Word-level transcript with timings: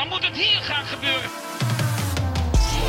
Dan 0.00 0.08
moet 0.08 0.24
het 0.24 0.36
hier 0.36 0.60
gaan 0.60 0.84
gebeuren. 0.84 1.30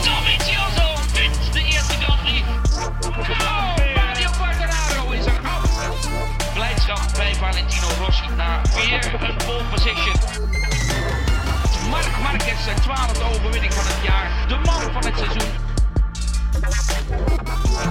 Dovizioso 0.03 0.87
wint 1.13 1.53
de 1.53 1.63
eerste 1.63 1.93
Grand 1.93 2.21
Prix. 2.21 2.47
Oh, 2.77 3.75
Fabio 3.95 4.29
Quartararo 4.37 5.11
is 5.11 5.25
er 5.25 5.39
af. 5.43 5.89
Blijdschap 6.53 7.01
bij 7.15 7.35
Valentino 7.35 7.87
Rossi 8.05 8.27
na 8.37 8.61
weer 8.75 9.13
een 9.29 9.35
pole 9.45 9.63
position. 9.71 10.15
Marc 11.89 12.17
Marquez 12.21 12.63
zijn 12.63 12.81
twaalfde 12.81 13.23
overwinning 13.23 13.73
van 13.73 13.85
het 13.85 14.03
jaar. 14.03 14.45
De 14.47 14.55
man 14.55 14.81
van 14.91 15.05
het 15.05 15.17
seizoen. 15.17 15.51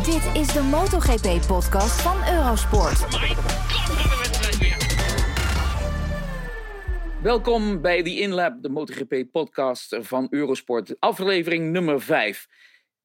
Dit 0.04 0.42
is 0.42 0.46
de 0.46 0.62
MotoGP-podcast 0.62 2.00
van 2.00 2.16
Eurosport. 2.28 3.06
Welkom 7.22 7.80
bij 7.80 8.02
de 8.02 8.18
InLab, 8.20 8.62
de 8.62 8.68
MotoGP-podcast 8.68 9.96
van 10.00 10.26
Eurosport, 10.30 11.00
aflevering 11.00 11.70
nummer 11.70 12.00
5. 12.00 12.46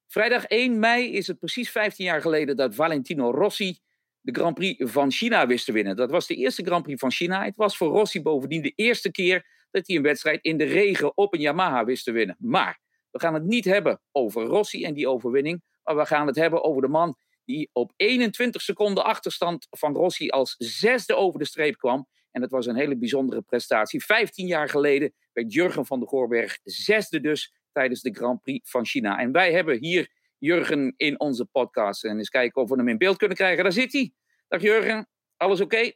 Vrijdag 0.06 0.44
1 0.44 0.78
mei 0.78 1.12
is 1.12 1.26
het 1.26 1.38
precies 1.38 1.70
15 1.70 2.04
jaar 2.04 2.20
geleden 2.20 2.56
dat 2.56 2.74
Valentino 2.74 3.30
Rossi 3.30 3.78
de 4.20 4.34
Grand 4.34 4.54
Prix 4.54 4.92
van 4.92 5.10
China 5.10 5.46
wist 5.46 5.64
te 5.64 5.72
winnen. 5.72 5.96
Dat 5.96 6.10
was 6.10 6.26
de 6.26 6.34
eerste 6.34 6.64
Grand 6.64 6.82
Prix 6.82 7.00
van 7.00 7.10
China. 7.10 7.44
Het 7.44 7.56
was 7.56 7.76
voor 7.76 7.88
Rossi 7.88 8.22
bovendien 8.22 8.62
de 8.62 8.72
eerste 8.74 9.10
keer 9.10 9.46
dat 9.70 9.86
hij 9.86 9.96
een 9.96 10.02
wedstrijd 10.02 10.42
in 10.42 10.56
de 10.56 10.64
regen 10.64 11.16
op 11.16 11.34
een 11.34 11.40
Yamaha 11.40 11.84
wist 11.84 12.04
te 12.04 12.12
winnen. 12.12 12.36
Maar 12.38 12.80
we 13.10 13.20
gaan 13.20 13.34
het 13.34 13.44
niet 13.44 13.64
hebben 13.64 14.00
over 14.12 14.42
Rossi 14.42 14.84
en 14.84 14.94
die 14.94 15.08
overwinning, 15.08 15.62
maar 15.82 15.96
we 15.96 16.06
gaan 16.06 16.26
het 16.26 16.36
hebben 16.36 16.64
over 16.64 16.82
de 16.82 16.88
man 16.88 17.16
die 17.44 17.70
op 17.72 17.92
21 17.96 18.62
seconden 18.62 19.04
achterstand 19.04 19.66
van 19.70 19.94
Rossi 19.94 20.28
als 20.28 20.54
zesde 20.58 21.16
over 21.16 21.38
de 21.38 21.46
streep 21.46 21.76
kwam. 21.76 22.08
En 22.36 22.42
dat 22.42 22.50
was 22.50 22.66
een 22.66 22.76
hele 22.76 22.96
bijzondere 22.96 23.42
prestatie. 23.42 24.04
15 24.04 24.46
jaar 24.46 24.68
geleden 24.68 25.12
werd 25.32 25.52
Jurgen 25.52 25.86
van 25.86 25.98
der 25.98 26.08
Goorberg 26.08 26.58
zesde 26.62 27.20
dus 27.20 27.54
tijdens 27.72 28.02
de 28.02 28.14
Grand 28.14 28.42
Prix 28.42 28.70
van 28.70 28.86
China. 28.86 29.18
En 29.18 29.32
wij 29.32 29.52
hebben 29.52 29.78
hier 29.78 30.10
Jurgen 30.38 30.94
in 30.96 31.20
onze 31.20 31.44
podcast. 31.44 32.04
En 32.04 32.18
eens 32.18 32.28
kijken 32.28 32.62
of 32.62 32.68
we 32.68 32.76
hem 32.76 32.88
in 32.88 32.98
beeld 32.98 33.16
kunnen 33.16 33.36
krijgen. 33.36 33.62
Daar 33.62 33.72
zit 33.72 33.92
hij. 33.92 34.12
Dag 34.48 34.62
Jurgen, 34.62 35.08
alles 35.36 35.60
oké? 35.60 35.92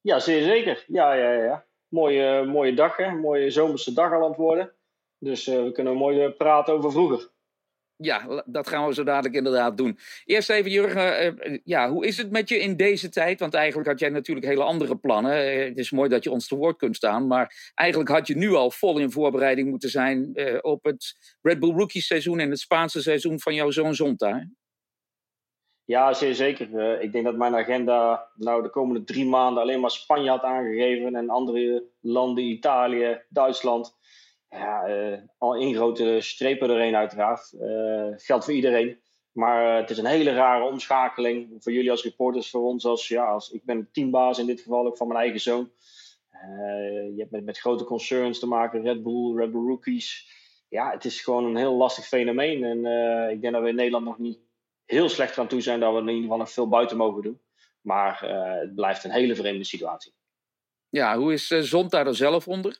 Ja, 0.00 0.18
zeer 0.18 0.42
zeker. 0.42 0.84
Ja, 0.86 1.14
ja, 1.14 1.32
ja. 1.32 1.66
Mooie, 1.88 2.44
mooie 2.44 2.74
dag, 2.74 2.96
hè. 2.96 3.10
Mooie 3.10 3.50
zomerse 3.50 3.92
dag 3.92 4.12
al 4.12 4.22
aan 4.22 4.28
het 4.28 4.38
worden. 4.38 4.72
Dus 5.18 5.46
eh, 5.46 5.62
we 5.62 5.72
kunnen 5.72 5.96
mooi 5.96 6.24
eh, 6.24 6.36
praten 6.36 6.74
over 6.74 6.92
vroeger. 6.92 7.30
Ja, 7.98 8.42
dat 8.46 8.68
gaan 8.68 8.86
we 8.86 8.94
zo 8.94 9.04
dadelijk 9.04 9.34
inderdaad 9.34 9.76
doen. 9.76 9.98
Eerst 10.24 10.50
even, 10.50 10.70
Jurgen, 10.70 11.18
eh, 11.18 11.58
ja, 11.64 11.90
hoe 11.90 12.06
is 12.06 12.16
het 12.16 12.30
met 12.30 12.48
je 12.48 12.58
in 12.58 12.76
deze 12.76 13.08
tijd? 13.08 13.40
Want 13.40 13.54
eigenlijk 13.54 13.88
had 13.88 13.98
jij 14.00 14.08
natuurlijk 14.08 14.46
hele 14.46 14.62
andere 14.62 14.96
plannen. 14.96 15.32
Eh, 15.32 15.68
het 15.68 15.78
is 15.78 15.90
mooi 15.90 16.08
dat 16.08 16.24
je 16.24 16.30
ons 16.30 16.48
te 16.48 16.56
woord 16.56 16.76
kunt 16.76 16.96
staan. 16.96 17.26
Maar 17.26 17.72
eigenlijk 17.74 18.10
had 18.10 18.26
je 18.26 18.36
nu 18.36 18.52
al 18.52 18.70
vol 18.70 18.98
in 18.98 19.10
voorbereiding 19.10 19.68
moeten 19.68 19.90
zijn 19.90 20.34
eh, 20.34 20.58
op 20.60 20.84
het 20.84 21.36
Red 21.42 21.60
Bull 21.60 21.74
Rookie 21.74 22.02
seizoen 22.02 22.38
en 22.38 22.50
het 22.50 22.58
Spaanse 22.58 23.02
seizoen 23.02 23.40
van 23.40 23.54
jouw 23.54 23.70
zoon 23.70 23.94
Zonta. 23.94 24.46
Ja, 25.86 26.12
zeer 26.12 26.34
zeker. 26.34 26.78
Eh, 26.78 27.02
ik 27.02 27.12
denk 27.12 27.24
dat 27.24 27.36
mijn 27.36 27.56
agenda 27.56 28.28
nou 28.34 28.62
de 28.62 28.70
komende 28.70 29.04
drie 29.04 29.26
maanden 29.26 29.62
alleen 29.62 29.80
maar 29.80 29.90
Spanje 29.90 30.30
had 30.30 30.42
aangegeven. 30.42 31.14
En 31.14 31.28
andere 31.28 31.84
landen, 32.00 32.44
Italië, 32.44 33.20
Duitsland. 33.28 33.94
Ja, 34.48 34.84
eh, 34.86 35.18
al 35.38 35.54
één 35.54 35.74
grote 35.74 36.20
strepen 36.20 36.70
erheen 36.70 36.96
uiteraard. 36.96 37.52
Eh 37.52 38.12
geldt 38.16 38.44
voor 38.44 38.54
iedereen. 38.54 39.00
Maar 39.32 39.72
eh, 39.72 39.80
het 39.80 39.90
is 39.90 39.98
een 39.98 40.06
hele 40.06 40.32
rare 40.32 40.64
omschakeling. 40.64 41.56
Voor 41.58 41.72
jullie 41.72 41.90
als 41.90 42.02
reporters, 42.02 42.50
voor 42.50 42.62
ons 42.62 42.84
als, 42.84 43.08
ja, 43.08 43.24
als 43.24 43.50
ik 43.50 43.64
ben 43.64 43.88
teambaas 43.92 44.38
in 44.38 44.46
dit 44.46 44.60
geval 44.60 44.86
ook 44.86 44.96
van 44.96 45.08
mijn 45.08 45.20
eigen 45.20 45.40
zoon. 45.40 45.70
Je 46.36 47.14
hebt 47.16 47.30
met, 47.30 47.44
met 47.44 47.58
grote 47.58 47.84
concerns 47.84 48.38
te 48.38 48.46
maken, 48.46 48.82
Red 48.82 49.02
Bull, 49.02 49.36
Red 49.36 49.52
Bull 49.52 49.66
Rookies. 49.66 50.30
Ja, 50.68 50.90
het 50.90 51.04
is 51.04 51.20
gewoon 51.20 51.44
een 51.44 51.56
heel 51.56 51.74
lastig 51.74 52.06
fenomeen. 52.06 52.64
En 52.64 52.78
ik 53.30 53.40
denk 53.40 53.52
dat 53.52 53.62
we 53.62 53.68
in 53.68 53.74
Nederland 53.74 54.04
nog 54.04 54.18
niet 54.18 54.38
heel 54.84 55.08
slecht 55.08 55.38
aan 55.38 55.48
toe 55.48 55.60
zijn 55.60 55.80
dat 55.80 55.92
we 55.92 55.98
in 55.98 56.06
ieder 56.06 56.22
geval 56.22 56.38
nog 56.38 56.50
veel 56.50 56.68
buiten 56.68 56.96
mogen 56.96 57.22
doen. 57.22 57.40
Maar 57.80 58.20
het 58.60 58.74
blijft 58.74 59.04
een 59.04 59.10
hele 59.10 59.34
vreemde 59.34 59.64
situatie. 59.64 60.12
Ja, 60.88 61.18
hoe 61.18 61.32
is 61.32 61.46
Zonta 61.46 62.06
er 62.06 62.14
zelf 62.14 62.48
onder? 62.48 62.78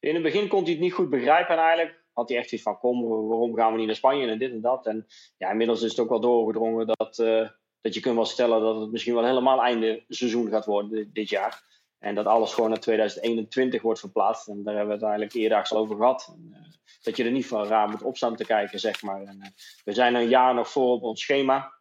In 0.00 0.14
het 0.14 0.22
begin 0.22 0.48
kon 0.48 0.62
hij 0.62 0.72
het 0.72 0.80
niet 0.80 0.92
goed 0.92 1.10
begrijpen 1.10 1.56
eigenlijk. 1.56 2.04
Had 2.12 2.28
hij 2.28 2.38
echt 2.38 2.52
iets 2.52 2.62
van, 2.62 2.78
kom, 2.78 3.08
waarom 3.08 3.54
gaan 3.54 3.72
we 3.72 3.78
niet 3.78 3.86
naar 3.86 3.96
Spanje 3.96 4.26
en 4.26 4.38
dit 4.38 4.50
en 4.52 4.60
dat. 4.60 4.86
En 4.86 5.06
ja, 5.36 5.50
inmiddels 5.50 5.82
is 5.82 5.90
het 5.90 6.00
ook 6.00 6.08
wel 6.08 6.20
doorgedrongen 6.20 6.86
dat, 6.86 7.18
eh, 7.18 7.48
dat 7.80 7.94
je 7.94 8.00
kunt 8.00 8.14
wel 8.14 8.24
stellen 8.24 8.60
dat 8.60 8.80
het 8.80 8.90
misschien 8.90 9.14
wel 9.14 9.24
helemaal 9.24 9.62
einde 9.62 10.04
seizoen 10.08 10.48
gaat 10.48 10.64
worden 10.64 11.10
dit, 11.12 11.28
jaar. 11.28 11.62
En 11.98 12.14
dat 12.14 12.26
alles 12.26 12.54
gewoon 12.54 12.70
naar 12.70 12.80
2021 12.80 13.82
wordt 13.82 14.00
verplaatst. 14.00 14.48
En 14.48 14.62
daar 14.62 14.74
hebben 14.74 14.98
we 14.98 15.04
het 15.04 15.10
eigenlijk 15.10 15.34
eerdaags 15.34 15.74
over 15.74 15.96
gehad. 15.96 16.34
En, 16.34 16.50
eh, 16.52 16.60
dat 17.02 17.16
je 17.16 17.24
er 17.24 17.30
niet 17.30 17.46
van 17.46 17.66
raar 17.66 17.88
moet 17.88 18.02
opstaan 18.02 18.36
te 18.36 18.44
kijken, 18.44 18.80
zeg 18.80 19.02
maar. 19.02 19.22
En, 19.22 19.40
eh, 19.40 19.50
we 19.84 19.92
zijn 19.92 20.14
een 20.14 20.28
jaar 20.28 20.54
nog 20.54 20.70
voor 20.70 20.92
op 20.92 21.02
ons 21.02 21.20
schema. 21.20 21.77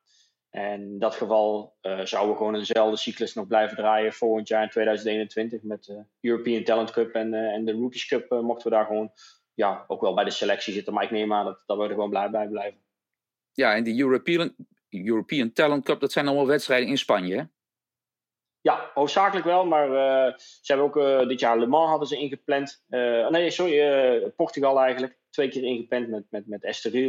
En 0.57 0.81
in 0.81 1.00
dat 1.00 1.16
geval 1.16 1.75
eh, 1.81 2.00
zouden 2.06 2.31
we 2.31 2.38
gewoon 2.38 2.56
eenzelfde 2.56 2.97
cyclus 2.97 3.34
nog 3.34 3.47
blijven 3.47 3.78
draaien 3.78 4.13
volgend 4.13 4.47
jaar 4.47 4.63
in 4.63 4.69
2021 4.69 5.62
met 5.62 5.84
de 5.84 6.03
European 6.22 6.63
Talent 6.63 6.91
Cup 6.91 7.13
en, 7.13 7.34
eh, 7.34 7.53
en 7.53 7.66
de 7.66 7.72
Rookies 7.72 8.07
Cup 8.07 8.31
eh, 8.31 8.40
mochten 8.40 8.69
we 8.69 8.75
daar 8.75 8.85
gewoon 8.85 9.12
ja, 9.53 9.85
ook 9.88 10.01
wel 10.01 10.13
bij 10.13 10.23
de 10.23 10.31
selectie 10.31 10.73
zitten. 10.73 10.94
Maar 10.94 11.03
ik 11.03 11.12
neem 11.12 11.34
aan 11.34 11.45
dat, 11.45 11.63
dat 11.66 11.78
we 11.78 11.84
er 11.84 11.90
gewoon 11.90 12.09
blij 12.09 12.29
bij 12.29 12.47
blijven. 12.47 12.79
Ja, 13.51 13.75
en 13.75 13.84
de 13.84 14.00
European, 14.00 14.56
European 14.90 15.53
Talent 15.53 15.85
Cup, 15.85 16.00
dat 16.00 16.12
zijn 16.12 16.28
allemaal 16.28 16.47
wedstrijden 16.47 16.89
in 16.89 16.97
Spanje, 16.97 17.35
hè? 17.35 17.44
Ja, 18.62 18.91
hoofdzakelijk 18.94 19.45
wel, 19.45 19.66
maar 19.66 19.88
ze 20.38 20.74
hebben 20.74 20.85
ook 20.85 21.28
dit 21.29 21.39
jaar 21.39 21.59
Le 21.59 21.68
Mans 21.68 21.89
hadden 21.89 22.07
ze 22.07 22.18
ingepland. 22.18 22.84
Nee, 23.29 23.51
sorry, 23.51 24.31
Portugal 24.35 24.79
eigenlijk. 24.79 25.18
Twee 25.38 25.50
keer 25.50 25.64
ingepland 25.64 26.08
met, 26.08 26.25
met, 26.30 26.48
met 26.48 26.64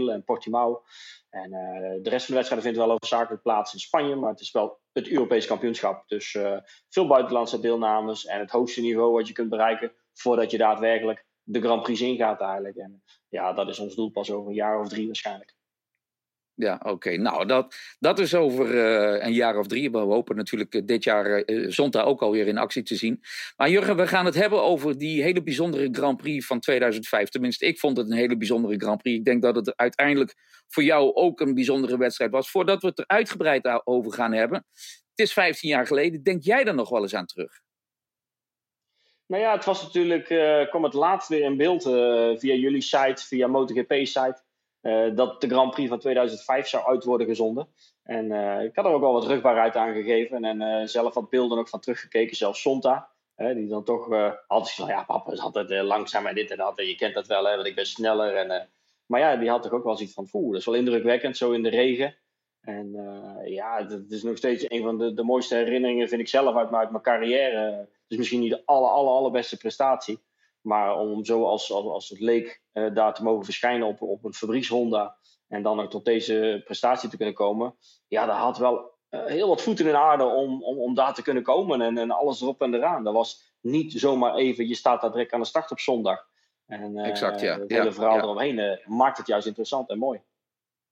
en 0.08 0.24
Portimao. 0.24 0.82
En 1.30 1.52
eh, 1.52 2.02
de 2.02 2.10
rest 2.10 2.26
van 2.26 2.34
de 2.34 2.40
wedstrijden 2.40 2.62
vindt 2.62 2.78
wel 2.78 2.88
hoofdzakelijk 2.88 3.42
plaats 3.42 3.72
in 3.72 3.78
Spanje, 3.78 4.16
maar 4.16 4.30
het 4.30 4.40
is 4.40 4.50
wel 4.50 4.80
het 4.92 5.08
Europees 5.08 5.46
kampioenschap. 5.46 6.08
Dus 6.08 6.34
eh, 6.34 6.56
veel 6.88 7.06
buitenlandse 7.06 7.60
deelnames 7.60 8.26
en 8.26 8.38
het 8.38 8.50
hoogste 8.50 8.80
niveau 8.80 9.12
wat 9.12 9.26
je 9.26 9.32
kunt 9.32 9.48
bereiken 9.48 9.92
voordat 10.12 10.50
je 10.50 10.58
daadwerkelijk 10.58 11.26
de 11.42 11.60
Grand 11.60 11.82
Prix 11.82 12.00
ingaat 12.00 12.40
eigenlijk. 12.40 12.76
En 12.76 13.02
ja, 13.28 13.52
dat 13.52 13.68
is 13.68 13.78
ons 13.78 13.94
doel 13.94 14.10
pas 14.10 14.30
over 14.30 14.48
een 14.48 14.54
jaar 14.54 14.80
of 14.80 14.88
drie 14.88 15.06
waarschijnlijk. 15.06 15.57
Ja, 16.58 16.80
oké. 16.82 17.16
Nou, 17.16 17.46
dat, 17.46 17.74
dat 17.98 18.18
is 18.18 18.34
over 18.34 18.78
eh, 18.78 19.26
een 19.26 19.32
jaar 19.32 19.58
of 19.58 19.66
drie. 19.66 19.90
We 19.90 19.98
hopen 19.98 20.36
natuurlijk 20.36 20.74
eh, 20.74 20.82
dit 20.84 21.04
jaar 21.04 21.26
eh 21.26 21.70
Zonta 21.70 22.02
ook 22.02 22.22
alweer 22.22 22.46
in 22.46 22.58
actie 22.58 22.82
te 22.82 22.94
zien. 22.94 23.20
Maar 23.56 23.70
Jurgen, 23.70 23.96
we 23.96 24.06
gaan 24.06 24.24
het 24.24 24.34
hebben 24.34 24.62
over 24.62 24.98
die 24.98 25.22
hele 25.22 25.42
bijzondere 25.42 25.88
Grand 25.92 26.16
Prix 26.16 26.46
van 26.46 26.60
2005. 26.60 27.28
Tenminste, 27.28 27.66
ik 27.66 27.78
vond 27.78 27.96
het 27.96 28.10
een 28.10 28.16
hele 28.16 28.36
bijzondere 28.36 28.78
Grand 28.78 29.02
Prix. 29.02 29.18
Ik 29.18 29.24
denk 29.24 29.42
dat 29.42 29.56
het 29.56 29.76
uiteindelijk 29.76 30.34
voor 30.66 30.82
jou 30.82 31.14
ook 31.14 31.40
een 31.40 31.54
bijzondere 31.54 31.98
wedstrijd 31.98 32.30
was. 32.30 32.50
Voordat 32.50 32.82
we 32.82 32.88
het 32.88 32.98
er 32.98 33.06
uitgebreid 33.06 33.86
over 33.86 34.12
gaan 34.12 34.32
hebben. 34.32 34.66
Het 35.10 35.26
is 35.26 35.32
15 35.32 35.68
jaar 35.68 35.86
geleden. 35.86 36.22
Denk 36.22 36.42
jij 36.42 36.64
er 36.64 36.74
nog 36.74 36.88
wel 36.88 37.02
eens 37.02 37.14
aan 37.14 37.26
terug? 37.26 37.60
Nou 39.26 39.42
ja, 39.42 39.52
het 39.52 39.64
was 39.64 39.82
natuurlijk, 39.82 40.24
kwam 40.68 40.84
het 40.84 40.94
laatst 40.94 41.28
weer 41.28 41.42
in 41.42 41.56
beeld 41.56 41.82
via 42.40 42.54
jullie 42.54 42.82
site, 42.82 43.26
via 43.26 43.46
MotoGP-site, 43.46 44.42
eh, 44.88 45.16
dat 45.16 45.40
de 45.40 45.48
Grand 45.48 45.70
Prix 45.70 45.88
van 45.88 45.98
2005 45.98 46.66
zou 46.66 46.86
uit 46.86 47.04
worden 47.04 47.26
gezonden. 47.26 47.68
En 48.02 48.32
eh, 48.32 48.64
ik 48.64 48.76
had 48.76 48.84
er 48.84 48.90
ook 48.90 49.00
wel 49.00 49.12
wat 49.12 49.26
rugbaarheid 49.26 49.76
aan 49.76 49.92
gegeven 49.94 50.44
en 50.44 50.60
eh, 50.60 50.86
zelf 50.86 51.14
wat 51.14 51.30
beelden 51.30 51.58
ook 51.58 51.68
van 51.68 51.80
teruggekeken, 51.80 52.36
zelfs 52.36 52.60
Sonta. 52.60 53.08
die 53.36 53.68
dan 53.68 53.84
toch 53.84 54.08
altijd 54.46 54.74
van, 54.74 54.86
ja 54.86 55.02
papa 55.04 55.32
is 55.32 55.40
altijd 55.40 55.70
langzaam 55.82 56.26
en 56.26 56.34
dit 56.34 56.50
en 56.50 56.56
dat. 56.56 56.78
En 56.78 56.86
je 56.86 56.94
kent 56.96 57.14
dat 57.14 57.26
wel, 57.26 57.44
hè, 57.44 57.54
want 57.54 57.66
ik 57.66 57.74
ben 57.74 57.86
sneller. 57.86 58.34
En, 58.34 58.68
maar 59.06 59.20
ja, 59.20 59.36
die 59.36 59.48
had 59.50 59.62
toch 59.62 59.72
ook 59.72 59.84
wel 59.84 59.96
zoiets 59.96 60.14
van, 60.14 60.28
oeh, 60.32 60.50
dat 60.50 60.60
is 60.60 60.66
wel 60.66 60.74
indrukwekkend, 60.74 61.36
zo 61.36 61.50
in 61.52 61.62
de 61.62 61.68
regen. 61.68 62.16
En 62.60 62.92
ja, 63.44 63.86
het 63.88 64.10
is 64.10 64.22
nog 64.22 64.36
steeds 64.36 64.64
een 64.70 64.82
van 64.82 64.98
de, 64.98 65.14
de 65.14 65.22
mooiste 65.22 65.54
herinneringen, 65.54 66.08
vind 66.08 66.20
ik 66.20 66.28
zelf, 66.28 66.56
uit, 66.56 66.70
mijn- 66.70 66.82
uit 66.82 66.90
mijn 66.90 67.02
carrière. 67.02 67.88
Is 68.08 68.16
misschien 68.16 68.40
niet 68.40 68.50
de 68.50 68.62
aller, 68.64 68.90
aller, 68.90 69.12
allerbeste 69.12 69.56
prestatie. 69.56 70.18
Maar 70.68 70.98
om 70.98 71.24
zo 71.24 71.44
als, 71.44 71.72
als, 71.72 71.86
als 71.86 72.08
het 72.08 72.20
leek 72.20 72.62
eh, 72.72 72.94
daar 72.94 73.14
te 73.14 73.22
mogen 73.22 73.44
verschijnen 73.44 73.86
op, 73.86 74.02
op 74.02 74.24
een 74.24 74.34
fabrieks 74.34 74.68
Honda. 74.68 75.16
En 75.48 75.62
dan 75.62 75.80
ook 75.80 75.90
tot 75.90 76.04
deze 76.04 76.62
prestatie 76.64 77.08
te 77.08 77.16
kunnen 77.16 77.34
komen. 77.34 77.74
Ja, 78.08 78.26
dat 78.26 78.36
had 78.36 78.58
wel 78.58 78.96
eh, 79.08 79.24
heel 79.24 79.48
wat 79.48 79.62
voeten 79.62 79.86
in 79.86 79.92
de 79.92 79.98
aarde 79.98 80.24
om, 80.24 80.62
om, 80.62 80.78
om 80.78 80.94
daar 80.94 81.14
te 81.14 81.22
kunnen 81.22 81.42
komen. 81.42 81.80
En, 81.80 81.98
en 81.98 82.10
alles 82.10 82.40
erop 82.40 82.62
en 82.62 82.74
eraan. 82.74 83.04
Dat 83.04 83.14
was 83.14 83.52
niet 83.60 83.92
zomaar 83.92 84.34
even, 84.34 84.68
je 84.68 84.74
staat 84.74 85.00
daar 85.00 85.12
direct 85.12 85.32
aan 85.32 85.40
de 85.40 85.46
start 85.46 85.70
op 85.70 85.78
zondag. 85.78 86.26
En 86.66 86.96
eh, 86.96 87.08
Exact, 87.08 87.40
ja. 87.40 87.58
het 87.58 87.70
Ja, 87.70 87.78
hele 87.78 87.92
verhaal 87.92 88.16
ja. 88.16 88.22
eromheen 88.22 88.58
eh, 88.58 88.86
maakt 88.86 89.18
het 89.18 89.26
juist 89.26 89.46
interessant 89.46 89.88
en 89.90 89.98
mooi. 89.98 90.20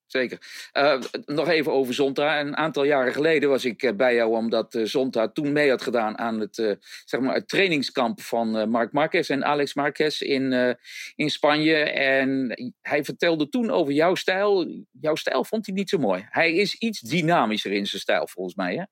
Zeker. 0.06 0.68
Eh, 0.72 1.00
nog 1.24 1.48
even 1.48 1.72
over 1.72 1.94
Zonta. 1.94 2.40
Een 2.40 2.56
aantal 2.56 2.84
jaren 2.84 3.12
geleden 3.12 3.48
was 3.48 3.64
ik 3.64 3.82
eh, 3.82 3.92
bij 3.92 4.14
jou 4.14 4.36
omdat 4.36 4.74
eh, 4.74 4.84
Zonta 4.84 5.28
toen 5.28 5.52
mee 5.52 5.70
had 5.70 5.82
gedaan 5.82 6.18
aan 6.18 6.40
het, 6.40 6.76
zeg 7.04 7.20
maar 7.20 7.34
het 7.34 7.48
trainingskamp 7.48 8.20
van 8.20 8.70
Marc 8.70 8.92
Marquez 8.92 9.30
en 9.30 9.44
Alex 9.44 9.74
Marquez 9.74 10.20
in, 10.20 10.76
in 11.14 11.30
Spanje. 11.30 11.76
En 11.90 12.54
hij 12.82 13.04
vertelde 13.04 13.48
toen 13.48 13.70
over 13.70 13.92
jouw 13.92 14.14
stijl. 14.14 14.84
Jouw 15.00 15.14
stijl 15.14 15.44
vond 15.44 15.66
hij 15.66 15.74
niet 15.74 15.88
zo 15.88 15.98
mooi. 15.98 16.26
Hij 16.30 16.54
is 16.54 16.74
iets 16.74 17.00
dynamischer 17.00 17.72
in 17.72 17.86
zijn 17.86 18.00
stijl 18.00 18.28
volgens 18.28 18.54
mij. 18.54 18.74
Hè? 18.74 18.82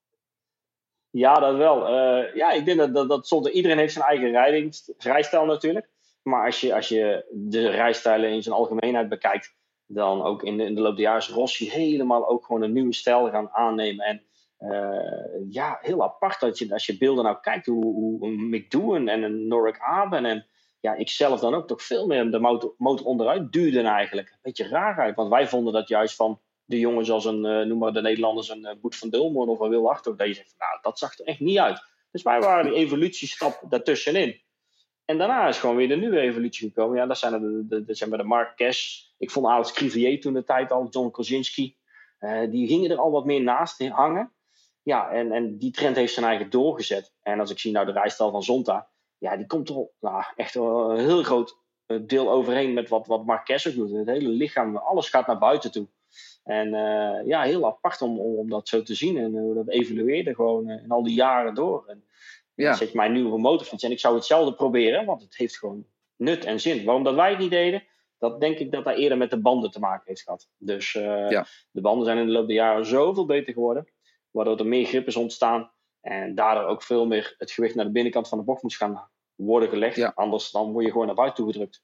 Ja, 1.10 1.34
dat 1.34 1.56
wel. 1.56 1.88
Ja, 2.34 2.52
ik 2.52 2.64
denk 2.64 2.94
dat, 2.94 3.08
dat, 3.08 3.28
zonder, 3.28 3.52
iedereen 3.52 3.78
heeft 3.78 3.92
zijn 3.92 4.04
eigen 4.04 4.70
rijstijl 4.98 5.44
natuurlijk. 5.44 5.88
Maar 6.22 6.44
als 6.46 6.60
je, 6.60 6.74
als 6.74 6.88
je 6.88 7.24
de 7.30 7.70
rijstijlen 7.70 8.30
in 8.30 8.42
zijn 8.42 8.54
algemeenheid 8.54 9.08
bekijkt, 9.08 9.54
dan 9.86 10.22
ook 10.22 10.42
in 10.42 10.56
de, 10.56 10.64
in 10.64 10.74
de 10.74 10.80
loop 10.80 10.94
der 10.96 11.04
jaren 11.04 11.20
is 11.20 11.28
Rossi 11.28 11.70
helemaal 11.70 12.28
ook 12.28 12.44
gewoon 12.44 12.62
een 12.62 12.72
nieuwe 12.72 12.94
stijl 12.94 13.30
gaan 13.30 13.50
aannemen. 13.50 14.06
En 14.06 14.22
uh, 14.60 15.50
ja, 15.50 15.78
heel 15.80 16.02
apart 16.02 16.40
dat 16.40 16.58
je, 16.58 16.72
als 16.72 16.86
je 16.86 16.98
beelden 16.98 17.24
nou 17.24 17.36
kijkt, 17.40 17.66
hoe, 17.66 17.84
hoe 17.84 18.26
een 18.26 18.48
McDoon 18.48 19.08
en 19.08 19.22
een 19.22 19.48
Norik 19.48 19.78
Aben 19.78 20.24
en 20.24 20.46
ja, 20.80 20.94
ik 20.94 21.08
zelf 21.08 21.40
dan 21.40 21.54
ook 21.54 21.66
toch 21.66 21.82
veel 21.82 22.06
meer 22.06 22.30
de 22.30 22.38
motor, 22.78 23.04
onderuit 23.04 23.52
duwde 23.52 23.80
eigenlijk. 23.80 24.28
Een 24.28 24.38
beetje 24.42 24.68
raar 24.68 24.98
uit, 24.98 25.16
want 25.16 25.28
wij 25.28 25.48
vonden 25.48 25.72
dat 25.72 25.88
juist 25.88 26.16
van 26.16 26.40
de 26.64 26.78
jongens 26.78 27.10
als 27.10 27.24
een, 27.24 27.44
uh, 27.44 27.66
noem 27.66 27.78
maar 27.78 27.92
de 27.92 28.00
Nederlanders, 28.00 28.48
een 28.48 28.66
uh, 28.66 28.70
Boet 28.80 28.96
van 28.96 29.10
Dulmoor 29.10 29.46
of 29.46 29.60
een 29.60 29.68
Wil 29.68 29.90
Achter, 29.90 30.16
dat 30.16 30.26
nou, 30.26 30.78
dat 30.82 30.98
zag 30.98 31.18
er 31.18 31.26
echt 31.26 31.40
niet 31.40 31.58
uit. 31.58 31.82
Dus 32.10 32.22
wij 32.22 32.40
waren 32.40 32.64
die 32.64 32.74
evolutiestap 32.74 33.62
daartussenin. 33.68 34.40
En 35.04 35.18
daarna 35.18 35.48
is 35.48 35.58
gewoon 35.58 35.76
weer 35.76 35.88
de 35.88 35.96
nieuwe 35.96 36.20
evolutie 36.20 36.68
gekomen. 36.68 36.96
Ja, 36.96 37.06
dat 37.06 37.18
zijn, 37.18 37.40
de, 37.40 37.66
de, 37.68 37.84
de, 37.84 38.16
de 38.16 38.22
Marquez. 38.22 39.06
Ik 39.18 39.30
vond 39.30 39.46
Alex 39.46 39.72
Crivier 39.72 40.20
toen 40.20 40.32
de 40.32 40.44
tijd 40.44 40.72
al, 40.72 40.88
John 40.90 41.10
Kozinski. 41.10 41.76
Uh, 42.20 42.50
die 42.50 42.66
gingen 42.66 42.90
er 42.90 42.98
al 42.98 43.10
wat 43.10 43.24
meer 43.24 43.42
naast 43.42 43.88
hangen. 43.88 44.32
Ja, 44.82 45.10
en, 45.10 45.32
en 45.32 45.58
die 45.58 45.70
trend 45.70 45.96
heeft 45.96 46.12
zijn 46.12 46.26
eigen 46.26 46.50
doorgezet. 46.50 47.14
En 47.22 47.40
als 47.40 47.50
ik 47.50 47.58
zie 47.58 47.72
nou 47.72 47.86
de 47.86 47.92
rijstal 47.92 48.30
van 48.30 48.42
Zonta. 48.42 48.88
Ja, 49.18 49.36
die 49.36 49.46
komt 49.46 49.68
er 49.68 49.88
nou, 50.00 50.24
echt 50.36 50.54
een 50.54 50.98
heel 50.98 51.22
groot 51.22 51.58
deel 52.02 52.30
overheen 52.30 52.72
met 52.72 52.88
wat, 52.88 53.06
wat 53.06 53.24
Marquez 53.24 53.66
ook 53.66 53.74
doet. 53.74 53.90
Het 53.90 54.06
hele 54.06 54.28
lichaam, 54.28 54.76
alles 54.76 55.08
gaat 55.08 55.26
naar 55.26 55.38
buiten 55.38 55.72
toe. 55.72 55.88
En 56.44 56.66
uh, 56.66 57.26
ja, 57.26 57.42
heel 57.42 57.66
apart 57.66 58.02
om, 58.02 58.18
om, 58.18 58.50
dat 58.50 58.68
zo 58.68 58.82
te 58.82 58.94
zien. 58.94 59.16
En 59.16 59.54
dat 59.54 59.68
evolueerde 59.68 60.34
gewoon 60.34 60.70
in 60.70 60.90
al 60.90 61.02
die 61.02 61.14
jaren 61.14 61.54
door. 61.54 61.84
En, 61.86 62.04
ja. 62.54 62.74
Zit 62.74 62.94
mijn 62.94 63.12
nieuwe 63.12 63.38
motorfiets. 63.38 63.82
En 63.82 63.90
ik 63.90 64.00
zou 64.00 64.14
hetzelfde 64.14 64.54
proberen, 64.54 65.04
want 65.04 65.22
het 65.22 65.36
heeft 65.36 65.58
gewoon 65.58 65.86
nut 66.16 66.44
en 66.44 66.60
zin. 66.60 66.84
Waarom 66.84 67.04
dat 67.04 67.14
wij 67.14 67.30
het 67.30 67.38
niet 67.38 67.50
deden, 67.50 67.82
dat 68.18 68.40
denk 68.40 68.58
ik 68.58 68.72
dat 68.72 68.84
dat 68.84 68.96
eerder 68.96 69.18
met 69.18 69.30
de 69.30 69.40
banden 69.40 69.70
te 69.70 69.80
maken 69.80 70.02
heeft 70.04 70.22
gehad. 70.22 70.48
Dus 70.58 70.94
uh, 70.94 71.30
ja. 71.30 71.46
de 71.70 71.80
banden 71.80 72.04
zijn 72.04 72.18
in 72.18 72.26
de 72.26 72.32
loop 72.32 72.46
der 72.46 72.56
jaren 72.56 72.86
zoveel 72.86 73.26
beter 73.26 73.52
geworden, 73.52 73.92
waardoor 74.30 74.58
er 74.58 74.66
meer 74.66 74.86
grip 74.86 75.06
is 75.06 75.16
ontstaan. 75.16 75.72
En 76.00 76.34
daardoor 76.34 76.64
ook 76.64 76.82
veel 76.82 77.06
meer 77.06 77.34
het 77.38 77.50
gewicht 77.50 77.74
naar 77.74 77.84
de 77.84 77.90
binnenkant 77.90 78.28
van 78.28 78.38
de 78.38 78.44
bocht 78.44 78.62
moet 78.62 78.74
gaan 78.74 79.10
worden 79.34 79.68
gelegd. 79.68 79.96
Ja. 79.96 80.12
Anders 80.14 80.50
dan 80.50 80.72
word 80.72 80.84
je 80.84 80.90
gewoon 80.90 81.06
naar 81.06 81.14
buiten 81.14 81.44
toegedrukt. 81.44 81.82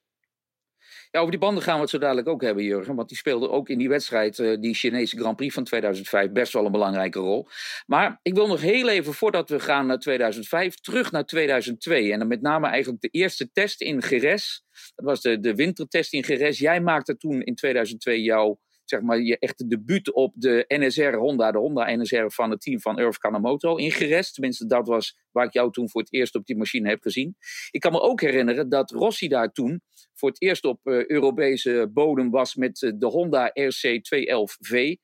Ja, 1.10 1.18
over 1.20 1.30
die 1.30 1.40
banden 1.40 1.62
gaan 1.62 1.74
we 1.74 1.80
het 1.80 1.90
zo 1.90 1.98
dadelijk 1.98 2.28
ook 2.28 2.42
hebben, 2.42 2.64
Jurgen. 2.64 2.94
Want 2.94 3.08
die 3.08 3.18
speelden 3.18 3.50
ook 3.50 3.68
in 3.68 3.78
die 3.78 3.88
wedstrijd, 3.88 4.38
uh, 4.38 4.60
die 4.60 4.74
Chinese 4.74 5.18
Grand 5.18 5.36
Prix 5.36 5.54
van 5.54 5.64
2005, 5.64 6.30
best 6.30 6.52
wel 6.52 6.64
een 6.64 6.72
belangrijke 6.72 7.18
rol. 7.18 7.48
Maar 7.86 8.18
ik 8.22 8.34
wil 8.34 8.46
nog 8.46 8.60
heel 8.60 8.88
even, 8.88 9.14
voordat 9.14 9.48
we 9.48 9.60
gaan 9.60 9.86
naar 9.86 9.98
2005, 9.98 10.74
terug 10.74 11.10
naar 11.10 11.24
2002. 11.24 12.12
En 12.12 12.18
dan 12.18 12.28
met 12.28 12.42
name 12.42 12.66
eigenlijk 12.66 13.02
de 13.02 13.08
eerste 13.08 13.50
test 13.52 13.80
in 13.80 14.02
Geres. 14.02 14.64
Dat 14.94 15.04
was 15.04 15.20
de, 15.20 15.40
de 15.40 15.54
wintertest 15.54 16.12
in 16.12 16.24
Geres. 16.24 16.58
Jij 16.58 16.80
maakte 16.80 17.16
toen 17.16 17.42
in 17.42 17.54
2002 17.54 18.22
jouw 18.22 18.58
zeg 18.90 19.00
maar, 19.00 19.20
je 19.20 19.38
echte 19.38 19.66
debuut 19.66 20.12
op 20.12 20.32
de 20.36 20.64
NSR 20.68 21.14
Honda, 21.14 21.52
de 21.52 21.58
Honda 21.58 21.96
NSR 21.96 22.26
van 22.26 22.50
het 22.50 22.60
team 22.60 22.80
van 22.80 22.98
Irv 22.98 23.16
Kanemoto 23.16 23.76
in 23.76 23.90
Geres. 23.90 24.32
Tenminste, 24.32 24.66
dat 24.66 24.86
was 24.86 25.16
waar 25.32 25.46
ik 25.46 25.52
jou 25.52 25.72
toen 25.72 25.90
voor 25.90 26.00
het 26.00 26.12
eerst 26.12 26.34
op 26.34 26.46
die 26.46 26.56
machine 26.56 26.88
heb 26.88 27.02
gezien. 27.02 27.36
Ik 27.70 27.80
kan 27.80 27.92
me 27.92 28.00
ook 28.00 28.20
herinneren 28.20 28.68
dat 28.68 28.90
Rossi 28.90 29.28
daar 29.28 29.52
toen 29.52 29.82
voor 30.14 30.28
het 30.28 30.42
eerst 30.42 30.64
op 30.64 30.80
uh, 30.84 31.06
Europese 31.06 31.90
bodem 31.92 32.30
was 32.30 32.54
met 32.54 32.82
uh, 32.82 32.92
de 32.94 33.06
Honda 33.06 33.52
RC211V. 33.60 34.94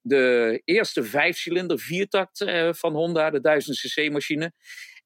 De 0.00 0.60
eerste 0.64 1.04
vijfcilinder 1.04 1.78
viertakt 1.78 2.40
uh, 2.40 2.72
van 2.72 2.94
Honda, 2.94 3.30
de 3.30 3.40
1000 3.40 3.76
cc 3.76 4.10
machine. 4.12 4.52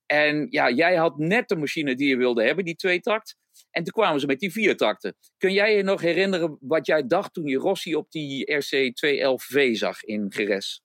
En 0.07 0.47
ja, 0.51 0.71
jij 0.71 0.97
had 0.97 1.19
net 1.19 1.49
de 1.49 1.57
machine 1.57 1.95
die 1.95 2.09
je 2.09 2.17
wilde 2.17 2.45
hebben, 2.45 2.65
die 2.65 2.77
tweetakt. 2.77 3.37
En 3.71 3.85
toen 3.85 3.93
kwamen 3.93 4.21
ze 4.21 4.27
met 4.27 4.41
die 4.41 4.53
viertakten. 4.53 5.17
Kun 5.39 5.53
jij 5.53 5.77
je 5.77 5.83
nog 5.83 6.01
herinneren 6.01 6.57
wat 6.61 6.87
jij 6.87 7.07
dacht 7.07 7.35
toen 7.35 7.47
je 7.47 7.59
Rossi 7.59 7.97
op 7.97 8.11
die 8.11 8.53
RC211V 8.53 9.71
zag 9.73 10.03
in 10.03 10.33
Geres? 10.33 10.83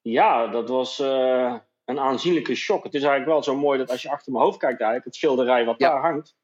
Ja, 0.00 0.46
dat 0.46 0.68
was 0.68 0.98
uh, 0.98 1.56
een 1.84 1.98
aanzienlijke 1.98 2.54
shock. 2.54 2.84
Het 2.84 2.94
is 2.94 3.02
eigenlijk 3.02 3.30
wel 3.30 3.42
zo 3.42 3.56
mooi 3.56 3.78
dat 3.78 3.90
als 3.90 4.02
je 4.02 4.10
achter 4.10 4.32
mijn 4.32 4.44
hoofd 4.44 4.58
kijkt, 4.58 4.80
eigenlijk, 4.80 5.04
het 5.04 5.16
schilderij 5.16 5.64
wat 5.64 5.78
ja. 5.78 5.90
daar 5.90 6.00
hangt, 6.00 6.36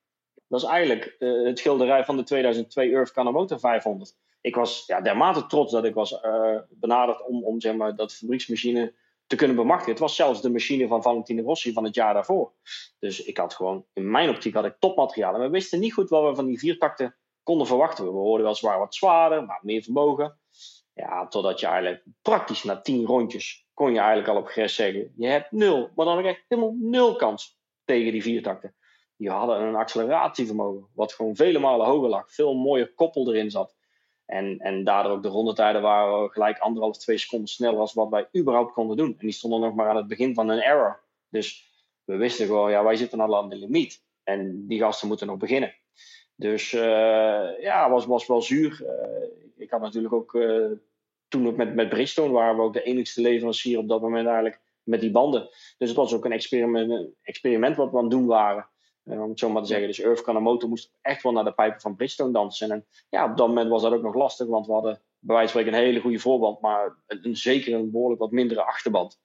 dat 0.49 0.63
is 0.63 0.69
eigenlijk 0.69 1.17
uh, 1.19 1.47
het 1.47 1.59
schilderij 1.59 2.05
van 2.05 2.17
de 2.17 2.23
2002 2.23 2.93
Urf 2.93 3.11
Kanemoto 3.11 3.59
500. 3.59 4.17
Ik 4.41 4.55
was 4.55 4.87
ja, 4.87 5.01
dermate 5.01 5.47
trots 5.47 5.73
dat 5.73 5.85
ik 5.85 5.95
was 5.95 6.13
uh, 6.13 6.59
benaderd 6.71 7.27
om, 7.27 7.45
om 7.45 7.61
zeg 7.61 7.75
maar, 7.75 7.97
dat 7.97 8.15
fabrieksmachine 8.15 8.95
te 9.31 9.37
kunnen 9.37 9.57
bemachtigen. 9.57 9.93
Het 9.93 10.01
was 10.01 10.17
zelfs 10.17 10.43
de 10.43 10.51
machine 10.51 10.89
van 10.89 11.03
Valentino 11.03 11.43
Rossi 11.43 11.73
van 11.73 11.85
het 11.85 11.95
jaar 11.95 12.15
daarvoor. 12.15 12.53
Dus 12.99 13.23
ik 13.23 13.37
had 13.37 13.55
gewoon, 13.55 13.87
in 13.93 14.11
mijn 14.11 14.29
optiek 14.29 14.55
had 14.55 14.65
ik 14.65 14.77
topmateriaal. 14.79 15.35
En 15.35 15.41
we 15.41 15.49
wisten 15.49 15.81
niet 15.81 15.93
goed 15.93 16.09
wat 16.09 16.29
we 16.29 16.35
van 16.35 16.47
die 16.47 16.59
viertakten 16.59 17.17
konden 17.43 17.67
verwachten. 17.67 18.05
We 18.05 18.11
hoorden 18.11 18.45
wel 18.45 18.55
zwaar 18.55 18.79
wat 18.79 18.95
zwaarder, 18.95 19.45
maar 19.45 19.61
meer 19.63 19.83
vermogen. 19.83 20.39
Ja, 20.95 21.29
totdat 21.29 21.61
je 21.61 21.67
eigenlijk 21.67 22.05
praktisch 22.23 22.63
na 22.63 22.81
tien 22.81 23.07
rondjes 23.07 23.67
kon 23.75 23.93
je 23.93 23.99
eigenlijk 23.99 24.29
al 24.29 24.37
op 24.37 24.47
gres 24.47 24.75
zeggen: 24.75 25.13
je 25.17 25.27
hebt 25.27 25.53
nul, 25.53 25.91
maar 25.95 26.07
dan 26.07 26.19
ook 26.19 26.25
echt 26.25 26.45
helemaal 26.49 26.77
nul 26.79 27.17
kans 27.17 27.59
tegen 27.85 28.13
die 28.13 28.23
viertakten. 28.23 28.75
Die 29.17 29.31
hadden 29.31 29.61
een 29.61 29.75
acceleratievermogen, 29.75 30.89
wat 30.95 31.13
gewoon 31.13 31.37
vele 31.37 31.59
malen 31.59 31.87
hoger 31.87 32.09
lag. 32.09 32.33
Veel 32.33 32.55
mooier 32.55 32.95
koppel 32.95 33.35
erin 33.35 33.51
zat. 33.51 33.77
En, 34.31 34.59
en 34.59 34.85
daardoor 34.85 35.13
ook 35.13 35.23
de 35.23 35.29
rondetijden 35.29 35.83
waren 35.83 36.31
gelijk 36.31 36.59
anderhalf, 36.59 36.99
twee 36.99 37.19
seconden 37.19 37.49
sneller 37.49 37.81
als 37.81 37.95
wat 37.95 38.09
wij 38.09 38.29
überhaupt 38.37 38.73
konden 38.73 38.97
doen. 38.97 39.11
En 39.11 39.27
die 39.27 39.33
stonden 39.33 39.61
nog 39.61 39.75
maar 39.75 39.89
aan 39.89 39.97
het 39.97 40.07
begin 40.07 40.35
van 40.35 40.49
een 40.49 40.61
error. 40.61 41.01
Dus 41.29 41.71
we 42.05 42.17
wisten 42.17 42.47
gewoon, 42.47 42.71
ja, 42.71 42.85
wij 42.85 42.97
zitten 42.97 43.21
al 43.21 43.37
aan 43.37 43.49
de 43.49 43.57
limiet. 43.57 44.03
En 44.23 44.67
die 44.67 44.79
gasten 44.79 45.09
moeten 45.09 45.27
nog 45.27 45.37
beginnen. 45.37 45.75
Dus 46.35 46.73
uh, 46.73 47.61
ja, 47.61 47.91
was, 47.91 48.07
was 48.07 48.27
wel 48.27 48.43
zuur. 48.43 48.83
Uh, 48.83 49.29
ik 49.57 49.71
had 49.71 49.81
natuurlijk 49.81 50.15
ook 50.15 50.35
uh, 50.35 50.71
toen 51.29 51.47
ook 51.47 51.57
met, 51.57 51.75
met 51.75 51.89
Bridgestone 51.89 52.33
waren 52.33 52.57
we 52.57 52.63
ook 52.63 52.73
de 52.73 52.83
enigste 52.83 53.21
leverancier 53.21 53.79
op 53.79 53.89
dat 53.89 54.01
moment 54.01 54.27
eigenlijk 54.27 54.61
met 54.83 55.01
die 55.01 55.11
banden. 55.11 55.49
Dus 55.79 55.89
het 55.89 55.97
was 55.97 56.15
ook 56.15 56.25
een 56.25 56.33
experiment, 56.33 56.91
een 56.91 57.15
experiment 57.23 57.77
wat 57.77 57.91
we 57.91 57.97
aan 57.97 58.03
het 58.03 58.13
doen 58.13 58.27
waren. 58.27 58.69
Uh, 59.05 59.23
om 59.23 59.29
het 59.29 59.39
zo 59.39 59.49
maar 59.49 59.63
te 59.63 59.69
zeggen. 59.69 59.87
Dus 59.87 60.03
Urf 60.03 60.23
Kanemoto 60.23 60.69
moest 60.69 60.93
echt 61.01 61.23
wel 61.23 61.33
naar 61.33 61.45
de 61.45 61.53
pijpen 61.53 61.81
van 61.81 61.97
Bridgestone 61.97 62.33
dansen. 62.33 62.71
En 62.71 62.87
ja, 63.09 63.31
op 63.31 63.37
dat 63.37 63.49
moment 63.49 63.69
was 63.69 63.83
dat 63.83 63.93
ook 63.93 64.03
nog 64.03 64.15
lastig, 64.15 64.47
want 64.47 64.67
we 64.67 64.73
hadden 64.73 65.01
bij 65.19 65.37
wijze 65.37 65.53
van 65.53 65.61
spreken 65.61 65.79
een 65.79 65.87
hele 65.87 66.01
goede 66.01 66.19
voorband, 66.19 66.61
maar 66.61 66.97
een, 67.07 67.37
zeker 67.37 67.75
een 67.75 67.91
behoorlijk 67.91 68.21
wat 68.21 68.31
mindere 68.31 68.63
achterband. 68.63 69.21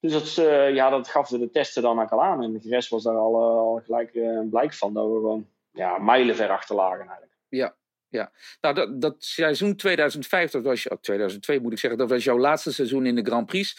Dus 0.00 0.12
dat, 0.12 0.46
uh, 0.46 0.74
ja, 0.74 0.90
dat 0.90 1.08
gaf 1.08 1.28
de 1.28 1.50
testen 1.50 1.82
dan 1.82 2.00
ook 2.00 2.10
al 2.10 2.22
aan. 2.22 2.42
En 2.42 2.52
de 2.52 2.68
rest 2.68 2.88
was 2.88 3.02
daar 3.02 3.16
al, 3.16 3.80
gelijk 3.84 4.14
een 4.14 4.48
blijk 4.50 4.74
van 4.74 4.94
dat 4.94 5.06
we 5.06 5.12
gewoon 5.12 5.48
ja, 5.70 5.98
mijlenver 5.98 6.50
achter 6.50 6.76
lagen 6.76 7.06
eigenlijk. 7.06 7.32
Ja, 7.48 7.76
ja, 8.08 8.32
nou 8.60 8.74
dat, 8.74 9.00
dat 9.00 9.14
seizoen 9.18 9.76
2005, 9.76 10.50
dat 10.50 10.62
was, 10.62 10.88
oh, 10.88 10.98
2002 11.00 11.60
moet 11.60 11.72
ik 11.72 11.78
zeggen, 11.78 11.98
dat 11.98 12.10
was 12.10 12.24
jouw 12.24 12.38
laatste 12.38 12.72
seizoen 12.72 13.06
in 13.06 13.14
de 13.14 13.24
Grand 13.24 13.46
Prix. 13.46 13.76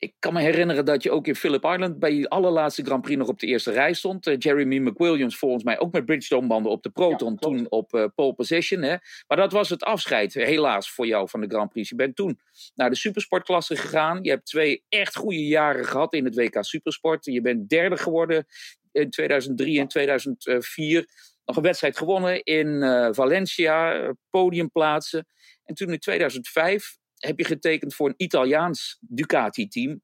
Ik 0.00 0.14
kan 0.18 0.32
me 0.32 0.40
herinneren 0.40 0.84
dat 0.84 1.02
je 1.02 1.10
ook 1.10 1.26
in 1.26 1.34
Phillip 1.34 1.64
Island 1.64 1.98
bij 1.98 2.14
je 2.14 2.28
allerlaatste 2.28 2.84
Grand 2.84 3.02
Prix 3.02 3.18
nog 3.18 3.28
op 3.28 3.38
de 3.38 3.46
eerste 3.46 3.70
rij 3.70 3.92
stond. 3.92 4.26
Uh, 4.26 4.34
Jeremy 4.38 4.78
McWilliams 4.78 5.36
volgens 5.36 5.64
mij 5.64 5.78
ook 5.78 5.92
met 5.92 6.04
Bridgestone-banden 6.04 6.72
op 6.72 6.82
de 6.82 6.90
Proton, 6.90 7.30
ja, 7.30 7.36
toen 7.36 7.66
op 7.70 7.94
uh, 7.94 8.04
pole 8.14 8.34
position. 8.34 8.82
Hè? 8.82 8.96
Maar 9.26 9.36
dat 9.36 9.52
was 9.52 9.68
het 9.68 9.82
afscheid, 9.82 10.34
helaas, 10.34 10.90
voor 10.90 11.06
jou 11.06 11.28
van 11.28 11.40
de 11.40 11.48
Grand 11.48 11.70
Prix. 11.70 11.88
Je 11.88 11.94
bent 11.94 12.16
toen 12.16 12.40
naar 12.74 12.90
de 12.90 12.96
supersportklasse 12.96 13.76
gegaan. 13.76 14.18
Je 14.22 14.30
hebt 14.30 14.46
twee 14.46 14.84
echt 14.88 15.16
goede 15.16 15.46
jaren 15.46 15.84
gehad 15.84 16.14
in 16.14 16.24
het 16.24 16.34
WK 16.34 16.64
Supersport. 16.64 17.24
Je 17.24 17.40
bent 17.40 17.68
derde 17.68 17.96
geworden 17.96 18.46
in 18.92 19.10
2003 19.10 19.80
en 19.80 19.88
2004 19.88 21.08
nog 21.44 21.56
een 21.56 21.62
wedstrijd 21.62 21.98
gewonnen 21.98 22.42
in 22.42 22.66
uh, 22.66 23.08
Valencia, 23.10 24.12
podiumplaatsen. 24.30 25.26
En 25.64 25.74
toen 25.74 25.92
in 25.92 25.98
2005 25.98 26.98
heb 27.20 27.38
je 27.38 27.44
getekend 27.44 27.94
voor 27.94 28.08
een 28.08 28.14
Italiaans 28.16 28.98
Ducati-team. 29.00 30.00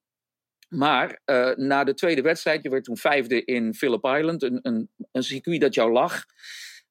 Maar 0.69 1.21
uh, 1.27 1.55
na 1.55 1.85
de 1.85 1.95
tweede 1.95 2.23
wedstrijd, 2.23 2.63
je 2.63 2.71
werd 2.71 2.85
toen 2.85 2.97
vijfde 2.97 3.45
in 3.45 3.75
Phillip 3.75 4.05
Island, 4.05 4.43
een, 4.43 4.59
een, 4.63 4.91
een 5.13 5.23
circuit 5.23 5.61
dat 5.61 5.75
jou 5.75 5.93
lag. 5.93 6.25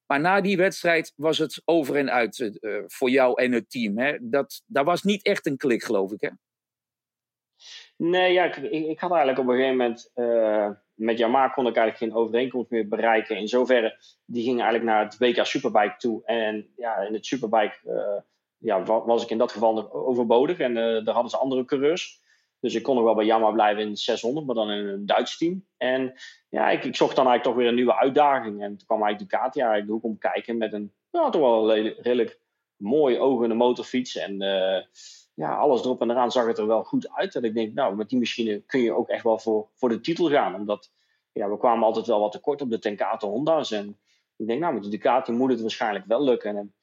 Maar 0.05 0.19
na 0.19 0.41
die 0.41 0.57
wedstrijd 0.57 1.13
was 1.15 1.37
het 1.37 1.61
over 1.65 1.95
en 1.95 2.11
uit 2.11 2.39
uh, 2.39 2.83
voor 2.87 3.09
jou 3.09 3.41
en 3.41 3.51
het 3.51 3.69
team. 3.69 3.97
Hè? 3.97 4.17
Dat, 4.21 4.63
dat 4.65 4.85
was 4.85 5.03
niet 5.03 5.23
echt 5.23 5.45
een 5.45 5.57
klik, 5.57 5.83
geloof 5.83 6.11
ik. 6.11 6.21
Hè? 6.21 6.29
Nee, 7.97 8.33
ja, 8.33 8.43
ik, 8.43 8.55
ik 8.71 8.99
had 8.99 9.11
eigenlijk 9.11 9.39
op 9.39 9.47
een 9.47 9.55
gegeven 9.55 9.77
moment. 9.77 10.11
Uh, 10.15 10.69
met 10.93 11.17
Yamaha 11.17 11.47
kon 11.47 11.67
ik 11.67 11.75
eigenlijk 11.75 11.97
geen 11.97 12.21
overeenkomst 12.21 12.69
meer 12.69 12.87
bereiken. 12.87 13.37
In 13.37 13.47
zoverre, 13.47 13.97
die 14.25 14.43
ging 14.43 14.61
eigenlijk 14.61 14.89
naar 14.89 15.03
het 15.03 15.17
WK 15.17 15.45
Superbike 15.45 15.95
toe. 15.97 16.25
En 16.25 16.73
ja, 16.75 16.97
in 16.97 17.13
het 17.13 17.25
Superbike 17.25 17.77
ja, 18.65 18.83
was 18.83 19.23
ik 19.23 19.29
in 19.29 19.37
dat 19.37 19.51
geval 19.51 19.93
overbodig. 19.93 20.59
En 20.59 20.71
uh, 20.71 21.05
daar 21.05 21.13
hadden 21.13 21.29
ze 21.29 21.37
andere 21.37 21.65
coureurs. 21.65 22.23
Dus 22.59 22.75
ik 22.75 22.83
kon 22.83 22.95
nog 22.95 23.03
wel 23.03 23.15
bij 23.15 23.25
Yamaha 23.25 23.51
blijven 23.51 23.83
in 23.83 23.97
600, 23.97 24.45
maar 24.45 24.55
dan 24.55 24.71
in 24.71 24.87
een 24.87 25.05
Duits 25.05 25.37
team. 25.37 25.65
En 25.77 26.13
ja, 26.49 26.69
ik, 26.69 26.83
ik 26.83 26.95
zocht 26.95 27.15
dan 27.15 27.27
eigenlijk 27.27 27.43
toch 27.43 27.55
weer 27.55 27.67
een 27.67 27.75
nieuwe 27.75 27.99
uitdaging. 27.99 28.61
En 28.61 28.77
toen 28.77 28.87
kwam 28.87 29.03
eigenlijk 29.03 29.31
Ducati 29.31 29.61
eigenlijk 29.61 30.01
de 30.01 30.07
om 30.07 30.17
kijken 30.17 30.57
met 30.57 30.73
een 30.73 30.93
ja, 31.11 31.29
toch 31.29 31.41
wel 31.41 31.73
redelijk 31.75 32.39
mooi 32.75 33.19
ogende 33.19 33.55
motorfiets. 33.55 34.15
En 34.15 34.37
ja, 35.35 35.55
alles 35.55 35.83
erop 35.83 36.01
en 36.01 36.09
eraan 36.09 36.31
zag 36.31 36.47
het 36.47 36.57
er 36.57 36.67
wel 36.67 36.83
goed 36.83 37.09
uit. 37.11 37.33
Dat 37.33 37.43
ik 37.43 37.53
denk, 37.53 37.73
nou, 37.73 37.95
met 37.95 38.09
die 38.09 38.19
machine 38.19 38.61
kun 38.65 38.81
je 38.81 38.93
ook 38.93 39.09
echt 39.09 39.23
wel 39.23 39.39
voor, 39.39 39.67
voor 39.73 39.89
de 39.89 39.99
titel 39.99 40.29
gaan. 40.29 40.55
Omdat 40.55 40.91
ja, 41.31 41.49
we 41.49 41.57
kwamen 41.57 41.83
altijd 41.83 42.05
wel 42.05 42.19
wat 42.19 42.31
tekort 42.31 42.61
op 42.61 42.69
de 42.69 42.79
Tenkate 42.79 43.25
Honda's. 43.25 43.71
En 43.71 43.97
ik 44.35 44.47
denk, 44.47 44.59
nou, 44.59 44.73
met 44.73 44.83
de 44.83 44.89
Ducati 44.89 45.31
moet 45.31 45.49
het 45.49 45.61
waarschijnlijk 45.61 46.05
wel 46.05 46.23
lukken. 46.23 46.57
En, 46.57 46.73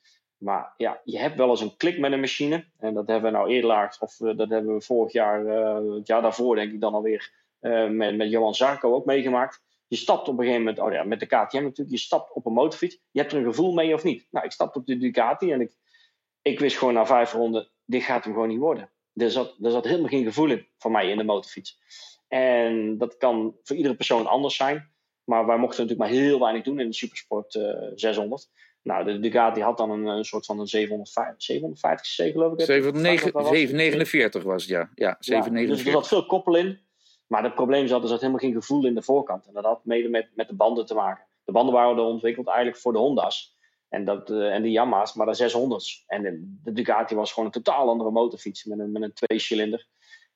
maar 0.43 0.75
ja, 0.77 1.01
je 1.05 1.19
hebt 1.19 1.37
wel 1.37 1.51
eens 1.51 1.61
een 1.61 1.77
klik 1.77 1.99
met 1.99 2.13
een 2.13 2.21
machine. 2.21 2.65
En 2.79 2.95
dat 2.95 3.07
hebben 3.07 3.33
we 3.33 3.37
nou 3.37 3.51
eerder, 3.51 3.97
of 4.01 4.21
eh, 4.21 4.37
dat 4.37 4.49
hebben 4.49 4.75
we 4.75 4.83
vorig 4.83 5.13
jaar, 5.13 5.47
uh, 5.47 5.95
het 5.95 6.07
jaar 6.07 6.23
daarvoor 6.23 6.57
denk 6.57 6.73
ik 6.73 6.81
dan 6.81 6.95
alweer, 6.95 7.33
uh, 7.61 7.89
met, 7.89 8.17
met 8.17 8.31
Johan 8.31 8.55
Zarco 8.55 8.95
ook 8.95 9.05
meegemaakt. 9.05 9.63
Je 9.87 9.97
stapt 9.97 10.29
op 10.29 10.39
een 10.39 10.45
gegeven 10.45 10.65
moment, 10.65 10.79
oh 10.79 10.93
ja, 10.93 11.05
met 11.05 11.21
de 11.21 11.27
KTM 11.27 11.63
natuurlijk, 11.63 11.91
je 11.91 11.99
stapt 11.99 12.33
op 12.33 12.47
een 12.47 12.53
motorfiets. 12.53 12.99
Je 13.11 13.21
hebt 13.21 13.33
er 13.33 13.39
een 13.39 13.45
gevoel 13.45 13.73
mee 13.73 13.95
of 13.95 14.05
niet? 14.05 14.27
Nou, 14.31 14.45
ik 14.45 14.53
stapte 14.53 14.79
op 14.79 14.87
de 14.87 14.99
Ducati 14.99 15.53
en 15.53 15.61
ik, 15.61 15.77
ik 16.43 16.59
wist 16.59 16.79
gewoon 16.79 16.95
na 16.95 17.07
vijf 17.07 17.33
ronden, 17.33 17.71
dit 17.85 18.03
gaat 18.03 18.25
hem 18.25 18.33
gewoon 18.33 18.49
niet 18.49 18.59
worden. 18.59 18.91
Er 19.15 19.31
zat, 19.31 19.57
er 19.63 19.71
zat 19.71 19.85
helemaal 19.85 20.09
geen 20.09 20.25
gevoel 20.25 20.51
in 20.51 20.67
voor 20.79 20.91
mij 20.91 21.11
in 21.11 21.17
de 21.17 21.25
motorfiets. 21.25 21.79
En 22.29 22.99
dat 22.99 23.17
kan 23.17 23.57
voor 23.63 23.77
iedere 23.77 23.95
persoon 23.95 24.27
anders 24.27 24.57
zijn. 24.57 24.91
Maar 25.25 25.47
wij 25.47 25.59
mochten 25.59 25.83
natuurlijk 25.83 26.11
maar 26.11 26.21
heel 26.21 26.41
weinig 26.41 26.63
doen 26.63 26.81
in 26.81 26.87
de 26.87 26.95
Supersport 26.95 27.55
uh, 27.55 27.91
600. 27.95 28.49
Nou, 28.83 29.05
de 29.05 29.21
Ducati 29.21 29.61
had 29.61 29.77
dan 29.77 29.91
een, 29.91 30.07
een 30.07 30.25
soort 30.25 30.47
van 30.47 30.59
een 30.59 30.67
750, 30.67 31.43
750 31.43 32.27
cc 32.27 32.33
geloof 32.33 32.53
ik. 32.53 32.61
749 32.61 34.43
was 34.43 34.63
het, 34.63 34.71
ja. 34.71 34.91
ja, 34.95 35.17
749. 35.19 35.77
dus 35.77 35.87
er 35.87 36.01
zat 36.01 36.09
veel 36.09 36.27
koppel 36.27 36.57
in. 36.57 36.79
Maar 37.27 37.43
het 37.43 37.55
probleem 37.55 37.87
zat, 37.87 38.03
er 38.03 38.09
zat 38.09 38.21
helemaal 38.21 38.41
geen 38.41 38.53
gevoel 38.53 38.87
in 38.87 38.95
de 38.95 39.03
voorkant. 39.03 39.47
En 39.47 39.53
dat 39.53 39.65
had 39.65 39.85
mede 39.85 40.09
met, 40.09 40.29
met 40.35 40.49
de 40.49 40.55
banden 40.55 40.87
te 40.87 40.95
maken. 40.95 41.27
De 41.45 41.53
banden 41.53 41.75
waren 41.75 42.05
ontwikkeld 42.05 42.47
eigenlijk 42.47 42.79
voor 42.79 42.93
de 42.93 42.99
Honda's. 42.99 43.57
En, 43.89 44.05
dat, 44.05 44.31
uh, 44.31 44.55
en 44.55 44.63
de 44.63 44.71
Yamaha's, 44.71 45.15
maar 45.15 45.27
de 45.27 45.51
600's. 45.51 46.05
En 46.07 46.23
de, 46.23 46.59
de, 46.63 46.73
Ducati 46.73 47.15
was 47.15 47.33
gewoon 47.33 47.47
een 47.47 47.63
totaal 47.63 47.89
andere 47.89 48.11
motorfiets. 48.11 48.65
Met 48.65 48.79
een, 48.79 48.93
met 48.93 49.03
een 49.03 49.13
twee-cilinder. 49.13 49.87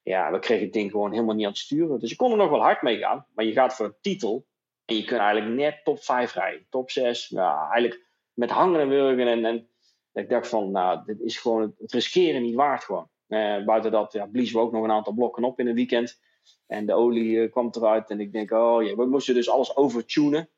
Ja, 0.03 0.33
we 0.33 0.39
kregen 0.39 0.65
het 0.65 0.73
ding 0.73 0.91
gewoon 0.91 1.13
helemaal 1.13 1.35
niet 1.35 1.45
aan 1.45 1.51
het 1.51 1.61
sturen. 1.61 2.01
Dus 2.01 2.11
je 2.11 2.17
kon 2.17 2.31
er 2.31 2.37
nog 2.37 2.51
wel 2.51 2.63
hard 2.63 2.83
mee 2.83 2.99
gaan. 2.99 3.27
Maar 3.35 3.45
je 3.45 3.53
gaat 3.53 3.75
voor 3.75 3.87
een 3.87 3.97
titel. 4.01 4.47
En 4.85 4.97
je 4.97 5.05
kunt 5.05 5.21
eigenlijk 5.21 5.55
net 5.55 5.85
top 5.85 6.03
5 6.03 6.33
rijden. 6.35 6.67
Top 6.71 6.91
6. 6.91 7.29
Ja, 7.29 7.69
eigenlijk 7.71 8.07
met 8.37 8.51
hangen 8.51 8.81
en 8.81 8.89
wurgen. 8.89 9.29
En, 9.29 9.45
en 9.45 9.69
ik 10.13 10.29
dacht 10.29 10.49
van, 10.49 10.71
nou, 10.71 11.03
dit 11.07 11.21
is 11.21 11.39
gewoon 11.39 11.75
het 11.79 11.93
riskeren 11.93 12.43
niet 12.43 12.55
waard 12.55 12.85
gewoon. 12.85 13.09
Uh, 13.29 13.65
buiten 13.65 13.91
dat 13.91 14.13
ja, 14.13 14.27
bliezen 14.27 14.57
we 14.57 14.63
ook 14.63 14.73
nog 14.73 14.85
een 14.85 14.91
aantal 14.91 15.13
blokken 15.13 15.45
op 15.45 15.61
in 15.61 15.67
een 15.67 15.75
weekend. 15.75 16.21
En 16.67 16.87
de 16.87 16.93
olie 16.93 17.31
uh, 17.31 17.51
kwam 17.51 17.71
eruit. 17.73 18.11
En 18.11 18.21
ik 18.21 18.33
denk, 18.33 18.51
oh 18.51 18.83
ja, 18.83 18.95
we 18.95 19.07
moesten 19.07 19.35
dus 19.35 19.51
alles 19.51 19.77
overtunen. 19.77 20.49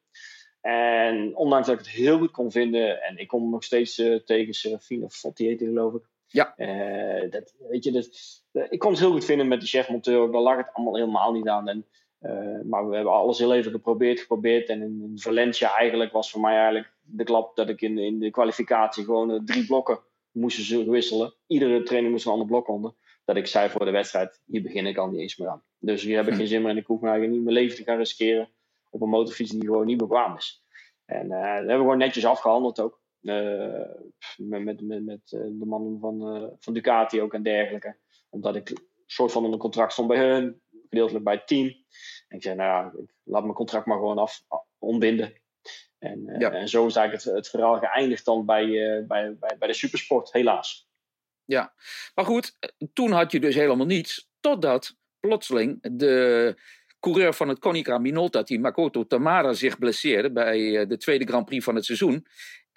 En 0.61 1.37
ondanks 1.37 1.67
dat 1.67 1.79
ik 1.79 1.85
het 1.85 1.95
heel 1.95 2.19
goed 2.19 2.31
kon 2.31 2.51
vinden. 2.51 3.03
En 3.03 3.19
ik 3.19 3.29
kon 3.29 3.51
nog 3.51 3.65
steeds 3.65 3.99
uh, 3.99 4.21
tegen 4.21 4.55
Serafine 4.55 5.11
Fotti 5.11 5.57
geloof 5.59 5.95
ik. 5.95 6.03
Ja. 6.27 6.55
Dat, 7.31 7.55
weet 7.69 7.85
je, 7.85 7.93
dat, 7.93 8.09
ik 8.71 8.79
kon 8.79 8.91
het 8.91 9.01
heel 9.01 9.11
goed 9.11 9.25
vinden 9.25 9.49
met 9.49 9.61
de 9.61 9.67
chefmonteur. 9.67 10.31
Daar 10.31 10.41
lag 10.41 10.57
het 10.57 10.71
allemaal 10.73 10.95
helemaal 10.95 11.33
niet 11.33 11.49
aan. 11.49 11.69
En, 11.69 11.87
maar 12.69 12.89
we 12.89 12.95
hebben 12.95 13.13
alles 13.13 13.39
heel 13.39 13.55
even 13.55 13.73
geprobeerd, 13.73 14.21
geprobeerd. 14.21 14.69
En 14.69 14.83
in, 14.83 15.13
Valencia 15.15 15.77
eigenlijk 15.77 16.13
was 16.13 16.31
voor 16.31 16.41
mij 16.41 16.55
eigenlijk 16.55 16.93
de 17.11 17.25
klap 17.25 17.57
dat 17.57 17.69
ik 17.69 17.81
in, 17.81 17.99
in 17.99 18.19
de 18.19 18.31
kwalificatie 18.31 19.05
gewoon 19.05 19.31
uh, 19.31 19.41
drie 19.45 19.67
blokken 19.67 20.01
moesten 20.31 20.91
wisselen. 20.91 21.35
Iedere 21.47 21.83
training 21.83 22.13
moest 22.13 22.27
een 22.27 22.33
ander 22.33 22.47
blok 22.47 22.69
onder. 22.69 22.95
Dat 23.25 23.37
ik 23.37 23.47
zei 23.47 23.69
voor 23.69 23.85
de 23.85 23.91
wedstrijd, 23.91 24.43
hier 24.47 24.63
begin 24.63 24.87
ik 24.87 24.97
al 24.97 25.09
niet 25.09 25.21
eens 25.21 25.37
meer 25.37 25.49
aan. 25.49 25.63
Dus 25.79 26.03
hier 26.03 26.17
heb 26.17 26.27
ik 26.27 26.33
hm. 26.33 26.39
geen 26.39 26.47
zin 26.47 26.63
meer 26.63 26.71
en 26.71 26.77
ik 26.77 26.87
hoef 26.87 27.01
me 27.01 27.09
eigenlijk 27.09 27.37
niet 27.37 27.47
mijn 27.47 27.63
leven 27.63 27.77
te 27.77 27.85
gaan 27.85 27.97
riskeren 27.97 28.51
op 28.91 29.03
een 29.03 29.09
motorfiets 29.09 29.51
die 29.51 29.61
gewoon 29.61 29.87
niet 29.87 29.97
bekwaam 29.97 30.37
is. 30.37 30.65
En 31.05 31.29
dat 31.29 31.39
hebben 31.41 31.67
we 31.67 31.75
gewoon 31.75 31.99
netjes 31.99 32.27
afgehandeld 32.27 32.81
ook. 32.81 33.01
Uh, 33.23 33.83
met, 34.37 34.65
met, 34.65 34.81
met, 34.81 35.05
met 35.05 35.29
de 35.31 35.65
mannen 35.67 35.99
van, 36.01 36.37
uh, 36.37 36.49
van 36.59 36.73
Ducati 36.73 37.23
ook 37.23 37.35
en 37.35 37.43
dergelijke. 37.43 37.97
Omdat 38.29 38.57
ik 38.57 38.73
soort 39.07 39.33
van 39.33 39.45
onder 39.45 39.61
contract 39.61 39.93
stond 39.93 40.09
bij 40.09 40.19
hun, 40.19 40.61
gedeeltelijk 40.89 41.25
bij 41.25 41.35
het 41.35 41.47
team. 41.47 41.67
En 42.29 42.37
ik 42.37 42.43
zei, 42.43 42.57
nou 42.57 42.69
ja, 42.69 43.01
ik 43.03 43.15
laat 43.23 43.43
mijn 43.43 43.55
contract 43.55 43.87
maar 43.87 43.99
gewoon 43.99 44.19
af, 44.19 44.45
ontbinden. 44.79 45.33
En, 45.99 46.35
ja. 46.39 46.51
en 46.51 46.69
zo 46.69 46.87
is 46.87 46.97
eigenlijk 46.97 47.25
het, 47.25 47.35
het 47.35 47.49
verhaal 47.49 47.79
geëindigd 47.79 48.25
dan 48.25 48.47
bij, 48.47 48.67
bij, 49.07 49.37
bij, 49.41 49.57
bij 49.59 49.69
de 49.69 49.75
supersport, 49.75 50.33
helaas. 50.33 50.89
Ja, 51.45 51.75
maar 52.15 52.25
goed, 52.25 52.59
toen 52.93 53.13
had 53.13 53.33
je 53.33 53.41
dus 53.41 53.55
helemaal 53.55 53.87
niets, 53.87 54.31
totdat 54.41 54.97
plotseling 55.21 55.79
de 55.93 56.55
coureur 57.01 57.35
van 57.35 57.49
het 57.49 57.59
Konica 57.59 57.99
Minolta 57.99 58.43
team, 58.43 58.61
Makoto 58.61 59.07
Tamara, 59.07 59.53
zich 59.53 59.79
blesseerde 59.79 60.33
bij 60.33 60.87
de 60.87 60.97
tweede 60.97 61.27
Grand 61.27 61.47
Prix 61.47 61.65
van 61.65 61.75
het 61.75 61.85
seizoen. 61.85 62.27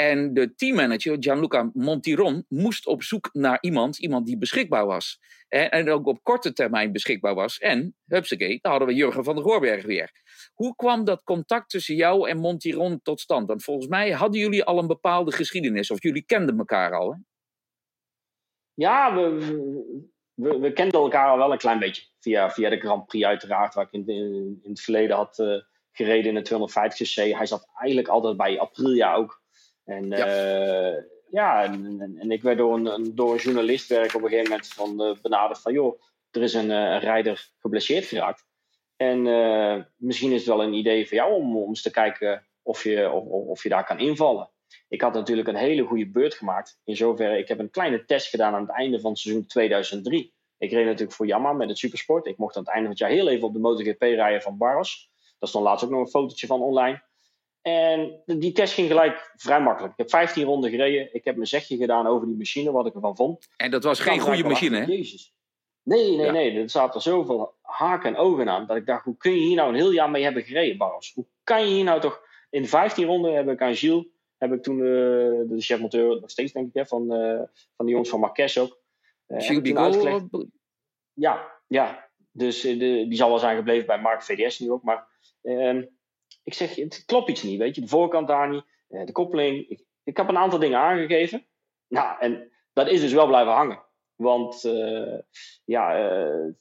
En 0.10 0.34
de 0.34 0.56
teammanager, 0.56 1.18
Gianluca 1.20 1.70
Montiron, 1.74 2.46
moest 2.48 2.88
op 2.88 3.04
zoek 3.04 3.30
naar 3.34 3.58
iemand, 3.62 3.98
iemand 4.00 4.26
die 4.26 4.38
beschikbaar 4.38 4.86
was. 4.86 5.20
En, 5.48 5.90
ook 5.90 6.06
op 6.06 6.24
korte 6.24 6.54
termijn 6.54 6.92
beschikbaar 6.92 7.36
was. 7.36 7.58
En, 7.58 7.96
hupsakee, 8.06 8.60
daar 8.62 8.72
hadden 8.72 8.90
we 8.90 8.96
Jurgen 8.96 9.24
van 9.24 9.36
der 9.36 9.44
Goorberg 9.44 9.86
weer. 9.86 10.12
Hoe 10.54 10.76
kwam 10.76 11.04
dat 11.04 11.24
contact 11.24 11.70
tussen 11.70 11.96
jou 11.96 12.30
en 12.30 12.38
Montiron 12.38 13.00
tot 13.02 13.20
stand? 13.20 13.48
Want 13.48 13.64
volgens 13.64 13.88
mij 13.88 14.12
hadden 14.12 14.40
jullie 14.40 14.64
al 14.64 14.78
een 14.78 14.88
bepaalde 14.88 15.32
geschiedenis, 15.32 15.92
of 15.92 16.04
jullie 16.04 16.26
kenden 16.26 16.58
elkaar 16.58 16.94
al, 16.94 17.12
hè? 17.12 17.18
Ja, 18.74 19.16
we, 19.16 20.60
we, 20.60 20.74
kenden 20.74 21.00
elkaar 21.00 21.30
al 21.30 21.38
wel 21.38 21.52
een 21.52 21.58
klein 21.58 21.80
beetje. 21.80 22.04
Via, 22.20 22.50
via 22.52 22.70
de 22.70 22.80
Grand 22.80 23.06
Prix 23.06 23.26
uiteraard, 23.26 23.74
waar 23.74 23.86
ik 23.86 23.92
in, 23.92 24.08
in, 24.08 24.60
het 24.64 24.82
verleden 24.82 25.16
had 25.16 25.40
uh, 25.40 25.62
gereden 25.92 26.36
in 26.36 26.44
de 26.44 26.50
250cc. 26.50 27.38
Hij 27.38 27.46
zat 27.46 27.68
eigenlijk 27.74 28.08
altijd 28.08 28.38
bij 28.38 28.60
Aprilia 28.60 29.14
ook. 29.14 29.41
En 29.86 30.10
ja, 30.10 30.92
uh, 30.92 31.04
ja 31.30 31.64
en, 31.64 32.18
en, 32.20 32.32
ik 32.32 32.42
werd 32.42 32.58
door 32.58 32.76
een, 32.76 33.16
door 33.16 33.32
een 33.32 33.40
journalist 33.40 33.88
werk 33.88 34.16
op 34.16 34.24
een 34.24 34.30
gegeven 34.30 34.50
moment 34.50 34.68
van 34.68 35.02
uh, 35.02 35.16
benaderd 35.22 35.62
van 35.62 35.74
joh, 35.74 36.02
er 36.32 36.42
is 36.42 36.54
een, 36.54 36.70
een 36.70 37.00
rijder 37.00 37.52
geblesseerd 37.60 38.06
geraakt. 38.06 38.46
En 38.96 39.26
uh, 39.26 39.84
misschien 39.98 40.32
is 40.32 40.38
het 40.38 40.56
wel 40.56 40.64
een 40.64 40.74
idee 40.74 41.08
voor 41.08 41.18
jou 41.18 41.34
om, 41.34 41.58
om 41.58 41.68
eens 41.68 41.82
te 41.82 41.92
kijken 41.92 42.48
of 42.62 42.84
je, 42.84 43.12
of, 43.12 43.26
of 43.26 43.64
je 43.64 43.70
daar 43.70 43.86
kan 43.86 44.00
invallen. 44.00 44.50
Ik 44.90 45.02
had 45.02 45.14
natuurlijk 45.14 45.48
een 45.48 45.56
hele 45.56 45.84
goede 45.84 46.08
beurt 46.08 46.34
gemaakt. 46.34 46.80
In 46.84 46.96
zoverre, 46.96 47.38
ik 47.38 47.48
heb 47.48 47.60
een 47.60 47.70
kleine 47.70 48.06
test 48.06 48.30
gedaan 48.30 48.54
aan 48.54 48.62
het 48.62 48.72
einde 48.72 49.00
van 49.00 49.12
het 49.12 49.20
seizoen 49.20 49.46
2003. 49.46 50.34
Ik 50.58 50.72
reed 50.72 50.86
natuurlijk 50.86 51.12
voor 51.12 51.26
Yamaha 51.26 51.54
met 51.54 51.70
het 51.70 51.78
Supersport. 51.78 52.26
Ik 52.26 52.38
mocht 52.38 52.56
aan 52.56 52.64
het 52.64 52.72
einde 52.72 52.88
van 52.88 52.98
het 52.98 53.08
jaar 53.08 53.18
heel 53.18 53.30
even 53.30 53.48
op 53.48 53.54
de 53.54 53.60
MotoGP 53.60 54.02
rijden 54.02 54.42
van 54.42 54.58
Barros. 54.58 55.12
Daar 55.40 55.50
stond 55.50 55.64
laatst 55.64 55.86
ook 55.86 55.92
nog 55.92 56.00
een 56.00 56.08
fotootje 56.08 56.48
van 56.48 56.62
online. 56.62 57.04
En 57.62 58.22
die 58.26 58.52
test 58.52 58.74
ging 58.74 58.88
gelijk 58.88 59.32
vrij 59.36 59.62
makkelijk. 59.62 59.92
Ik 59.94 60.00
heb 60.00 60.10
15 60.10 60.44
ronden 60.44 60.70
gereden. 60.70 61.14
Ik 61.14 61.26
heb 61.26 61.36
mijn 61.36 61.48
zegje 61.48 61.78
gedaan 61.78 62.08
over 62.08 62.28
die 62.28 62.38
machine, 62.38 62.72
wat 62.72 62.86
ik 62.86 62.94
ervan 62.94 63.16
vond. 63.16 63.48
En 63.58 63.72
dat 63.72 63.84
was 63.84 64.00
geen 64.00 64.20
goede 64.20 64.44
machine, 64.44 64.78
hè? 64.78 64.86
Jezus. 64.86 65.34
Nee, 65.84 66.16
nee, 66.16 66.26
ja. 66.26 66.32
nee. 66.32 66.60
Er 66.60 66.70
zaten 66.70 67.02
zoveel 67.02 67.54
haken 67.62 68.10
en 68.10 68.16
ogen 68.16 68.50
aan. 68.50 68.66
Dat 68.68 68.78
ik 68.78 68.86
dacht, 68.86 69.06
hoe 69.06 69.18
kun 69.18 69.32
je 69.32 69.40
hier 69.40 69.56
nou 69.56 69.70
een 69.70 69.76
heel 69.76 69.92
jaar 69.92 70.10
mee 70.10 70.24
hebben 70.24 70.44
gereden, 70.44 70.78
Barros? 70.78 71.14
Hoe 71.14 71.26
kan 71.44 71.68
je 71.68 71.74
hier 71.74 71.84
nou 71.84 72.02
toch... 72.02 72.30
In 72.50 72.68
15 72.68 73.06
ronden 73.06 73.36
heb 73.36 73.50
ik 73.50 73.62
aan 73.62 73.76
Gilles, 73.76 74.06
heb 74.38 74.54
ik 74.54 74.64
toen 74.64 74.78
uh, 74.78 74.84
de 74.84 75.56
chef-monteur, 75.58 76.20
nog 76.20 76.30
steeds 76.30 76.52
denk 76.52 76.68
ik, 76.68 76.74
hè, 76.74 76.86
van, 76.86 77.02
uh, 77.02 77.42
van 77.76 77.86
de 77.86 77.92
jongens 77.92 78.10
van 78.10 78.20
Marques 78.20 78.58
ook. 78.58 78.82
Uh, 79.28 79.42
Gilles 79.42 79.62
Bigol? 79.62 80.50
Ja, 81.14 81.52
ja. 81.68 82.10
Dus 82.32 82.62
de, 82.62 82.78
die 82.78 83.16
zal 83.16 83.30
wel 83.30 83.40
zijn 83.40 83.58
gebleven 83.58 83.88
bij 83.88 84.02
Mark 84.02 84.24
VDS 84.24 84.60
nu 84.60 84.72
ook. 84.72 84.84
Maar 84.84 85.08
ehm, 85.42 85.84
ik 86.44 86.54
zeg, 86.54 86.76
het 86.76 87.04
klopt 87.06 87.30
iets 87.30 87.44
niet, 87.44 87.60
weet 87.60 87.76
je. 87.76 87.82
De 87.82 87.88
voorkant 87.88 88.28
daar 88.28 88.50
niet, 88.50 88.64
de 88.88 89.12
koppeling. 89.12 89.70
Ik, 89.70 89.84
ik 90.04 90.18
heb 90.18 90.30
een 90.30 90.38
aantal 90.38 90.60
dingen 90.60 90.80
aangegeven. 90.80 91.46
Nou, 91.88 92.20
en 92.20 92.52
dat 92.74 92.88
is 92.88 93.02
dus 93.02 93.14
wel 93.14 93.28
blijven 93.28 93.54
hangen. 93.54 93.84
Want 94.16 94.64
uh, 94.64 95.20
ja, 95.66 96.00
uh, 96.00 96.54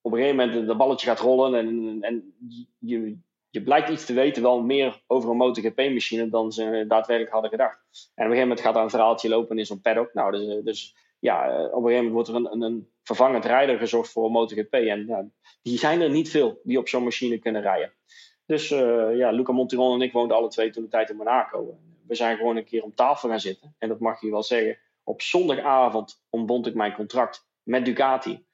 op 0.00 0.12
een 0.12 0.18
gegeven 0.18 0.36
moment 0.36 0.66
dat 0.66 0.76
balletje 0.76 1.06
gaat 1.06 1.20
rollen 1.20 1.54
en, 1.54 1.98
en 2.00 2.34
je, 2.78 3.18
je 3.50 3.62
blijkt 3.62 3.88
iets 3.88 4.04
te 4.04 4.12
weten, 4.12 4.42
wel 4.42 4.62
meer 4.62 5.02
over 5.06 5.30
een 5.30 5.36
MotoGP-machine 5.36 6.28
dan 6.28 6.52
ze 6.52 6.84
daadwerkelijk 6.88 7.32
hadden 7.32 7.50
gedacht. 7.50 7.78
En 7.78 8.24
op 8.24 8.30
een 8.30 8.36
gegeven 8.36 8.48
moment 8.48 8.60
gaat 8.60 8.76
er 8.76 8.82
een 8.82 8.90
verhaaltje 8.90 9.28
lopen 9.28 9.58
in 9.58 9.66
zo'n 9.66 9.80
paddock. 9.80 10.14
Nou, 10.14 10.32
dus, 10.32 10.64
dus 10.64 10.96
ja, 11.18 11.64
op 11.64 11.84
een 11.84 11.88
gegeven 11.88 12.04
moment 12.04 12.12
wordt 12.12 12.28
er 12.28 12.34
een, 12.34 12.62
een, 12.62 12.90
vervangend 13.02 13.44
rijder 13.44 13.78
gezocht 13.78 14.10
voor 14.10 14.30
MotoGP. 14.30 14.72
En 14.72 15.32
die 15.62 15.78
zijn 15.78 16.00
er 16.00 16.10
niet 16.10 16.30
veel 16.30 16.60
die 16.62 16.78
op 16.78 16.88
zo'n 16.88 17.04
machine 17.04 17.38
kunnen 17.38 17.62
rijden. 17.62 17.92
Dus 18.52 18.70
uh, 18.70 19.16
ja, 19.16 19.30
Luca 19.30 19.52
Montiron 19.52 19.94
en 19.94 20.06
ik 20.06 20.12
woonden 20.12 20.36
alle 20.36 20.48
twee 20.48 20.70
toen 20.70 20.82
de 20.82 20.88
tijd 20.88 21.10
in 21.10 21.16
Monaco. 21.16 21.78
We 22.06 22.14
zijn 22.14 22.36
gewoon 22.36 22.56
een 22.56 22.64
keer 22.64 22.82
om 22.82 22.94
tafel 22.94 23.28
gaan 23.28 23.40
zitten. 23.40 23.74
En 23.78 23.88
dat 23.88 23.98
mag 23.98 24.20
je 24.20 24.30
wel 24.30 24.42
zeggen. 24.42 24.78
Op 25.04 25.22
zondagavond 25.22 26.22
ontbond 26.30 26.66
ik 26.66 26.74
mijn 26.74 26.94
contract 26.94 27.46
met 27.62 27.84
Ducati. 27.84 28.44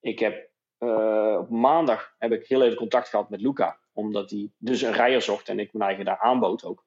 Ik 0.00 0.18
heb 0.18 0.48
uh, 0.78 1.36
op 1.40 1.50
maandag 1.50 2.14
heb 2.18 2.32
ik 2.32 2.46
heel 2.46 2.62
even 2.62 2.76
contact 2.76 3.08
gehad 3.08 3.30
met 3.30 3.40
Luca. 3.40 3.78
Omdat 3.92 4.30
hij 4.30 4.50
dus 4.58 4.82
een 4.82 4.92
rijder 4.92 5.22
zocht 5.22 5.48
en 5.48 5.58
ik 5.58 5.72
mijn 5.72 5.88
eigen 5.88 6.04
daar 6.04 6.18
aanbood 6.18 6.64
ook. 6.64 6.84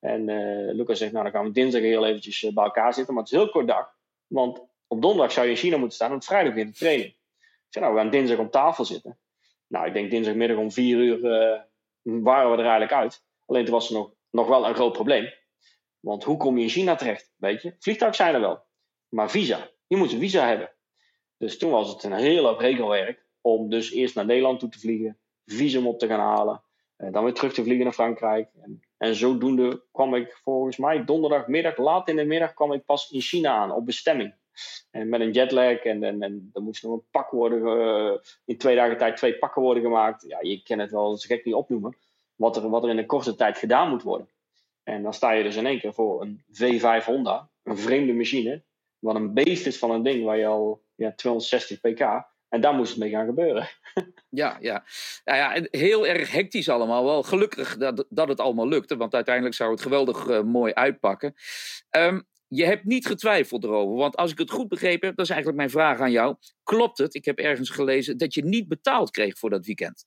En 0.00 0.28
uh, 0.28 0.74
Luca 0.74 0.94
zegt, 0.94 1.12
nou 1.12 1.24
dan 1.24 1.32
gaan 1.32 1.44
we 1.44 1.50
dinsdag 1.50 1.82
heel 1.82 2.06
eventjes 2.06 2.52
bij 2.52 2.64
elkaar 2.64 2.94
zitten. 2.94 3.14
Maar 3.14 3.22
het 3.22 3.32
is 3.32 3.38
een 3.38 3.44
heel 3.44 3.52
kort 3.52 3.68
dag. 3.68 3.94
Want 4.26 4.62
op 4.86 5.02
donderdag 5.02 5.32
zou 5.32 5.46
je 5.46 5.52
in 5.52 5.58
China 5.58 5.76
moeten 5.76 5.96
staan 5.96 6.10
en 6.10 6.16
op 6.16 6.24
vrijdag 6.24 6.54
weer 6.54 6.66
de 6.66 6.72
training. 6.72 7.08
Ik 7.08 7.66
zei, 7.68 7.84
nou 7.84 7.96
we 7.96 8.02
gaan 8.02 8.10
dinsdag 8.10 8.38
om 8.38 8.50
tafel 8.50 8.84
zitten. 8.84 9.18
Nou, 9.66 9.86
ik 9.86 9.92
denk 9.92 10.10
dinsdagmiddag 10.10 10.56
om 10.56 10.72
vier 10.72 10.98
uur 10.98 11.64
waren 12.06 12.50
we 12.50 12.56
er 12.56 12.62
eigenlijk 12.62 12.92
uit. 12.92 13.24
Alleen 13.46 13.64
toen 13.64 13.74
was 13.74 13.90
nog, 13.90 14.10
nog 14.30 14.48
wel 14.48 14.68
een 14.68 14.74
groot 14.74 14.92
probleem. 14.92 15.32
Want 16.00 16.24
hoe 16.24 16.36
kom 16.36 16.56
je 16.56 16.62
in 16.62 16.68
China 16.68 16.94
terecht? 16.94 17.32
Weet 17.36 17.62
je, 17.62 17.74
vliegtuigen 17.78 18.24
zijn 18.24 18.34
er 18.34 18.40
wel. 18.40 18.64
Maar 19.08 19.30
visa, 19.30 19.70
je 19.86 19.96
moet 19.96 20.12
een 20.12 20.18
visa 20.18 20.46
hebben. 20.46 20.72
Dus 21.36 21.58
toen 21.58 21.70
was 21.70 21.88
het 21.88 22.02
een 22.02 22.12
heel 22.12 22.44
hoop 22.44 22.58
regelwerk 22.58 23.26
om 23.40 23.70
dus 23.70 23.90
eerst 23.90 24.14
naar 24.14 24.26
Nederland 24.26 24.60
toe 24.60 24.68
te 24.68 24.78
vliegen, 24.78 25.18
visum 25.44 25.86
op 25.86 25.98
te 25.98 26.06
gaan 26.06 26.20
halen, 26.20 26.62
en 26.96 27.12
dan 27.12 27.24
weer 27.24 27.34
terug 27.34 27.52
te 27.52 27.62
vliegen 27.62 27.84
naar 27.84 27.92
Frankrijk. 27.92 28.50
En, 28.62 28.80
en 28.96 29.14
zodoende 29.14 29.84
kwam 29.92 30.14
ik 30.14 30.40
volgens 30.42 30.76
mij 30.76 31.04
donderdagmiddag, 31.04 31.76
laat 31.76 32.08
in 32.08 32.16
de 32.16 32.24
middag, 32.24 32.54
kwam 32.54 32.72
ik 32.72 32.84
pas 32.84 33.10
in 33.10 33.20
China 33.20 33.50
aan 33.50 33.72
op 33.72 33.86
bestemming. 33.86 34.34
En 34.90 35.08
met 35.08 35.20
een 35.20 35.30
jetlag 35.30 35.78
en, 35.78 36.02
en, 36.02 36.22
en 36.22 36.50
er 36.52 36.62
moest 36.62 36.82
nog 36.82 36.92
een 36.92 37.04
pak 37.10 37.30
worden, 37.30 38.20
in 38.44 38.58
twee 38.58 38.76
dagen 38.76 38.98
tijd 38.98 39.16
twee 39.16 39.38
pakken 39.38 39.62
worden 39.62 39.82
gemaakt. 39.82 40.24
Ja, 40.28 40.38
je 40.40 40.62
kan 40.62 40.78
het 40.78 40.90
wel 40.90 41.16
zo 41.16 41.26
gek 41.26 41.44
niet 41.44 41.54
opnoemen, 41.54 41.96
wat 42.34 42.56
er, 42.56 42.70
wat 42.70 42.84
er 42.84 42.90
in 42.90 42.98
een 42.98 43.06
korte 43.06 43.34
tijd 43.34 43.58
gedaan 43.58 43.88
moet 43.88 44.02
worden. 44.02 44.28
En 44.82 45.02
dan 45.02 45.14
sta 45.14 45.30
je 45.30 45.42
dus 45.42 45.56
in 45.56 45.66
één 45.66 45.80
keer 45.80 45.92
voor 45.92 46.22
een 46.22 46.44
V5 46.52 47.04
Honda, 47.04 47.48
een 47.62 47.78
vreemde 47.78 48.12
machine, 48.12 48.62
wat 48.98 49.14
een 49.14 49.34
beest 49.34 49.66
is 49.66 49.78
van 49.78 49.90
een 49.90 50.02
ding 50.02 50.24
waar 50.24 50.38
je 50.38 50.46
al 50.46 50.82
ja, 50.94 51.12
260 51.12 51.80
pk. 51.80 52.00
En 52.48 52.60
daar 52.60 52.74
moest 52.74 52.90
het 52.90 52.98
mee 52.98 53.10
gaan 53.10 53.26
gebeuren. 53.26 53.68
Ja, 54.28 54.56
ja. 54.60 54.84
Nou 55.24 55.38
ja, 55.38 55.66
heel 55.70 56.06
erg 56.06 56.32
hectisch 56.32 56.68
allemaal. 56.68 57.04
Wel 57.04 57.22
gelukkig 57.22 57.76
dat, 57.76 58.06
dat 58.08 58.28
het 58.28 58.40
allemaal 58.40 58.68
lukte, 58.68 58.96
want 58.96 59.14
uiteindelijk 59.14 59.54
zou 59.54 59.70
het 59.70 59.80
geweldig 59.80 60.28
uh, 60.28 60.42
mooi 60.42 60.72
uitpakken. 60.72 61.34
Um, 61.90 62.26
je 62.48 62.64
hebt 62.64 62.84
niet 62.84 63.06
getwijfeld 63.06 63.64
erover, 63.64 63.96
want 63.96 64.16
als 64.16 64.30
ik 64.30 64.38
het 64.38 64.50
goed 64.50 64.68
begrepen 64.68 65.06
heb, 65.06 65.16
dat 65.16 65.24
is 65.24 65.32
eigenlijk 65.32 65.60
mijn 65.60 65.70
vraag 65.70 66.00
aan 66.00 66.10
jou. 66.10 66.36
Klopt 66.62 66.98
het, 66.98 67.14
ik 67.14 67.24
heb 67.24 67.38
ergens 67.38 67.70
gelezen, 67.70 68.18
dat 68.18 68.34
je 68.34 68.44
niet 68.44 68.68
betaald 68.68 69.10
kreeg 69.10 69.38
voor 69.38 69.50
dat 69.50 69.66
weekend? 69.66 70.06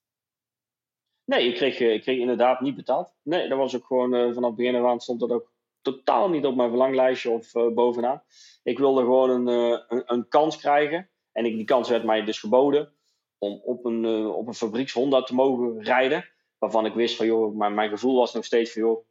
Nee, 1.26 1.48
ik 1.48 1.56
kreeg, 1.56 1.80
ik 1.80 2.02
kreeg 2.02 2.20
inderdaad 2.20 2.62
niet 2.62 2.76
betaald. 2.76 3.14
Nee, 3.24 3.48
dat 3.48 3.58
was 3.58 3.76
ook 3.76 3.86
gewoon 3.86 4.16
uh, 4.16 4.34
vanaf 4.34 4.50
het 4.50 4.56
begin 4.56 4.76
af 4.76 4.86
aan 4.86 5.00
stond 5.00 5.20
dat 5.20 5.32
ook 5.32 5.52
totaal 5.82 6.30
niet 6.30 6.46
op 6.46 6.56
mijn 6.56 6.70
verlanglijstje 6.70 7.30
of 7.30 7.56
uh, 7.56 7.68
bovenaan. 7.74 8.24
Ik 8.64 8.78
wilde 8.78 9.02
gewoon 9.02 9.48
een, 9.48 9.82
een, 9.88 10.28
kans 10.28 10.58
krijgen. 10.58 11.10
En 11.32 11.46
ik, 11.46 11.56
die 11.56 11.66
kans 11.66 11.90
werd 11.90 12.04
mij 12.04 12.24
dus 12.24 12.40
geboden 12.40 12.94
om 13.38 13.62
op 13.64 13.86
een, 13.86 14.06
op 14.28 14.48
een 14.48 14.54
fabrieks 14.54 14.94
Honda 14.94 15.24
te 15.24 15.36
mogen 15.36 15.84
rijden. 15.84 16.26
Waarvan 16.58 16.86
ik 16.86 16.94
wist 16.94 17.16
van, 17.16 17.26
joh, 17.26 17.56
mijn, 17.56 17.74
mijn 17.74 17.90
gevoel 17.90 18.16
was 18.16 18.34
nog 18.34 18.46
steeds 18.46 18.72
van, 18.72 18.82
joh, 18.82 19.06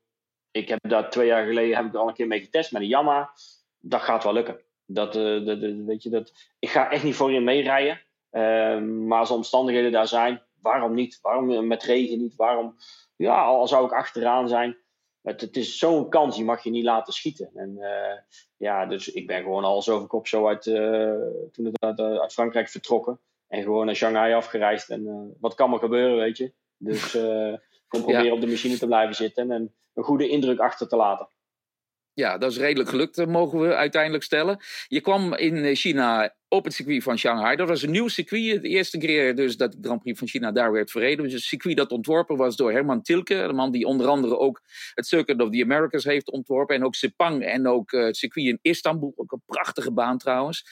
ik 0.50 0.68
heb 0.68 0.78
daar 0.88 1.10
twee 1.10 1.26
jaar 1.26 1.46
geleden 1.46 1.76
heb 1.76 1.86
ik 1.86 1.94
al 1.94 2.08
een 2.08 2.14
keer 2.14 2.26
mee 2.26 2.40
getest 2.40 2.72
met 2.72 2.82
een 2.82 2.88
Yamaha. 2.88 3.30
Dat 3.80 4.00
gaat 4.00 4.24
wel 4.24 4.32
lukken. 4.32 4.60
Dat, 4.86 5.12
de, 5.12 5.42
de, 5.44 5.84
weet 5.84 6.02
je, 6.02 6.10
dat, 6.10 6.32
ik 6.58 6.68
ga 6.68 6.90
echt 6.90 7.04
niet 7.04 7.14
voor 7.14 7.32
je 7.32 7.40
meerijden. 7.40 8.00
Uh, 8.32 8.80
maar 8.80 9.18
als 9.18 9.30
omstandigheden 9.30 9.92
daar 9.92 10.08
zijn, 10.08 10.42
waarom 10.60 10.94
niet? 10.94 11.18
Waarom 11.22 11.66
met 11.66 11.82
regen 11.82 12.18
niet? 12.18 12.36
Waarom? 12.36 12.76
Ja, 13.16 13.44
al 13.44 13.68
zou 13.68 13.86
ik 13.86 13.92
achteraan 13.92 14.48
zijn. 14.48 14.76
Het, 15.22 15.40
het 15.40 15.56
is 15.56 15.78
zo'n 15.78 16.08
kans, 16.08 16.36
die 16.36 16.44
mag 16.44 16.62
je 16.62 16.70
niet 16.70 16.84
laten 16.84 17.12
schieten. 17.12 17.50
En 17.54 17.76
uh, 17.78 18.36
ja, 18.56 18.86
dus 18.86 19.08
ik 19.12 19.26
ben 19.26 19.42
gewoon 19.42 19.64
al 19.64 19.76
over 19.76 20.06
kop 20.06 20.26
zo 20.26 20.46
uit, 20.46 20.62
toen 21.52 21.64
het 21.64 22.00
uit, 22.00 22.32
Frankrijk 22.32 22.68
vertrokken. 22.68 23.20
En 23.48 23.62
gewoon 23.62 23.86
naar 23.86 23.94
Shanghai 23.94 24.34
afgereisd. 24.34 24.90
En 24.90 25.34
wat 25.40 25.54
kan 25.54 25.72
er 25.72 25.78
gebeuren, 25.78 26.16
weet 26.16 26.36
je? 26.36 26.52
Dus 26.76 27.12
gewoon 27.88 28.04
proberen 28.04 28.26
ja. 28.26 28.32
op 28.32 28.40
de 28.40 28.46
machine 28.46 28.78
te 28.78 28.86
blijven 28.86 29.14
zitten 29.14 29.50
en 29.50 29.74
een 29.94 30.04
goede 30.04 30.28
indruk 30.28 30.58
achter 30.58 30.88
te 30.88 30.96
laten. 30.96 31.28
Ja, 32.18 32.38
dat 32.38 32.50
is 32.50 32.58
redelijk 32.58 32.88
gelukt, 32.88 33.26
mogen 33.26 33.60
we 33.60 33.74
uiteindelijk 33.74 34.24
stellen. 34.24 34.58
Je 34.88 35.00
kwam 35.00 35.34
in 35.34 35.76
China 35.76 36.34
op 36.48 36.64
het 36.64 36.74
circuit 36.74 37.02
van 37.02 37.18
Shanghai. 37.18 37.56
Dat 37.56 37.68
was 37.68 37.82
een 37.82 37.90
nieuw 37.90 38.08
circuit. 38.08 38.62
De 38.62 38.68
eerste 38.68 38.98
keer 38.98 39.34
dus 39.36 39.56
dat 39.56 39.72
de 39.72 39.78
Grand 39.80 40.02
Prix 40.02 40.18
van 40.18 40.28
China 40.28 40.52
daar 40.52 40.72
werd 40.72 40.90
verreden. 40.90 41.24
Dus 41.24 41.32
een 41.32 41.38
circuit 41.38 41.76
dat 41.76 41.90
ontworpen 41.90 42.36
was 42.36 42.56
door 42.56 42.72
Herman 42.72 43.02
Tilke. 43.02 43.34
De 43.46 43.52
man 43.52 43.72
die 43.72 43.86
onder 43.86 44.06
andere 44.06 44.38
ook 44.38 44.62
het 44.94 45.06
Circuit 45.06 45.40
of 45.40 45.50
the 45.50 45.62
Americas 45.62 46.04
heeft 46.04 46.30
ontworpen. 46.30 46.76
En 46.76 46.84
ook 46.84 46.94
Sepang 46.94 47.44
en 47.44 47.66
ook 47.66 47.90
het 47.90 48.16
circuit 48.16 48.46
in 48.46 48.58
Istanbul. 48.62 49.12
Ook 49.16 49.32
een 49.32 49.42
prachtige 49.46 49.92
baan 49.92 50.18
trouwens. 50.18 50.64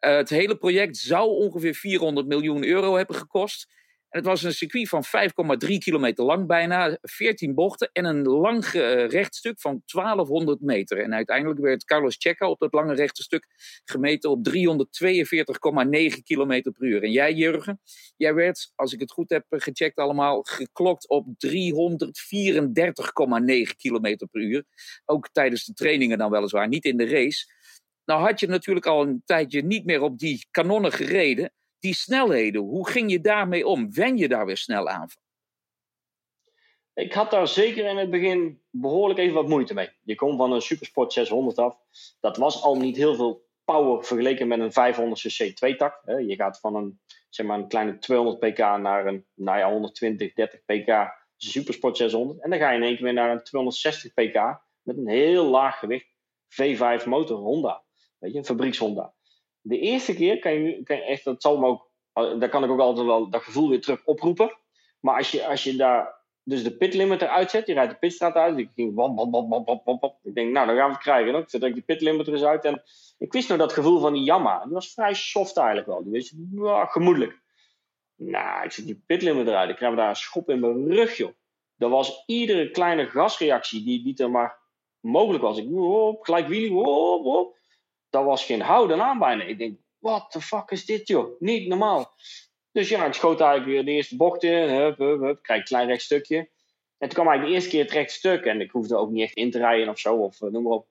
Uh, 0.00 0.16
het 0.16 0.28
hele 0.28 0.56
project 0.56 0.96
zou 0.96 1.28
ongeveer 1.28 1.74
400 1.74 2.26
miljoen 2.26 2.64
euro 2.64 2.96
hebben 2.96 3.16
gekost. 3.16 3.74
Het 4.16 4.24
was 4.24 4.42
een 4.42 4.52
circuit 4.52 4.88
van 4.88 5.04
5,3 5.04 5.78
kilometer 5.78 6.24
lang 6.24 6.46
bijna, 6.46 6.98
14 7.02 7.54
bochten 7.54 7.90
en 7.92 8.04
een 8.04 8.22
lang 8.22 8.64
uh, 8.72 9.08
rechtstuk 9.08 9.60
van 9.60 9.82
1200 9.84 10.60
meter. 10.60 10.98
En 10.98 11.14
uiteindelijk 11.14 11.60
werd 11.60 11.84
Carlos 11.84 12.16
Checa 12.18 12.48
op 12.48 12.58
dat 12.58 12.72
lange 12.72 12.94
rechte 12.94 13.22
stuk 13.22 13.46
gemeten 13.84 14.30
op 14.30 14.48
342,9 14.48 14.56
kilometer 16.22 16.72
per 16.72 16.86
uur. 16.86 17.02
En 17.02 17.10
jij, 17.10 17.32
Jurgen, 17.32 17.80
jij 18.16 18.34
werd, 18.34 18.72
als 18.74 18.92
ik 18.92 19.00
het 19.00 19.12
goed 19.12 19.30
heb 19.30 19.44
gecheckt 19.48 19.96
allemaal, 19.96 20.42
geklokt 20.42 21.08
op 21.08 21.26
334,9 21.26 21.32
kilometer 23.76 24.26
per 24.28 24.40
uur. 24.40 24.64
Ook 25.04 25.28
tijdens 25.32 25.64
de 25.64 25.72
trainingen 25.72 26.18
dan 26.18 26.30
weliswaar, 26.30 26.68
niet 26.68 26.84
in 26.84 26.96
de 26.96 27.08
race. 27.08 27.54
Nou 28.04 28.20
had 28.20 28.40
je 28.40 28.46
natuurlijk 28.46 28.86
al 28.86 29.02
een 29.02 29.22
tijdje 29.24 29.62
niet 29.62 29.84
meer 29.84 30.00
op 30.00 30.18
die 30.18 30.46
kanonnen 30.50 30.92
gereden 30.92 31.50
die 31.78 31.94
snelheden, 31.94 32.62
hoe 32.62 32.90
ging 32.90 33.10
je 33.10 33.20
daarmee 33.20 33.66
om? 33.66 33.92
Wen 33.92 34.16
je 34.16 34.28
daar 34.28 34.46
weer 34.46 34.56
snel 34.56 34.88
aan? 34.88 35.08
Ik 36.94 37.12
had 37.12 37.30
daar 37.30 37.48
zeker 37.48 37.84
in 37.84 37.96
het 37.96 38.10
begin 38.10 38.62
behoorlijk 38.70 39.18
even 39.18 39.34
wat 39.34 39.48
moeite 39.48 39.74
mee. 39.74 39.90
Je 40.02 40.14
komt 40.14 40.36
van 40.36 40.52
een 40.52 40.60
Supersport 40.60 41.12
600 41.12 41.58
af. 41.58 41.78
Dat 42.20 42.36
was 42.36 42.62
al 42.62 42.76
niet 42.76 42.96
heel 42.96 43.14
veel 43.14 43.46
power 43.64 44.04
vergeleken 44.04 44.48
met 44.48 44.60
een 44.60 44.94
500cc 44.94 45.54
tweetak. 45.54 46.02
Je 46.04 46.34
gaat 46.34 46.60
van 46.60 46.74
een, 46.74 47.00
zeg 47.28 47.46
maar 47.46 47.58
een 47.58 47.68
kleine 47.68 47.98
200 47.98 48.38
pk 48.38 48.58
naar 48.58 49.06
een 49.06 49.26
nou 49.34 49.58
ja, 49.58 49.70
120, 49.70 50.32
30 50.32 50.64
pk 50.64 51.24
Supersport 51.36 51.96
600. 51.96 52.42
En 52.42 52.50
dan 52.50 52.58
ga 52.58 52.70
je 52.70 52.76
in 52.76 52.82
één 52.82 52.94
keer 52.94 53.04
weer 53.04 53.12
naar 53.12 53.30
een 53.30 53.42
260 53.42 54.12
pk 54.12 54.60
met 54.82 54.96
een 54.96 55.08
heel 55.08 55.44
laag 55.44 55.78
gewicht 55.78 56.06
V5 56.48 57.04
motor 57.04 57.38
Honda. 57.38 57.84
Weet 58.18 58.32
je, 58.32 58.38
een 58.38 58.44
fabrieks 58.44 58.78
Honda 58.78 59.15
de 59.68 59.78
eerste 59.78 60.14
keer 60.14 60.38
kan 60.38 60.52
je, 60.52 60.82
kan 60.82 60.96
echt, 60.96 61.24
dat 61.24 61.42
zal 61.42 61.58
me 61.58 61.66
ook, 61.66 61.90
daar 62.40 62.48
kan 62.48 62.64
ik 62.64 62.70
ook 62.70 62.80
altijd 62.80 63.06
wel 63.06 63.30
dat 63.30 63.42
gevoel 63.42 63.68
weer 63.68 63.80
terug 63.80 64.04
oproepen. 64.04 64.58
Maar 65.00 65.16
als 65.16 65.30
je, 65.30 65.46
als 65.46 65.64
je 65.64 65.76
daar 65.76 66.24
dus 66.42 66.62
de 66.62 66.76
pit 66.76 66.94
limiter 66.94 67.28
uitzet, 67.28 67.66
je 67.66 67.74
rijdt 67.74 67.92
de 67.92 67.98
pitstraat 67.98 68.34
uit, 68.34 68.58
ik 68.58 68.70
ging. 68.74 68.88
Ik 70.22 70.34
denk, 70.34 70.52
nou, 70.52 70.66
dan 70.66 70.76
gaan 70.76 70.86
we 70.86 70.92
het 70.92 70.98
krijgen. 70.98 71.34
Ik 71.34 71.48
zet 71.48 71.62
ik 71.62 71.74
die 71.74 71.82
pit 71.82 72.00
limiter 72.00 72.32
eens 72.32 72.42
uit. 72.42 72.64
En 72.64 72.82
ik 73.18 73.32
wist 73.32 73.48
nog 73.48 73.58
dat 73.58 73.72
gevoel 73.72 74.00
van 74.00 74.12
die 74.12 74.22
Yamaha. 74.22 74.64
Die 74.64 74.72
was 74.72 74.92
vrij 74.92 75.14
soft 75.14 75.56
eigenlijk 75.56 75.86
wel. 75.86 76.02
Die 76.02 76.12
was 76.12 76.34
ja, 76.54 76.84
gemoedelijk. 76.84 77.40
Nou, 78.16 78.64
ik 78.64 78.72
zet 78.72 78.86
die 78.86 79.02
pit 79.06 79.22
limiter 79.22 79.54
uit. 79.54 79.70
Ik 79.70 79.76
krijg 79.76 79.96
daar 79.96 80.08
een 80.08 80.16
schop 80.16 80.50
in 80.50 80.60
mijn 80.60 80.92
rug, 80.92 81.16
joh. 81.16 81.32
Dat 81.76 81.90
was 81.90 82.22
iedere 82.26 82.70
kleine 82.70 83.06
gasreactie 83.06 83.84
die, 83.84 84.02
die 84.02 84.16
er 84.16 84.30
maar 84.30 84.58
mogelijk 85.00 85.42
was. 85.42 85.58
Ik, 85.58 85.66
gelijk 86.20 86.46
wheelie, 86.46 86.72
wop, 86.72 87.22
wop 87.22 87.56
dat 88.16 88.24
was 88.24 88.44
geen 88.44 88.60
houden 88.60 89.02
aan 89.02 89.18
bijna. 89.18 89.42
Ik 89.42 89.58
denk, 89.58 89.78
what 89.98 90.30
the 90.30 90.40
fuck 90.40 90.70
is 90.70 90.84
dit 90.84 91.08
joh? 91.08 91.40
Niet 91.40 91.68
normaal. 91.68 92.14
Dus 92.72 92.88
ja, 92.88 93.04
ik 93.04 93.12
schoot 93.12 93.40
eigenlijk 93.40 93.70
weer 93.70 93.84
de 93.84 93.90
eerste 93.90 94.16
bocht 94.16 94.42
in. 94.42 94.68
Hup, 94.68 94.98
hup, 94.98 95.20
hup. 95.20 95.42
Krijg 95.42 95.60
een 95.60 95.66
klein 95.66 95.88
rechtstukje. 95.88 96.36
En 96.98 97.08
toen 97.08 97.08
kwam 97.08 97.28
eigenlijk 97.28 97.46
de 97.48 97.54
eerste 97.54 97.70
keer 97.70 97.82
het 97.82 97.92
rechtstuk. 97.92 98.44
En 98.44 98.60
ik 98.60 98.70
hoefde 98.70 98.96
ook 98.96 99.10
niet 99.10 99.22
echt 99.22 99.34
in 99.34 99.50
te 99.50 99.58
rijden 99.58 99.88
of 99.88 99.98
zo. 99.98 100.14
Of 100.14 100.40
uh, 100.40 100.50
noem 100.50 100.62
maar 100.62 100.72
op. 100.72 100.86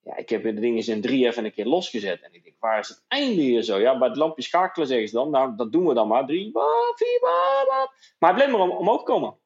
Ja, 0.00 0.16
ik 0.16 0.28
heb 0.28 0.42
de 0.42 0.54
dingen 0.54 0.86
in 0.86 1.00
drie 1.00 1.26
even 1.26 1.44
een 1.44 1.52
keer 1.52 1.66
losgezet. 1.66 2.22
En 2.22 2.34
ik 2.34 2.44
denk, 2.44 2.56
waar 2.58 2.78
is 2.78 2.88
het 2.88 3.04
einde 3.08 3.42
hier 3.42 3.62
zo? 3.62 3.78
Ja, 3.78 3.98
bij 3.98 4.08
het 4.08 4.16
lampje 4.16 4.42
schakelen 4.42 4.88
zeggen 4.88 5.08
ze 5.08 5.14
dan. 5.14 5.30
Nou, 5.30 5.56
dat 5.56 5.72
doen 5.72 5.86
we 5.86 5.94
dan 5.94 6.08
maar. 6.08 6.26
Drie, 6.26 6.50
vier, 6.94 7.18
wat. 7.20 7.92
Maar 8.18 8.34
hij 8.34 8.44
bleef 8.44 8.56
maar 8.56 8.68
om, 8.68 8.76
omhoog 8.76 9.02
komen. 9.02 9.36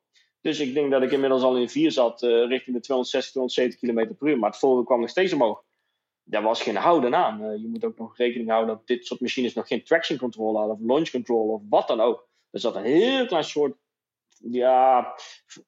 Dus 0.41 0.61
ik 0.61 0.75
denk 0.75 0.91
dat 0.91 1.03
ik 1.03 1.13
inmiddels 1.13 1.43
al 1.43 1.57
in 1.57 1.69
vier 1.69 1.91
zat. 1.91 2.23
Uh, 2.23 2.31
richting 2.31 2.77
de 2.77 2.83
260, 2.83 3.31
270 3.33 3.81
km 3.81 4.15
per 4.17 4.29
uur. 4.29 4.39
Maar 4.39 4.51
het 4.51 4.59
volgende 4.59 4.87
kwam 4.87 5.01
nog 5.01 5.11
steeds 5.11 5.33
omhoog 5.33 5.63
daar 6.33 6.43
was 6.43 6.63
geen 6.63 6.77
houden 6.77 7.15
aan. 7.15 7.43
Uh, 7.43 7.63
je 7.63 7.69
moet 7.69 7.85
ook 7.85 7.99
nog 7.99 8.17
rekening 8.17 8.49
houden 8.49 8.75
dat 8.75 8.87
dit 8.87 9.07
soort 9.07 9.21
machines 9.21 9.55
nog 9.55 9.67
geen 9.67 9.85
traction 9.85 10.19
control 10.19 10.57
hadden, 10.57 10.75
of 10.75 10.81
launch 10.83 11.11
control, 11.11 11.49
of 11.49 11.63
wat 11.69 11.89
dan 11.89 12.01
ook. 12.01 12.29
Er 12.51 12.61
zat 12.61 12.77
een 12.77 12.85
heel 12.85 13.27
klein 13.27 13.45
soort, 13.45 13.77
ja, 14.51 15.15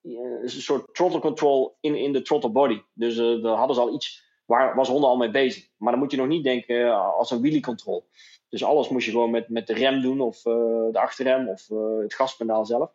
een 0.03 0.49
soort 0.49 0.95
throttle 0.95 1.21
control 1.21 1.77
in, 1.81 1.95
in 1.95 2.13
de 2.13 2.23
throttle 2.23 2.51
body. 2.51 2.83
Dus 2.93 3.17
uh, 3.17 3.43
daar 3.43 3.57
hadden 3.57 3.77
ze 3.77 3.83
al 3.83 3.95
iets, 3.95 4.25
waar 4.45 4.75
was 4.75 4.89
Honda 4.89 5.07
al 5.07 5.17
mee 5.17 5.31
bezig. 5.31 5.69
Maar 5.77 5.91
dan 5.93 6.01
moet 6.01 6.11
je 6.11 6.17
nog 6.17 6.27
niet 6.27 6.45
denken 6.45 6.95
als 7.15 7.31
een 7.31 7.41
wheelie 7.41 7.63
control. 7.63 8.07
Dus 8.49 8.65
alles 8.65 8.89
moest 8.89 9.07
je 9.07 9.13
gewoon 9.13 9.31
met, 9.31 9.49
met 9.49 9.67
de 9.67 9.75
rem 9.75 10.01
doen, 10.01 10.21
of 10.21 10.43
de 10.43 10.99
achterrem, 11.01 11.49
of 11.49 11.69
het 12.03 12.15
gaspedaal 12.15 12.67
zelf. 12.67 12.91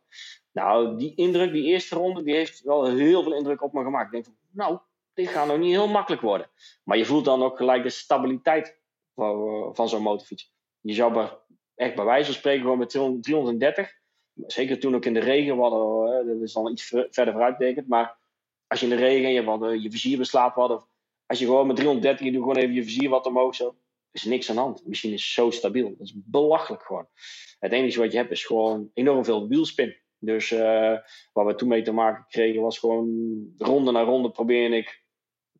Nou, 0.52 0.98
die 0.98 1.16
indruk, 1.16 1.52
die 1.52 1.64
eerste 1.64 1.96
ronde, 1.96 2.24
die 2.24 2.36
heeft 2.36 2.62
wel 2.64 2.86
heel 2.86 3.24
veel 3.24 3.34
indruk 3.34 3.62
op 3.62 3.74
me 3.74 3.84
gemaakt. 3.84 4.06
Ik 4.06 4.12
denk 4.12 4.26
van, 4.26 4.36
nou, 4.52 4.80
dit 5.20 5.30
gaat 5.30 5.48
nog 5.48 5.58
niet 5.58 5.72
heel 5.72 5.88
makkelijk 5.88 6.22
worden. 6.22 6.50
Maar 6.84 6.98
je 6.98 7.06
voelt 7.06 7.26
dan 7.26 7.44
ook 7.44 7.58
gelijk 7.58 7.84
de 7.84 7.90
stabiliteit 7.90 8.80
van, 9.16 9.48
eh, 9.48 9.70
van 9.76 9.90
zo'n 9.90 10.02
motorfiets. 10.02 10.54
Je 10.82 10.94
zou 10.94 11.28
echt 11.76 11.96
bij 11.96 12.06
wijze 12.06 12.26
van 12.26 12.34
spreken 12.34 12.62
gewoon 12.62 12.78
met 12.78 12.90
330, 12.90 13.92
zeker 14.34 14.80
toen 14.80 14.96
ook 14.96 15.06
in 15.06 15.14
de 15.14 15.20
regen, 15.20 15.58
hadden, 15.58 16.28
dat 16.28 16.42
is 16.42 16.54
dan 16.54 16.72
iets 16.72 16.84
verder 16.88 17.32
vooruitbetekend, 17.34 17.88
maar 17.88 18.18
als 18.68 18.80
je 18.80 18.86
in 18.86 18.96
de 18.96 19.02
regen 19.02 19.32
je, 19.32 19.44
had, 19.44 19.82
je 19.82 19.92
vizier 19.92 20.18
beslapen 20.18 20.62
had, 20.62 20.72
of 20.72 20.88
als 21.26 21.40
je 21.40 21.46
gewoon 21.46 21.68
met 21.68 21.76
330, 21.76 22.26
je 22.26 22.32
doet 22.32 22.42
gewoon 22.42 22.58
even 22.58 22.74
je 22.74 22.84
vizier 22.84 23.10
wat 23.10 23.26
omhoog 23.26 23.56
zo, 23.56 23.76
is 24.12 24.24
niks 24.24 24.50
aan 24.50 24.56
de 24.56 24.62
hand. 24.62 24.78
De 24.78 24.90
machine 24.90 25.14
is 25.14 25.34
zo 25.34 25.50
stabiel. 25.50 25.90
Dat 25.90 26.08
is 26.08 26.14
belachelijk 26.16 26.84
gewoon. 26.84 27.08
Het 27.60 27.72
enige 27.72 28.00
wat 28.00 28.12
je 28.12 28.18
hebt 28.18 28.32
is 28.32 28.46
gewoon 28.46 28.90
enorm 28.94 29.26
veel 29.26 29.48
wielspin. 29.48 29.96
Dus 30.20 30.52
uh, 30.52 30.60
waar 31.34 31.46
we 31.46 31.56
toen 31.56 31.68
mee 31.68 31.82
te 31.82 31.92
maken 31.92 32.26
kregen 32.28 32.62
was 32.62 32.80
gewoon 32.80 33.10
ronde 33.58 33.92
na 33.92 34.04
ronde 34.04 34.32
probeer 34.32 34.74
ik 34.74 35.04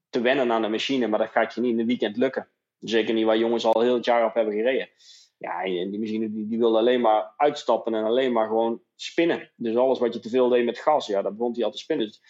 te 0.10 0.22
wennen 0.22 0.52
aan 0.52 0.62
de 0.62 0.68
machine. 0.68 1.08
Maar 1.08 1.20
dat 1.20 1.30
gaat 1.30 1.54
je 1.54 1.62
niet 1.62 1.72
in 1.72 1.80
een 1.80 1.86
weekend 1.86 2.18
lukken. 2.18 2.48
Zeker 2.80 3.14
niet 3.14 3.26
waar 3.26 3.38
jongens 3.38 3.66
al 3.66 3.82
heel 3.82 3.94
het 3.94 4.06
jaar 4.06 4.26
op 4.26 4.34
hebben 4.34 4.54
gereden. 4.54 4.90
Ja, 5.38 5.64
en 5.64 5.90
die 5.90 6.00
machine 6.00 6.32
die, 6.32 6.48
die 6.48 6.58
wilde 6.58 6.78
alleen 6.78 7.02
maar 7.02 7.34
uitstappen 7.38 7.94
en 7.94 8.04
alleen 8.04 8.32
maar 8.32 8.48
gewoon 8.48 8.82
spinnen. 8.96 9.52
Dus 9.56 9.76
alles 9.76 10.00
wat 10.00 10.14
je 10.14 10.20
te 10.20 10.30
veel 10.30 10.50
deed 10.50 10.66
met 10.66 10.80
gas, 10.80 11.08
ja, 11.08 11.22
dat 11.22 11.38
begon 11.38 11.54
hij 11.54 11.64
al 11.64 11.72
te 11.72 11.78
spinnen. 11.78 12.08
Dus 12.08 12.22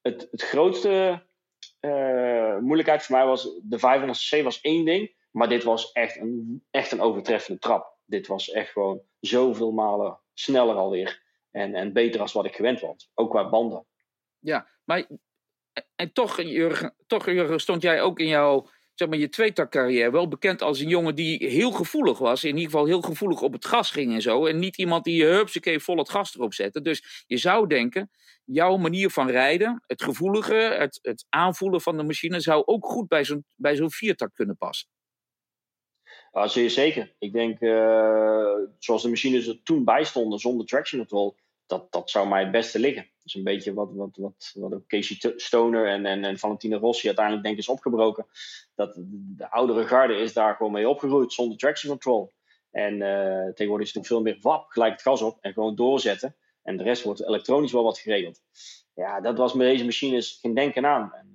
het, 0.00 0.28
het 0.30 0.42
grootste 0.42 1.22
uh, 1.80 2.58
moeilijkheid 2.58 3.02
voor 3.02 3.16
mij 3.16 3.26
was, 3.26 3.58
de 3.62 3.78
500cc 3.78 4.42
was 4.42 4.60
één 4.60 4.84
ding, 4.84 5.14
maar 5.30 5.48
dit 5.48 5.62
was 5.62 5.92
echt 5.92 6.16
een, 6.16 6.64
echt 6.70 6.92
een 6.92 7.00
overtreffende 7.00 7.60
trap. 7.60 7.96
Dit 8.04 8.26
was 8.26 8.50
echt 8.50 8.70
gewoon 8.70 9.00
zoveel 9.20 9.72
malen 9.72 10.18
sneller 10.34 10.74
alweer. 10.74 11.22
En, 11.50 11.74
en 11.74 11.92
beter 11.92 12.20
als 12.20 12.32
wat 12.32 12.44
ik 12.44 12.56
gewend 12.56 12.80
was. 12.80 13.10
Ook 13.14 13.30
qua 13.30 13.48
banden. 13.48 13.86
Ja, 14.38 14.66
maar 14.84 15.06
en 15.96 16.12
toch, 16.12 16.42
Jurgen, 16.42 16.94
toch 17.06 17.26
Jurgen, 17.26 17.60
stond 17.60 17.82
jij 17.82 18.02
ook 18.02 18.18
in 18.18 18.28
jouw 18.28 18.68
zeg 18.94 19.08
maar, 19.08 19.18
je 19.18 19.28
tweetakcarrière 19.28 20.10
wel 20.10 20.28
bekend 20.28 20.62
als 20.62 20.80
een 20.80 20.88
jongen 20.88 21.14
die 21.14 21.46
heel 21.46 21.70
gevoelig 21.70 22.18
was. 22.18 22.44
In 22.44 22.56
ieder 22.56 22.70
geval 22.70 22.86
heel 22.86 23.00
gevoelig 23.00 23.42
op 23.42 23.52
het 23.52 23.64
gas 23.64 23.90
ging 23.90 24.14
en 24.14 24.22
zo. 24.22 24.46
En 24.46 24.58
niet 24.58 24.78
iemand 24.78 25.04
die 25.04 25.16
je 25.16 25.24
hupsakee 25.24 25.80
vol 25.80 25.96
het 25.96 26.10
gas 26.10 26.34
erop 26.34 26.54
zette. 26.54 26.80
Dus 26.80 27.24
je 27.26 27.36
zou 27.36 27.66
denken, 27.66 28.10
jouw 28.44 28.76
manier 28.76 29.10
van 29.10 29.30
rijden, 29.30 29.82
het 29.86 30.02
gevoelige, 30.02 30.54
het, 30.54 30.98
het 31.02 31.26
aanvoelen 31.28 31.80
van 31.80 31.96
de 31.96 32.02
machine, 32.02 32.40
zou 32.40 32.62
ook 32.64 32.86
goed 32.86 33.08
bij 33.08 33.24
zo'n, 33.24 33.44
bij 33.56 33.76
zo'n 33.76 33.90
viertak 33.90 34.34
kunnen 34.34 34.56
passen. 34.56 34.88
Ja, 36.32 36.46
zeker. 36.68 37.14
Ik 37.18 37.32
denk, 37.32 37.60
uh, 37.60 38.54
zoals 38.78 39.02
de 39.02 39.08
machines 39.08 39.46
er 39.46 39.62
toen 39.62 39.84
bij 39.84 40.04
stonden, 40.04 40.38
zonder 40.38 40.66
traction 40.66 41.00
control, 41.00 41.36
dat, 41.66 41.92
dat 41.92 42.10
zou 42.10 42.28
mij 42.28 42.42
het 42.42 42.50
beste 42.50 42.78
liggen. 42.78 43.11
Is 43.24 43.34
een 43.34 43.42
beetje 43.42 43.74
wat, 43.74 43.92
wat, 43.92 44.16
wat, 44.16 44.52
wat 44.54 44.74
ook 44.74 44.86
Casey 44.86 45.32
Stoner 45.36 45.86
en, 45.86 46.06
en, 46.06 46.24
en 46.24 46.38
Valentino 46.38 46.78
Rossi 46.78 47.06
uiteindelijk 47.06 47.44
denk 47.44 47.56
ik 47.56 47.62
is 47.62 47.68
opgebroken. 47.68 48.26
Dat 48.74 48.94
de 49.36 49.50
oudere 49.50 49.86
garde 49.86 50.14
is 50.14 50.32
daar 50.32 50.54
gewoon 50.54 50.72
mee 50.72 50.88
opgegroeid 50.88 51.32
zonder 51.32 51.58
traction 51.58 51.90
control. 51.90 52.32
En 52.70 52.94
uh, 52.94 53.52
tegenwoordig 53.52 53.88
is 53.88 53.94
het 53.94 54.06
veel 54.06 54.22
meer 54.22 54.38
wap, 54.40 54.68
gelijk 54.68 54.92
het 54.92 55.02
gas 55.02 55.22
op 55.22 55.38
en 55.40 55.52
gewoon 55.52 55.74
doorzetten. 55.74 56.36
En 56.62 56.76
de 56.76 56.82
rest 56.82 57.02
wordt 57.02 57.26
elektronisch 57.26 57.72
wel 57.72 57.84
wat 57.84 57.98
geregeld. 57.98 58.40
Ja, 58.94 59.20
dat 59.20 59.38
was 59.38 59.52
met 59.52 59.66
deze 59.66 59.84
machines 59.84 60.38
geen 60.40 60.54
denken 60.54 60.86
aan. 60.86 61.12
En, 61.14 61.32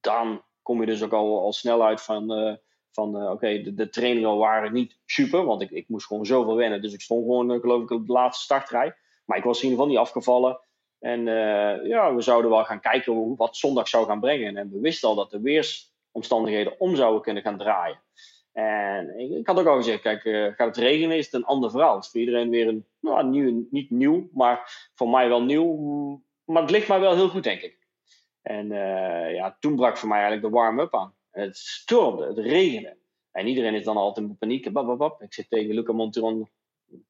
dan 0.00 0.42
kom 0.62 0.80
je 0.80 0.86
dus 0.86 1.02
ook 1.02 1.12
al, 1.12 1.40
al 1.40 1.52
snel 1.52 1.84
uit 1.84 2.02
van, 2.02 2.32
uh, 2.32 2.54
van 2.90 3.22
uh, 3.22 3.30
oké, 3.30 3.62
de, 3.62 3.74
de, 3.74 3.88
trainingen 3.88 4.36
waren 4.36 4.72
niet 4.72 4.98
super. 5.06 5.44
Want 5.44 5.62
ik, 5.62 5.70
ik 5.70 5.88
moest 5.88 6.06
gewoon 6.06 6.26
zoveel 6.26 6.56
wennen. 6.56 6.82
Dus 6.82 6.92
ik 6.92 7.00
stond 7.00 7.24
gewoon, 7.24 7.60
geloof 7.60 7.82
ik, 7.82 7.90
op 7.90 8.06
de 8.06 8.12
laatste 8.12 8.44
startrij. 8.44 8.94
Maar 9.24 9.38
ik 9.38 9.44
was 9.44 9.56
in 9.56 9.62
ieder 9.62 9.78
geval 9.78 9.94
niet 9.94 10.06
afgevallen. 10.06 10.60
En 10.98 11.26
uh, 11.26 11.86
ja, 11.86 12.14
we 12.14 12.20
zouden 12.20 12.50
wel 12.50 12.64
gaan 12.64 12.80
kijken 12.80 13.12
hoe, 13.12 13.36
wat 13.36 13.56
zondag 13.56 13.88
zou 13.88 14.06
gaan 14.06 14.20
brengen. 14.20 14.56
En 14.56 14.70
we 14.70 14.80
wisten 14.80 15.08
al 15.08 15.14
dat 15.14 15.30
de 15.30 15.40
weersomstandigheden 15.40 16.80
om 16.80 16.96
zouden 16.96 17.22
kunnen 17.22 17.42
gaan 17.42 17.58
draaien. 17.58 18.00
En 18.52 19.18
ik, 19.18 19.46
had 19.46 19.58
ook 19.58 19.66
al 19.66 19.76
gezegd, 19.76 20.00
kijk, 20.00 20.24
uh, 20.24 20.52
gaat 20.54 20.76
het 20.76 20.76
regenen 20.76 21.16
is 21.16 21.24
het 21.24 21.34
een 21.34 21.44
ander 21.44 21.70
verhaal. 21.70 21.94
Het 21.94 22.04
is 22.04 22.10
voor 22.10 22.20
iedereen 22.20 22.50
weer 22.50 22.68
een, 22.68 22.86
nou, 23.00 23.26
nieuw, 23.26 23.66
niet 23.70 23.90
nieuw, 23.90 24.28
maar 24.32 24.88
voor 24.94 25.08
mij 25.08 25.28
wel 25.28 25.42
nieuw. 25.42 26.22
Maar 26.44 26.62
het 26.62 26.70
ligt 26.70 26.88
mij 26.88 27.00
wel 27.00 27.14
heel 27.14 27.28
goed, 27.28 27.44
denk 27.44 27.60
ik. 27.60 27.78
En 28.42 28.72
uh, 28.72 29.34
ja, 29.34 29.56
toen 29.60 29.76
brak 29.76 29.96
voor 29.96 30.08
mij 30.08 30.18
eigenlijk 30.18 30.48
de 30.48 30.58
warm-up 30.58 30.94
aan. 30.94 31.14
Het 31.30 31.56
stormde, 31.56 32.26
het 32.26 32.38
regende. 32.38 32.96
En 33.32 33.46
iedereen 33.46 33.74
is 33.74 33.84
dan 33.84 33.96
altijd 33.96 34.26
in 34.26 34.38
paniek. 34.38 34.72
Bap, 34.72 34.86
bap, 34.86 34.98
bap. 34.98 35.22
Ik 35.22 35.34
zeg 35.34 35.48
tegen 35.48 35.74
Luca 35.74 35.92
Monteron, 35.92 36.50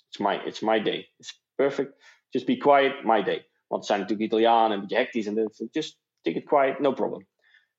it's 0.09 0.19
my, 0.19 0.35
it's 0.45 0.61
my 0.61 0.83
day. 0.83 1.11
It's 1.17 1.43
perfect. 1.55 2.05
Just 2.29 2.47
be 2.47 2.57
quiet, 2.57 3.05
my 3.05 3.23
day. 3.23 3.47
Want 3.69 3.81
het 3.81 3.87
zijn 3.87 4.01
natuurlijk 4.01 4.29
Italianen, 4.29 4.73
een 4.73 4.81
beetje 4.81 4.97
hectisch. 4.97 5.27
En 5.27 5.51
just 5.71 5.99
take 6.21 6.37
it 6.37 6.45
quiet, 6.45 6.79
no 6.79 6.93
problem. 6.93 7.27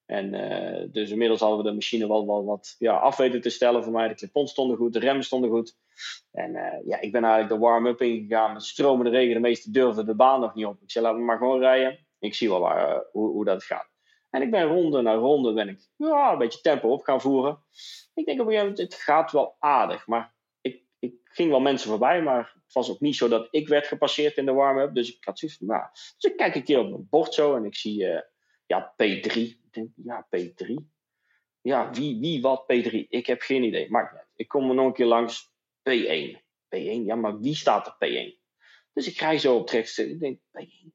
En 0.06 0.34
uh, 0.34 0.88
dus 0.92 1.10
inmiddels 1.10 1.40
hadden 1.40 1.58
we 1.58 1.64
de 1.64 1.74
machine 1.74 2.08
wel, 2.08 2.28
wel 2.28 2.46
wat 2.46 2.76
ja, 2.78 2.94
af 2.94 3.18
weten 3.18 3.42
te 3.42 3.50
stellen 3.50 3.84
voor 3.84 3.94
mij. 3.94 4.08
De 4.08 4.16
clipons 4.16 4.52
stonden 4.52 4.78
goed, 4.78 4.94
de 4.94 5.00
remmen 5.00 5.24
stonden 5.24 5.50
goed. 5.50 5.78
En 6.32 6.56
uh, 6.56 6.86
ja, 6.86 7.00
ik 7.00 7.12
ben 7.12 7.24
eigenlijk 7.24 7.54
de 7.54 7.68
warm-up 7.68 8.02
ingegaan 8.02 8.54
met 8.54 8.64
stromende 8.64 9.12
regen. 9.12 9.34
De 9.34 9.40
meesten 9.40 9.72
durfden 9.72 10.06
de 10.06 10.16
baan 10.16 10.40
nog 10.40 10.56
niet 10.56 10.66
op. 10.66 10.82
Ik 10.82 10.92
zei, 10.92 11.06
laten 11.06 11.20
we 11.20 11.26
maar 11.26 11.38
gewoon 11.38 11.60
rijden. 11.60 12.06
Ik 12.20 12.36
zie 12.36 12.50
wel 12.50 12.60
waar, 12.60 12.90
uh, 12.90 13.00
hoe, 13.12 13.32
hoe 13.32 13.46
dat 13.46 13.64
gaat. 13.64 13.90
En 14.30 14.42
ik 14.42 14.52
ben 14.52 14.64
ronde 14.64 15.02
na 15.02 15.14
ronde 15.14 15.54
ben 15.54 15.70
ik 15.70 15.88
ja, 15.96 16.32
een 16.32 16.38
beetje 16.38 16.62
tempo 16.62 16.90
op 16.90 17.04
gaan 17.04 17.22
voeren. 17.22 17.64
Ik 18.14 18.26
denk 18.26 18.40
op 18.40 18.46
een 18.46 18.52
gegeven 18.52 18.72
moment, 18.72 18.94
het 18.94 19.02
gaat 19.02 19.32
wel 19.32 19.56
aardig. 19.60 20.08
Maar 20.08 20.34
ging 21.30 21.50
wel 21.50 21.60
mensen 21.60 21.90
voorbij, 21.90 22.22
maar 22.22 22.54
het 22.64 22.74
was 22.74 22.90
ook 22.90 23.00
niet 23.00 23.16
zo 23.16 23.28
dat 23.28 23.48
ik 23.52 23.68
werd 23.68 23.88
gepasseerd 23.88 24.38
in 24.38 24.46
de 24.46 24.54
warm-up. 24.54 24.94
Dus 24.94 25.16
ik 25.16 25.24
had 25.24 25.40
zoiets 25.40 25.58
van, 25.58 25.68
nou. 25.68 25.84
Dus 25.92 26.32
ik 26.32 26.38
kijk 26.38 26.56
een 26.56 26.64
keer 26.64 26.80
op 26.80 26.90
mijn 26.90 27.08
bord 27.10 27.34
zo 27.34 27.56
en 27.56 27.66
ik 27.66 27.76
zie, 27.76 28.04
uh, 28.04 28.20
ja, 28.66 28.94
P3. 28.94 29.34
Ik 29.34 29.68
denk, 29.72 29.90
ja, 29.96 30.28
P3. 30.38 30.74
Ja, 31.62 31.92
wie, 31.92 32.20
wie 32.20 32.42
wat 32.42 32.64
P3? 32.64 32.92
Ik 33.10 33.26
heb 33.26 33.42
geen 33.42 33.64
idee. 33.64 33.90
Maar 33.90 34.28
ik 34.36 34.48
kom 34.48 34.70
er 34.70 34.76
nog 34.76 34.86
een 34.86 34.94
keer 34.94 35.06
langs 35.06 35.52
P1. 35.90 36.48
P1, 36.76 37.06
ja, 37.06 37.16
maar 37.16 37.40
wie 37.40 37.56
staat 37.56 37.88
er 37.88 38.08
P1? 38.08 38.40
Dus 38.94 39.08
ik 39.08 39.20
rij 39.20 39.38
zo 39.38 39.56
op 39.56 39.68
trek. 39.68 39.88
Ik 39.88 40.20
denk, 40.20 40.40
P1. 40.40 40.88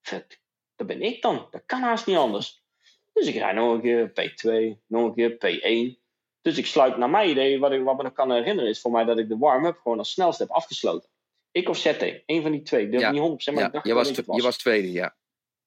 Vet, 0.00 0.40
dat 0.76 0.86
ben 0.86 1.02
ik 1.02 1.22
dan. 1.22 1.48
Dat 1.50 1.62
kan 1.66 1.80
haast 1.80 2.06
niet 2.06 2.16
anders. 2.16 2.64
Dus 3.12 3.26
ik 3.26 3.34
rij 3.34 3.52
nog 3.52 3.72
een 3.72 3.80
keer 3.80 4.08
P2, 4.08 4.78
nog 4.86 5.04
een 5.04 5.14
keer 5.14 5.32
P1. 5.32 6.02
Dus 6.44 6.58
ik 6.58 6.66
sluit 6.66 6.96
naar 6.96 7.10
mijn 7.10 7.30
idee, 7.30 7.58
wat, 7.58 7.72
ik, 7.72 7.82
wat 7.82 7.96
me 7.96 8.02
nog 8.02 8.12
kan 8.12 8.32
herinneren, 8.32 8.70
is 8.70 8.80
voor 8.80 8.90
mij 8.90 9.04
dat 9.04 9.18
ik 9.18 9.28
de 9.28 9.38
warm-up 9.38 9.78
gewoon 9.82 9.98
als 9.98 10.10
snelste 10.10 10.42
heb 10.42 10.52
afgesloten. 10.52 11.08
Ik 11.50 11.68
of 11.68 11.76
ZT, 11.76 12.22
een 12.26 12.42
van 12.42 12.50
die 12.50 12.62
twee. 12.62 12.88
Ik 12.88 13.00
ja. 13.00 13.10
niet 13.10 13.20
100%, 13.20 13.52
maar 13.52 13.62
ja. 13.62 13.66
ik 13.66 13.72
dacht 13.72 13.86
je, 13.86 13.94
was, 13.94 14.08
dat 14.08 14.26
ik 14.26 14.34
je 14.34 14.42
was 14.42 14.58
tweede, 14.58 14.92
ja. 14.92 15.16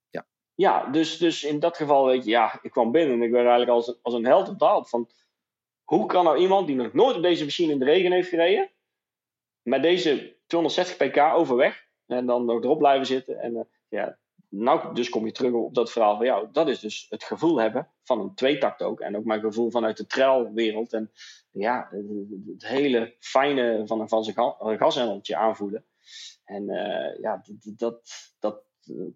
Ja, 0.09 0.25
ja 0.55 0.85
dus, 0.85 1.17
dus 1.17 1.43
in 1.43 1.59
dat 1.59 1.77
geval, 1.77 2.05
weet 2.05 2.23
je, 2.23 2.29
ja, 2.29 2.59
ik 2.61 2.71
kwam 2.71 2.91
binnen 2.91 3.15
en 3.15 3.21
ik 3.21 3.31
werd 3.31 3.47
eigenlijk 3.47 3.71
als, 3.71 3.99
als 4.01 4.13
een 4.13 4.25
held 4.25 4.47
betaald. 4.47 4.89
Van, 4.89 5.09
hoe 5.83 6.05
kan 6.05 6.23
nou 6.23 6.37
iemand 6.37 6.67
die 6.67 6.75
nog 6.75 6.93
nooit 6.93 7.15
op 7.15 7.21
deze 7.21 7.43
machine 7.43 7.71
in 7.71 7.79
de 7.79 7.85
regen 7.85 8.11
heeft 8.11 8.29
gereden, 8.29 8.71
met 9.61 9.81
deze 9.81 10.35
260 10.47 11.07
pk 11.07 11.17
overweg, 11.17 11.87
en 12.05 12.25
dan 12.25 12.45
nog 12.45 12.63
erop 12.63 12.77
blijven 12.77 13.05
zitten. 13.05 13.39
En 13.39 13.53
uh, 13.53 13.61
ja, 13.87 14.17
nou, 14.49 14.93
dus 14.93 15.09
kom 15.09 15.25
je 15.25 15.31
terug 15.31 15.53
op 15.53 15.73
dat 15.73 15.91
verhaal 15.91 16.17
van 16.17 16.25
jou. 16.25 16.47
Dat 16.51 16.69
is 16.69 16.79
dus 16.79 17.05
het 17.09 17.23
gevoel 17.23 17.59
hebben 17.59 17.89
van 18.03 18.19
een 18.19 18.35
tweetakt 18.35 18.81
ook. 18.81 18.99
En 18.99 19.17
ook 19.17 19.25
mijn 19.25 19.41
gevoel 19.41 19.71
vanuit 19.71 19.97
de 19.97 20.05
trailwereld. 20.05 20.93
En 20.93 21.11
ja, 21.51 21.89
het 22.53 22.67
hele 22.67 23.15
fijne 23.19 23.81
van 23.85 23.99
een 23.99 24.09
van 24.09 24.23
zijn 24.23 24.77
gashendeltje 24.77 25.35
aanvoelen. 25.35 25.85
En 26.43 26.63
uh, 26.69 27.19
ja, 27.21 27.41
dat, 27.43 27.77
dat, 27.77 28.11
dat 28.39 28.63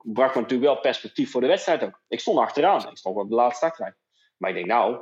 bracht 0.02 0.36
me 0.36 0.42
natuurlijk 0.42 0.72
wel 0.72 0.80
perspectief 0.80 1.32
voor 1.32 1.42
de 1.42 1.48
wedstrijd 1.48 1.84
ook. 1.84 2.02
Ik 2.08 2.20
stond 2.20 2.38
achteraan. 2.38 2.90
Ik 2.90 2.98
stond 2.98 3.18
op 3.18 3.30
de 3.30 3.36
laatste 3.36 3.66
startrij. 3.66 3.96
Maar 4.38 4.50
ik 4.50 4.56
denk 4.56 4.68
nou, 4.68 5.02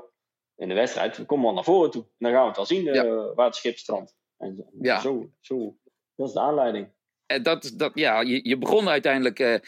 in 0.55 0.67
de 0.67 0.73
wedstrijd, 0.73 1.17
we 1.17 1.25
komen 1.25 1.45
wel 1.45 1.53
naar 1.53 1.63
voren 1.63 1.91
toe. 1.91 2.01
En 2.01 2.09
dan 2.17 2.31
gaan 2.31 2.41
we 2.41 2.47
het 2.47 2.57
wel 2.57 2.65
zien 2.65 2.83
ja. 2.83 3.05
uh, 3.05 3.35
waar 3.35 3.45
het 3.45 3.55
schip 3.55 3.77
strandt. 3.77 4.15
En 4.37 4.65
ja. 4.81 4.99
zo, 4.99 5.29
zo, 5.39 5.77
dat 6.15 6.27
is 6.27 6.33
de 6.33 6.39
aanleiding. 6.39 6.91
En 7.25 7.43
dat, 7.43 7.73
dat, 7.75 7.91
ja, 7.93 8.21
je, 8.21 8.39
je 8.49 8.57
begon 8.57 8.89
uiteindelijk 8.89 9.39
uh, 9.39 9.59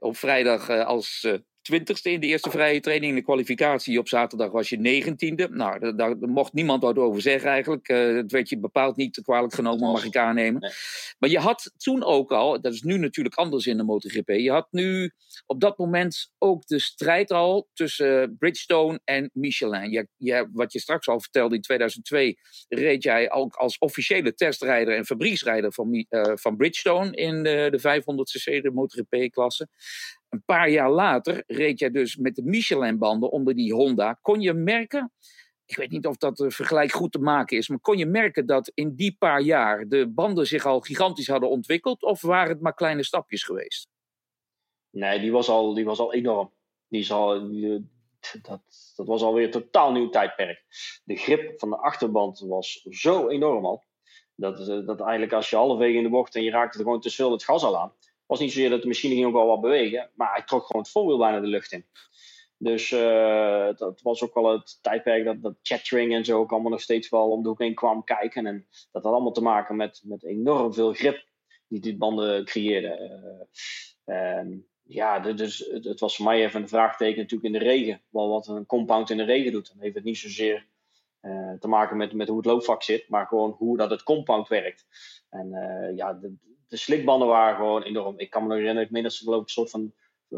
op 0.00 0.16
vrijdag 0.16 0.68
uh, 0.68 0.86
als 0.86 1.22
uh, 1.22 1.38
twintigste 1.70 2.10
in 2.10 2.20
de 2.20 2.26
eerste 2.26 2.50
vrije 2.50 2.80
training. 2.80 3.10
In 3.10 3.18
de 3.18 3.24
kwalificatie 3.24 3.98
op 3.98 4.08
zaterdag 4.08 4.50
was 4.50 4.68
je 4.68 4.78
negentiende. 4.78 5.48
Nou, 5.50 5.94
daar, 5.96 6.16
mocht 6.18 6.52
niemand 6.52 6.82
wat 6.82 6.98
over 6.98 7.22
zeggen 7.22 7.50
eigenlijk. 7.50 7.88
Uh, 7.88 8.16
het 8.16 8.32
werd 8.32 8.48
je 8.48 8.58
bepaald 8.58 8.96
niet 8.96 9.20
kwalijk 9.22 9.54
genomen, 9.54 9.90
mag 9.90 10.04
ik 10.04 10.16
aannemen. 10.16 10.60
Nee. 10.60 10.70
Maar 11.18 11.30
je 11.30 11.38
had 11.38 11.72
toen 11.76 12.04
ook 12.04 12.32
al, 12.32 12.60
dat 12.60 12.72
is 12.72 12.82
nu 12.82 12.98
natuurlijk 12.98 13.34
anders 13.34 13.66
in 13.66 13.76
de 13.76 13.82
MotoGP. 13.82 14.28
Je 14.28 14.50
had 14.50 14.66
nu 14.70 15.12
op 15.46 15.60
dat 15.60 15.78
moment 15.78 16.32
ook 16.38 16.66
de 16.66 16.78
strijd 16.78 17.30
al 17.30 17.68
tussen 17.72 18.36
Bridgestone 18.38 19.00
en 19.04 19.30
Michelin. 19.32 19.90
Je, 19.90 20.08
je, 20.16 20.48
wat 20.52 20.72
je 20.72 20.80
straks 20.80 21.08
al 21.08 21.20
vertelde, 21.20 21.54
in 21.54 21.60
2002 21.60 22.38
reed 22.68 23.02
jij 23.02 23.32
ook 23.32 23.54
als 23.54 23.78
officiële 23.78 24.34
testrijder 24.34 24.96
en 24.96 25.04
fabrieksrijder 25.04 25.72
van, 25.72 26.06
van 26.34 26.56
Bridgestone 26.56 27.16
in 27.16 27.42
de, 27.42 27.68
de 27.70 27.78
500cc, 27.78 28.62
de 28.62 28.70
MotoGP-klasse. 28.74 29.68
Een 30.30 30.42
paar 30.44 30.68
jaar 30.70 30.90
later 30.90 31.42
reed 31.46 31.78
jij 31.78 31.90
dus 31.90 32.16
met 32.16 32.34
de 32.34 32.42
Michelin-banden 32.42 33.30
onder 33.30 33.54
die 33.54 33.74
Honda. 33.74 34.18
Kon 34.22 34.40
je 34.40 34.52
merken, 34.52 35.12
ik 35.64 35.76
weet 35.76 35.90
niet 35.90 36.06
of 36.06 36.16
dat 36.16 36.44
vergelijk 36.48 36.92
goed 36.92 37.12
te 37.12 37.18
maken 37.18 37.56
is, 37.56 37.68
maar 37.68 37.80
kon 37.80 37.98
je 37.98 38.06
merken 38.06 38.46
dat 38.46 38.70
in 38.74 38.94
die 38.94 39.16
paar 39.18 39.40
jaar 39.40 39.88
de 39.88 40.08
banden 40.08 40.46
zich 40.46 40.66
al 40.66 40.80
gigantisch 40.80 41.26
hadden 41.26 41.50
ontwikkeld? 41.50 42.02
Of 42.02 42.20
waren 42.20 42.48
het 42.48 42.60
maar 42.60 42.74
kleine 42.74 43.02
stapjes 43.02 43.42
geweest? 43.42 43.88
Nee, 44.90 45.20
die 45.20 45.32
was 45.32 45.48
al, 45.48 45.74
die 45.74 45.84
was 45.84 45.98
al 45.98 46.12
enorm. 46.12 46.52
Die 46.88 47.00
is 47.00 47.12
al, 47.12 47.48
die, 47.48 47.88
dat, 48.42 48.62
dat 48.96 49.06
was 49.06 49.22
alweer 49.22 49.44
een 49.44 49.50
totaal 49.50 49.92
nieuw 49.92 50.08
tijdperk. 50.08 50.64
De 51.04 51.16
grip 51.16 51.58
van 51.58 51.70
de 51.70 51.76
achterband 51.76 52.40
was 52.40 52.86
zo 52.90 53.28
enorm 53.28 53.64
al. 53.64 53.84
Dat, 54.34 54.56
dat 54.86 55.00
eigenlijk 55.00 55.32
als 55.32 55.50
je 55.50 55.56
halverwege 55.56 55.96
in 55.96 56.02
de 56.02 56.08
bocht 56.08 56.34
en 56.34 56.42
je 56.42 56.50
raakte 56.50 56.78
er 56.78 56.84
gewoon 56.84 57.00
te 57.00 57.10
veel 57.10 57.32
het 57.32 57.44
gas 57.44 57.62
al 57.62 57.78
aan 57.78 57.94
was 58.30 58.40
niet 58.40 58.52
zozeer 58.52 58.70
dat 58.70 58.82
de 58.82 58.88
machine 58.88 59.14
ging 59.14 59.26
ook 59.26 59.32
wel 59.32 59.46
wat 59.46 59.60
bewegen, 59.60 60.10
maar 60.14 60.32
hij 60.32 60.42
trok 60.44 60.66
gewoon 60.66 60.82
het 60.82 60.90
voorwiel 60.90 61.18
bijna 61.18 61.40
de 61.40 61.46
lucht 61.46 61.72
in. 61.72 61.86
Dus 62.58 62.90
uh, 62.90 63.68
dat 63.76 64.00
was 64.02 64.22
ook 64.22 64.34
wel 64.34 64.52
het 64.52 64.78
tijdperk 64.82 65.24
dat, 65.24 65.42
dat 65.42 65.54
chattering 65.62 66.14
en 66.14 66.24
zo 66.24 66.38
ook 66.38 66.52
allemaal 66.52 66.70
nog 66.70 66.80
steeds 66.80 67.08
wel 67.08 67.30
om 67.30 67.42
de 67.42 67.48
hoek 67.48 67.58
heen 67.58 67.74
kwam 67.74 68.04
kijken. 68.04 68.46
En 68.46 68.66
dat 68.92 69.02
had 69.02 69.12
allemaal 69.12 69.32
te 69.32 69.42
maken 69.42 69.76
met, 69.76 70.02
met 70.04 70.24
enorm 70.24 70.74
veel 70.74 70.92
grip 70.92 71.24
die 71.68 71.80
die 71.80 71.96
banden 71.96 72.44
creëerden. 72.44 73.48
Uh, 74.06 74.56
ja, 74.82 75.20
dus 75.20 75.58
het, 75.58 75.84
het, 75.84 76.00
was 76.00 76.16
voor 76.16 76.24
mij 76.24 76.44
even 76.44 76.62
een 76.62 76.68
vraagteken 76.68 77.20
natuurlijk 77.20 77.54
in 77.54 77.58
de 77.58 77.66
regen. 77.66 78.02
Wel 78.10 78.28
wat 78.28 78.46
een 78.46 78.66
compound 78.66 79.10
in 79.10 79.16
de 79.16 79.24
regen 79.24 79.52
doet. 79.52 79.68
Dan 79.68 79.82
heeft 79.82 79.94
het 79.94 80.04
niet 80.04 80.18
zozeer 80.18 80.66
te 81.58 81.68
maken 81.68 81.96
met, 81.96 82.12
met 82.12 82.28
hoe 82.28 82.36
het 82.36 82.46
loopvak 82.46 82.82
zit, 82.82 83.08
maar 83.08 83.26
gewoon 83.26 83.50
hoe 83.50 83.76
dat 83.76 83.90
het 83.90 84.02
compound 84.02 84.48
werkt. 84.48 84.86
En 85.30 85.48
ja, 85.96 86.12
de, 86.12 86.34
de 86.70 86.76
slikbanden 86.76 87.28
waren 87.28 87.56
gewoon 87.56 87.82
enorm. 87.82 88.18
Ik 88.18 88.30
kan 88.30 88.42
me 88.42 88.48
nog 88.48 88.56
herinneren, 88.56 88.86
ik 88.86 88.92
meen 88.92 89.02
dat 89.02 89.12
ze 89.12 89.30
een 89.30 89.42
soort 89.44 89.70
van 89.70 89.92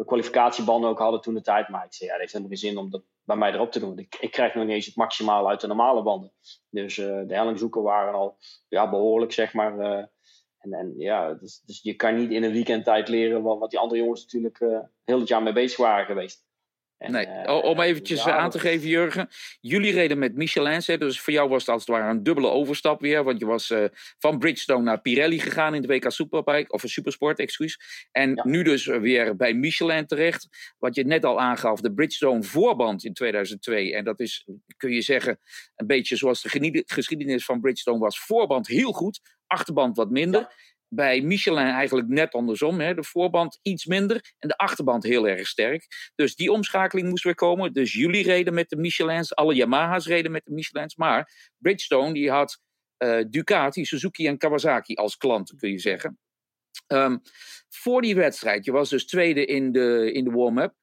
kwalificatiebanden 0.07 0.91
ook 0.91 0.99
hadden 0.99 1.21
toen 1.21 1.35
de 1.35 1.43
tijd. 1.43 1.69
Maar 1.69 1.85
ik 1.85 1.95
zei, 1.95 2.05
ja, 2.05 2.13
dat 2.13 2.21
heeft 2.21 2.33
helemaal 2.33 2.57
geen 2.59 2.69
zin 2.69 2.79
om 2.79 2.91
dat 2.91 3.03
bij 3.25 3.37
mij 3.37 3.53
erop 3.53 3.73
te 3.73 3.81
doen. 3.81 3.99
Ik, 3.99 4.17
ik 4.21 4.31
krijg 4.31 4.55
nog 4.55 4.65
niet 4.65 4.75
eens 4.75 4.87
het 4.87 4.97
maximale 4.97 5.49
uit 5.49 5.61
de 5.61 5.67
normale 5.67 6.03
banden. 6.03 6.33
Dus 6.71 6.97
uh, 6.97 7.07
de 7.27 7.35
hellingzoeken 7.35 7.83
waren 7.83 8.15
al 8.15 8.37
ja, 8.69 8.91
behoorlijk, 8.91 9.33
zeg 9.33 9.53
maar. 9.53 9.79
Uh, 9.79 10.05
en, 10.59 10.73
en 10.73 10.95
ja, 10.97 11.35
dus, 11.35 11.63
dus, 11.65 11.83
je 11.83 11.95
kan 11.95 12.17
niet 12.17 12.31
in 12.31 12.43
een 12.43 12.53
weekendtijd 12.53 13.09
leren 13.09 13.43
wat, 13.43 13.59
wat 13.59 13.71
die 13.71 13.79
andere 13.79 14.01
jongens 14.01 14.23
natuurlijk 14.23 14.61
uh, 14.61 14.79
heel 15.05 15.19
het 15.19 15.29
jaar 15.29 15.43
mee 15.43 15.53
bezig 15.53 15.79
waren 15.79 16.07
geweest. 16.07 16.45
En, 17.03 17.13
nee, 17.13 17.27
uh, 17.27 17.65
om 17.65 17.81
eventjes 17.81 18.25
ja, 18.25 18.37
aan 18.37 18.51
te 18.51 18.59
geven, 18.59 18.89
Jurgen. 18.89 19.29
Jullie 19.61 19.93
reden 19.93 20.19
met 20.19 20.35
Michelin, 20.35 20.99
dus 20.99 21.21
voor 21.21 21.33
jou 21.33 21.49
was 21.49 21.61
het 21.61 21.69
als 21.69 21.87
het 21.87 21.91
ware 21.91 22.11
een 22.11 22.23
dubbele 22.23 22.49
overstap 22.49 23.01
weer. 23.01 23.25
Want 23.25 23.39
je 23.39 23.47
was 23.47 23.71
uh, 23.71 23.85
van 24.19 24.39
Bridgestone 24.39 24.83
naar 24.83 25.01
Pirelli 25.01 25.39
gegaan 25.39 25.75
in 25.75 25.83
de 25.83 25.89
WK 25.89 26.11
Superbike, 26.11 26.73
of 26.73 26.83
een 26.83 26.89
Supersport, 26.89 27.39
excuus. 27.39 27.79
En 28.11 28.35
ja. 28.35 28.43
nu 28.47 28.63
dus 28.63 28.87
weer 28.87 29.37
bij 29.37 29.55
Michelin 29.55 30.07
terecht. 30.07 30.75
Wat 30.79 30.95
je 30.95 31.05
net 31.05 31.25
al 31.25 31.41
aangaf, 31.41 31.81
de 31.81 31.93
Bridgestone 31.93 32.43
voorband 32.43 33.05
in 33.05 33.13
2002. 33.13 33.95
En 33.95 34.05
dat 34.05 34.21
is, 34.21 34.47
kun 34.77 34.91
je 34.91 35.03
zeggen, 35.03 35.39
een 35.77 35.87
beetje 35.87 36.17
zoals 36.17 36.43
de 36.43 36.83
geschiedenis 36.87 37.45
van 37.45 37.61
Bridgestone 37.61 37.99
was. 37.99 38.21
Voorband 38.21 38.67
heel 38.67 38.93
goed, 38.93 39.21
achterband 39.47 39.97
wat 39.97 40.11
minder. 40.11 40.41
Ja 40.41 40.53
bij 40.95 41.21
Michelin 41.21 41.67
eigenlijk 41.67 42.09
net 42.09 42.33
andersom. 42.33 42.81
Hè? 42.81 42.95
De 42.95 43.03
voorband 43.05 43.59
iets 43.63 43.87
minder 43.87 44.35
en 44.39 44.49
de 44.49 44.57
achterband 44.57 45.03
heel 45.05 45.29
erg 45.29 45.47
sterk. 45.47 46.13
Dus 46.15 46.35
die 46.35 46.53
omschakeling 46.53 47.09
moest 47.09 47.25
weer 47.25 47.35
komen. 47.35 47.73
Dus 47.73 47.93
jullie 47.93 48.25
reden 48.25 48.55
met 48.55 48.69
de 48.69 48.77
Michelins, 48.77 49.35
alle 49.35 49.55
Yamaha's 49.55 50.07
reden 50.07 50.33
met 50.33 50.45
de 50.45 50.53
Michelins. 50.53 50.97
Maar 50.97 51.51
Bridgestone 51.59 52.13
die 52.13 52.31
had 52.31 52.61
uh, 52.99 53.25
Ducati, 53.29 53.85
Suzuki 53.85 54.27
en 54.27 54.39
Kawasaki 54.39 54.95
als 54.95 55.17
klanten, 55.17 55.57
kun 55.57 55.71
je 55.71 55.79
zeggen. 55.79 56.19
Um, 56.87 57.23
voor 57.69 58.03
die 58.03 58.15
wedstrijd, 58.15 58.65
je 58.65 58.73
was 58.73 58.91
dus 58.91 59.07
tweede 59.07 59.47
in 59.47 59.73
de, 59.73 60.13
in 60.13 60.25
de 60.25 60.31
warm-up. 60.31 60.75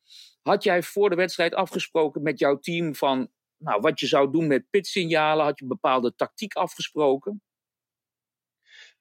Had 0.42 0.64
jij 0.64 0.84
voor 0.84 1.10
de 1.10 1.16
wedstrijd 1.16 1.54
afgesproken 1.54 2.22
met 2.22 2.40
jouw 2.40 2.60
team 2.60 2.96
van 2.96 3.30
nou, 3.58 3.82
wat 3.82 4.00
je 4.00 4.08
zou 4.08 4.32
doen 4.32 4.48
met 4.48 4.70
pitsignalen? 4.70 5.46
Had 5.46 5.60
je 5.60 5.66
bepaalde 5.66 6.16
tactiek 6.16 6.54
afgesproken? 6.54 7.42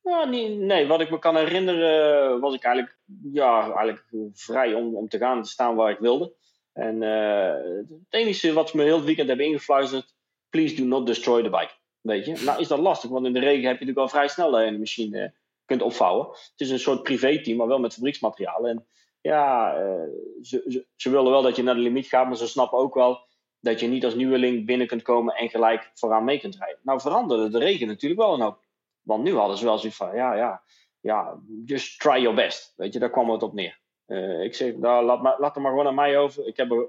Nou, 0.08 0.48
nee, 0.48 0.86
wat 0.86 1.00
ik 1.00 1.10
me 1.10 1.18
kan 1.18 1.36
herinneren 1.36 2.40
was 2.40 2.54
ik 2.54 2.62
eigenlijk, 2.64 2.98
ja, 3.32 3.62
eigenlijk 3.62 4.04
vrij 4.32 4.74
om, 4.74 4.96
om 4.96 5.08
te 5.08 5.18
gaan 5.18 5.44
staan 5.44 5.74
waar 5.74 5.90
ik 5.90 5.98
wilde. 5.98 6.34
En 6.72 7.02
uh, 7.02 7.52
het 7.88 8.06
enige 8.08 8.52
wat 8.52 8.68
ze 8.68 8.76
me 8.76 8.82
heel 8.82 8.96
het 8.96 9.04
weekend 9.04 9.28
hebben 9.28 9.46
ingefluisterd, 9.46 10.14
please 10.50 10.74
do 10.74 10.84
not 10.84 11.06
destroy 11.06 11.42
the 11.42 11.50
bike. 11.50 11.72
Weet 12.00 12.24
je, 12.24 12.42
nou 12.44 12.60
is 12.60 12.68
dat 12.68 12.78
lastig, 12.78 13.10
want 13.10 13.26
in 13.26 13.32
de 13.32 13.38
regen 13.38 13.68
heb 13.68 13.78
je 13.78 13.84
natuurlijk 13.86 13.98
al 13.98 14.08
vrij 14.08 14.28
snel 14.28 14.50
de 14.50 14.78
machine 14.78 15.34
kunt 15.64 15.82
opvouwen. 15.82 16.26
Het 16.26 16.60
is 16.60 16.70
een 16.70 16.78
soort 16.78 17.02
privé-team, 17.02 17.56
maar 17.56 17.66
wel 17.66 17.78
met 17.78 17.94
fabrieksmaterialen. 17.94 18.70
En 18.70 18.86
ja, 19.20 19.74
uh, 19.82 20.02
ze, 20.42 20.64
ze, 20.66 20.86
ze, 20.96 21.10
willen 21.10 21.30
wel 21.30 21.42
dat 21.42 21.56
je 21.56 21.62
naar 21.62 21.74
de 21.74 21.80
limiet 21.80 22.06
gaat, 22.06 22.26
maar 22.26 22.36
ze 22.36 22.46
snappen 22.46 22.78
ook 22.78 22.94
wel 22.94 23.26
dat 23.60 23.80
je 23.80 23.86
niet 23.86 24.04
als 24.04 24.14
nieuweling 24.14 24.66
binnen 24.66 24.86
kunt 24.86 25.02
komen 25.02 25.34
en 25.34 25.48
gelijk 25.48 25.90
vooraan 25.94 26.24
mee 26.24 26.40
kunt 26.40 26.56
rijden. 26.56 26.80
Nou 26.82 27.00
veranderde 27.00 27.48
de 27.48 27.58
regen 27.58 27.86
natuurlijk 27.86 28.20
wel 28.20 28.34
een 28.34 28.40
hoop. 28.40 28.66
Want 29.08 29.22
nu 29.22 29.34
hadden 29.34 29.58
ze 29.58 29.64
wel 29.64 29.78
zoiets 29.78 29.96
van, 29.96 30.14
ja, 30.14 30.34
ja, 30.34 30.62
ja, 31.00 31.40
just 31.64 32.00
try 32.00 32.20
your 32.20 32.34
best. 32.34 32.72
Weet 32.76 32.92
je, 32.92 32.98
daar 32.98 33.10
kwam 33.10 33.30
het 33.30 33.42
op 33.42 33.52
neer. 33.52 33.78
Uh, 34.06 34.42
ik 34.42 34.54
zeg, 34.54 34.74
nou, 34.76 35.04
laat, 35.04 35.22
maar, 35.22 35.36
laat 35.38 35.56
er 35.56 35.62
maar 35.62 35.70
gewoon 35.70 35.86
aan 35.86 35.94
mij 35.94 36.18
over. 36.18 36.46
Ik 36.46 36.56
heb 36.56 36.70
er, 36.70 36.82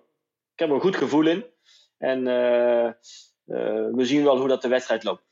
ik 0.53 0.60
heb 0.60 0.69
er 0.69 0.75
een 0.75 0.82
goed 0.82 0.95
gevoel 0.95 1.27
in. 1.27 1.45
En 1.97 2.19
uh, 2.19 2.86
uh, 2.86 3.88
we 3.91 4.05
zien 4.05 4.23
wel 4.23 4.38
hoe 4.38 4.47
dat 4.47 4.62
de 4.62 4.67
wedstrijd 4.67 5.03
loopt. 5.03 5.27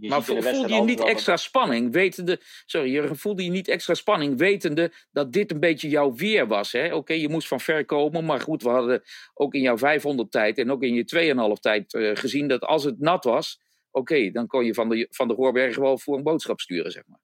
Je 0.00 0.08
maar 0.08 0.22
voelde 0.22 0.74
je 0.74 0.80
niet 0.80 1.00
extra 1.00 1.36
spanning, 1.36 1.92
wetende... 1.92 2.40
Sorry, 2.66 2.90
Jurgen, 2.90 3.16
voelde 3.16 3.44
je 3.44 3.50
niet 3.50 3.68
extra 3.68 3.94
spanning, 3.94 4.38
wetende 4.38 4.92
dat 5.10 5.32
dit 5.32 5.50
een 5.50 5.60
beetje 5.60 5.88
jouw 5.88 6.14
weer 6.14 6.46
was? 6.46 6.74
Oké, 6.74 6.94
okay, 6.94 7.18
je 7.18 7.28
moest 7.28 7.48
van 7.48 7.60
ver 7.60 7.84
komen, 7.84 8.24
maar 8.24 8.40
goed, 8.40 8.62
we 8.62 8.68
hadden 8.68 9.02
ook 9.34 9.54
in 9.54 9.60
jouw 9.60 9.78
500 9.78 10.30
tijd 10.30 10.58
en 10.58 10.70
ook 10.70 10.82
in 10.82 10.94
je 10.94 11.54
2,5 11.54 11.60
tijd 11.60 11.84
gezien 12.18 12.48
dat 12.48 12.60
als 12.62 12.84
het 12.84 13.00
nat 13.00 13.24
was, 13.24 13.60
oké, 13.92 14.30
dan 14.30 14.46
kon 14.46 14.64
je 14.64 14.74
van 14.74 14.88
de, 14.88 15.06
van 15.10 15.28
de 15.28 15.34
Hoorberg 15.34 15.76
wel 15.76 15.98
voor 15.98 16.16
een 16.16 16.22
boodschap 16.22 16.60
sturen, 16.60 16.92
zeg 16.92 17.02
maar. 17.06 17.20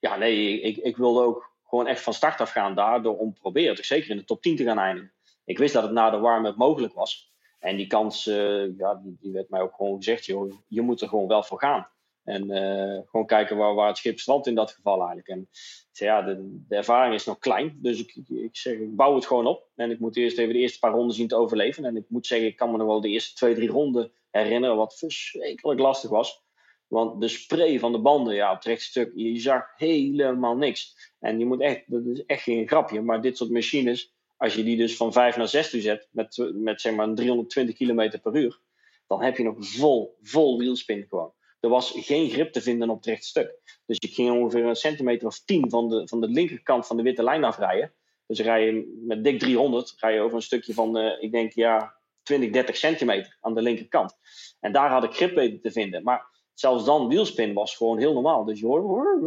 Ja, 0.00 0.16
nee, 0.16 0.60
ik, 0.60 0.76
ik 0.76 0.96
wilde 0.96 1.22
ook 1.22 1.56
gewoon 1.64 1.86
echt 1.86 2.02
van 2.02 2.14
start 2.14 2.40
af 2.40 2.50
gaan 2.50 2.74
daar 2.74 3.02
door 3.02 3.18
om 3.18 3.32
proberen 3.32 3.84
zeker 3.84 4.10
in 4.10 4.16
de 4.16 4.24
top 4.24 4.42
10 4.42 4.56
te 4.56 4.64
gaan 4.64 4.78
eindigen. 4.78 5.12
Ik 5.44 5.58
wist 5.58 5.74
dat 5.74 5.82
het 5.82 5.92
na 5.92 6.10
de 6.10 6.18
warm-up 6.18 6.56
mogelijk 6.56 6.94
was. 6.94 7.32
En 7.58 7.76
die 7.76 7.86
kans, 7.86 8.26
uh, 8.26 8.78
ja, 8.78 9.02
die, 9.20 9.32
werd 9.32 9.48
mij 9.48 9.60
ook 9.60 9.74
gewoon 9.74 9.96
gezegd, 9.96 10.24
joh, 10.24 10.52
je 10.68 10.80
moet 10.80 11.00
er 11.00 11.08
gewoon 11.08 11.28
wel 11.28 11.42
voor 11.42 11.58
gaan. 11.58 11.88
En 12.24 12.50
uh, 12.50 13.00
gewoon 13.06 13.26
kijken 13.26 13.56
waar, 13.56 13.74
waar 13.74 13.88
het 13.88 13.96
schip 13.96 14.18
strandt 14.18 14.46
in 14.46 14.54
dat 14.54 14.72
geval 14.72 14.98
eigenlijk. 14.98 15.28
En 15.28 15.48
ja, 15.92 16.22
de, 16.22 16.62
de 16.68 16.76
ervaring 16.76 17.14
is 17.14 17.24
nog 17.24 17.38
klein. 17.38 17.78
Dus 17.82 18.00
ik, 18.00 18.14
ik 18.28 18.56
zeg, 18.56 18.78
ik 18.78 18.96
bouw 18.96 19.14
het 19.14 19.26
gewoon 19.26 19.46
op. 19.46 19.68
En 19.74 19.90
ik 19.90 19.98
moet 19.98 20.16
eerst 20.16 20.38
even 20.38 20.52
de 20.52 20.58
eerste 20.58 20.78
paar 20.78 20.92
ronden 20.92 21.16
zien 21.16 21.28
te 21.28 21.36
overleven. 21.36 21.84
En 21.84 21.96
ik 21.96 22.04
moet 22.08 22.26
zeggen, 22.26 22.48
ik 22.48 22.56
kan 22.56 22.70
me 22.70 22.76
nog 22.76 22.86
wel 22.86 23.00
de 23.00 23.08
eerste 23.08 23.34
twee, 23.34 23.54
drie 23.54 23.68
ronden 23.68 24.12
herinneren, 24.30 24.76
wat 24.76 24.98
verschrikkelijk 24.98 25.80
lastig 25.80 26.10
was. 26.10 26.46
Want 26.86 27.20
de 27.20 27.28
spray 27.28 27.78
van 27.78 27.92
de 27.92 28.00
banden, 28.00 28.34
ja, 28.34 28.50
op 28.50 28.56
het 28.56 28.64
rechtstuk, 28.64 29.12
je 29.14 29.40
zag 29.40 29.64
helemaal 29.76 30.56
niks. 30.56 31.12
En 31.18 31.38
je 31.38 31.46
moet 31.46 31.60
echt, 31.60 31.82
dat 31.86 32.06
is 32.06 32.24
echt 32.24 32.42
geen 32.42 32.68
grapje, 32.68 33.00
maar 33.00 33.22
dit 33.22 33.36
soort 33.36 33.50
machines, 33.50 34.14
als 34.36 34.54
je 34.54 34.64
die 34.64 34.76
dus 34.76 34.96
van 34.96 35.12
5 35.12 35.36
naar 35.36 35.48
6 35.48 35.74
uur 35.74 35.80
zet, 35.80 36.08
met, 36.10 36.50
met 36.54 36.80
zeg 36.80 36.94
maar 36.94 37.14
320 37.14 37.76
km 37.76 38.20
per 38.22 38.36
uur, 38.36 38.60
dan 39.06 39.22
heb 39.22 39.36
je 39.36 39.42
nog 39.42 39.56
vol, 39.58 40.16
vol 40.22 40.58
wielspin 40.58 41.06
gewoon. 41.08 41.32
Er 41.60 41.68
was 41.68 41.92
geen 41.96 42.30
grip 42.30 42.52
te 42.52 42.60
vinden 42.60 42.90
op 42.90 42.96
het 42.96 43.06
rechtstuk. 43.06 43.80
Dus 43.86 43.96
je 44.00 44.08
ging 44.08 44.30
ongeveer 44.30 44.64
een 44.64 44.76
centimeter 44.76 45.26
of 45.26 45.44
10 45.44 45.70
van 45.70 45.88
de, 45.88 46.08
van 46.08 46.20
de 46.20 46.28
linkerkant 46.28 46.86
van 46.86 46.96
de 46.96 47.02
witte 47.02 47.22
lijn 47.22 47.44
afrijden. 47.44 47.92
Dus 48.26 48.40
rij 48.40 48.64
je 48.64 49.02
met 49.06 49.24
dik 49.24 49.38
300, 49.38 49.94
rij 49.96 50.14
je 50.14 50.20
over 50.20 50.36
een 50.36 50.42
stukje 50.42 50.74
van, 50.74 50.98
uh, 50.98 51.22
ik 51.22 51.32
denk 51.32 51.52
ja, 51.52 51.97
20, 52.28 52.50
30 52.50 52.76
centimeter 52.76 53.36
aan 53.40 53.54
de 53.54 53.62
linkerkant. 53.62 54.16
En 54.60 54.72
daar 54.72 54.90
had 54.90 55.04
ik 55.04 55.14
grip 55.14 55.34
weten 55.34 55.60
te 55.60 55.70
vinden. 55.70 56.02
Maar 56.02 56.26
zelfs 56.54 56.84
dan, 56.84 57.08
wielspin 57.08 57.54
was 57.54 57.76
gewoon 57.76 57.98
heel 57.98 58.12
normaal. 58.12 58.44
Dus 58.44 58.60
je 58.60 58.66
hoort, 58.66 59.20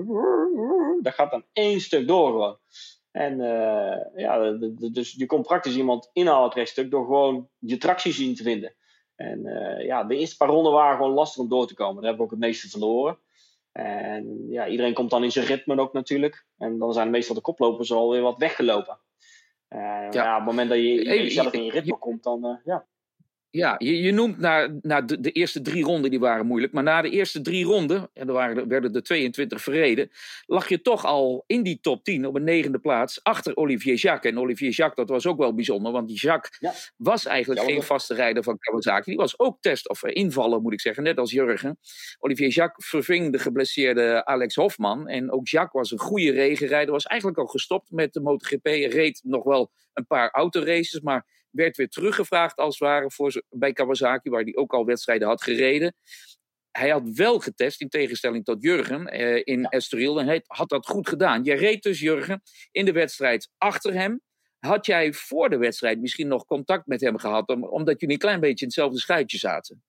dat 1.04 1.14
gaat 1.14 1.32
dan 1.32 1.46
één 1.54 1.82
stuk 1.82 2.08
door 2.08 2.32
gewoon. 2.32 2.58
En 3.12 3.40
uh, 3.40 3.96
ja, 4.16 4.52
dus 4.92 5.12
je 5.12 5.26
kon 5.26 5.42
praktisch 5.42 5.76
iemand 5.76 6.10
inhalen 6.14 6.44
het 6.44 6.54
rechtstuk 6.54 6.92
door 6.92 7.06
gewoon 7.06 7.50
je 7.60 7.78
tractie 7.78 8.14
zien 8.14 8.36
te 8.36 8.44
vinden. 8.44 8.76
En 9.16 9.40
uh, 9.46 9.86
ja, 9.86 10.04
de 10.04 10.18
eerste 10.18 10.38
paar 10.38 10.50
ronden 10.50 10.72
waren 10.72 10.98
gewoon 10.98 11.14
lastig 11.14 11.42
om 11.42 11.50
door 11.50 11.68
te 11.68 11.74
komen. 11.74 11.96
Daar 11.96 12.04
hebben 12.04 12.20
we 12.20 12.26
ook 12.26 12.40
het 12.40 12.48
meeste 12.50 12.70
verloren. 12.70 13.18
En 13.72 14.46
ja, 14.50 14.68
iedereen 14.68 14.94
komt 14.94 15.10
dan 15.10 15.24
in 15.24 15.32
zijn 15.32 15.46
ritme 15.46 15.80
ook 15.80 15.94
natuurlijk. 15.94 16.46
En 16.58 16.78
dan 16.78 16.94
zijn 16.94 17.10
meestal 17.10 17.36
de 17.36 17.42
koplopers 17.42 17.92
alweer 17.92 18.22
wat 18.22 18.38
weggelopen. 18.38 19.00
Uh, 19.70 19.80
ja. 19.80 20.10
ja. 20.12 20.32
op 20.32 20.38
het 20.38 20.50
moment 20.50 20.70
dat 20.70 20.78
je 20.78 21.30
zelf 21.30 21.54
in 21.54 21.64
je 21.64 21.72
ritme 21.72 21.98
komt, 21.98 22.24
dan 22.24 22.46
uh, 22.46 22.56
ja. 22.64 22.88
Ja, 23.52 23.76
je, 23.78 24.02
je 24.02 24.12
noemt 24.12 24.38
na, 24.38 24.80
na 24.82 25.02
de, 25.02 25.20
de, 25.20 25.32
eerste 25.32 25.62
drie 25.62 25.84
ronden, 25.84 26.10
die 26.10 26.20
waren 26.20 26.46
moeilijk. 26.46 26.74
Maar 26.74 26.84
na 26.84 27.02
de 27.02 27.10
eerste 27.10 27.42
drie 27.42 27.66
ronden, 27.66 28.10
en 28.14 28.28
er 28.28 28.34
waren, 28.34 28.68
werden 28.68 28.94
er 28.94 29.04
22 29.04 29.62
verreden, 29.62 30.12
lag 30.46 30.70
je 30.70 30.82
toch 30.82 31.06
al 31.06 31.44
in 31.48 31.64
die 31.64 31.80
top 31.82 32.04
10 32.04 32.26
op 32.26 32.36
een 32.36 32.44
negende 32.44 32.80
plaats 32.80 33.24
achter 33.24 33.56
Olivier 33.56 33.96
Jacques. 33.96 34.32
En 34.32 34.40
Olivier 34.40 34.70
Jacques, 34.70 35.08
dat 35.08 35.16
was 35.16 35.26
ook 35.28 35.38
wel 35.38 35.54
bijzonder, 35.54 35.92
want 35.92 36.08
die 36.08 36.20
Jacques 36.20 36.58
ja. 36.60 36.74
was 36.98 37.26
eigenlijk 37.26 37.62
geen 37.62 37.84
vaste 37.84 38.14
rijder 38.14 38.44
van 38.44 38.58
Kawasaki. 38.58 39.10
Die 39.10 39.20
was 39.20 39.40
ook 39.40 39.62
test- 39.62 39.90
of 39.90 40.04
invaller, 40.04 40.62
moet 40.62 40.74
ik 40.74 40.82
zeggen, 40.82 41.04
net 41.04 41.18
als 41.18 41.32
Jurgen. 41.32 41.80
Olivier 42.20 42.50
Jacques 42.50 42.90
verving 42.90 43.32
de 43.32 43.40
geblesseerde 43.40 44.26
Alex 44.26 44.56
Hofman. 44.56 45.08
En 45.08 45.32
ook 45.32 45.48
Jacques 45.48 45.82
was 45.82 45.92
een 45.92 46.08
goede 46.08 46.32
regenrijder, 46.32 46.92
was 46.92 47.06
eigenlijk 47.06 47.40
al 47.40 47.48
gestopt 47.48 47.92
met 47.92 48.14
de 48.14 48.22
MotoGP. 48.22 48.66
Reed 48.66 49.22
nog 49.24 49.44
wel 49.44 49.72
een 49.94 50.08
paar 50.08 50.30
autoraces, 50.30 51.00
maar 51.00 51.41
werd 51.52 51.78
weer 51.78 51.90
teruggevraagd 51.90 52.58
als 52.58 52.80
het 52.80 52.88
ware 52.88 53.12
voor, 53.12 53.44
bij 53.50 53.74
Kawasaki, 53.74 54.30
waar 54.30 54.44
hij 54.44 54.56
ook 54.56 54.74
al 54.74 54.86
wedstrijden 54.86 55.28
had 55.28 55.44
gereden. 55.44 55.96
Hij 56.72 56.90
had 56.90 57.10
wel 57.14 57.40
getest, 57.40 57.82
in 57.82 57.90
tegenstelling 57.90 58.44
tot 58.44 58.64
Jurgen, 58.64 59.08
eh, 59.08 59.42
in 59.44 59.60
ja. 59.60 59.70
Estoril. 59.70 60.20
En 60.20 60.28
hij 60.28 60.42
had 60.46 60.70
dat 60.70 60.88
goed 60.88 61.10
gedaan. 61.10 61.44
Jij 61.44 61.56
reed 61.56 61.84
dus, 61.84 62.00
Jurgen, 62.00 62.42
in 62.72 62.86
de 62.86 62.92
wedstrijd 62.92 63.50
achter 63.58 63.94
hem. 63.94 64.22
Had 64.60 64.86
jij 64.86 65.14
voor 65.14 65.50
de 65.50 65.58
wedstrijd 65.58 66.00
misschien 66.00 66.28
nog 66.28 66.46
contact 66.46 66.88
met 66.88 67.02
hem 67.02 67.18
gehad, 67.18 67.50
omdat 67.50 68.00
jullie 68.00 68.16
een 68.16 68.22
klein 68.22 68.40
beetje 68.40 68.66
in 68.66 68.72
hetzelfde 68.72 69.00
schuitje 69.00 69.38
zaten? 69.38 69.84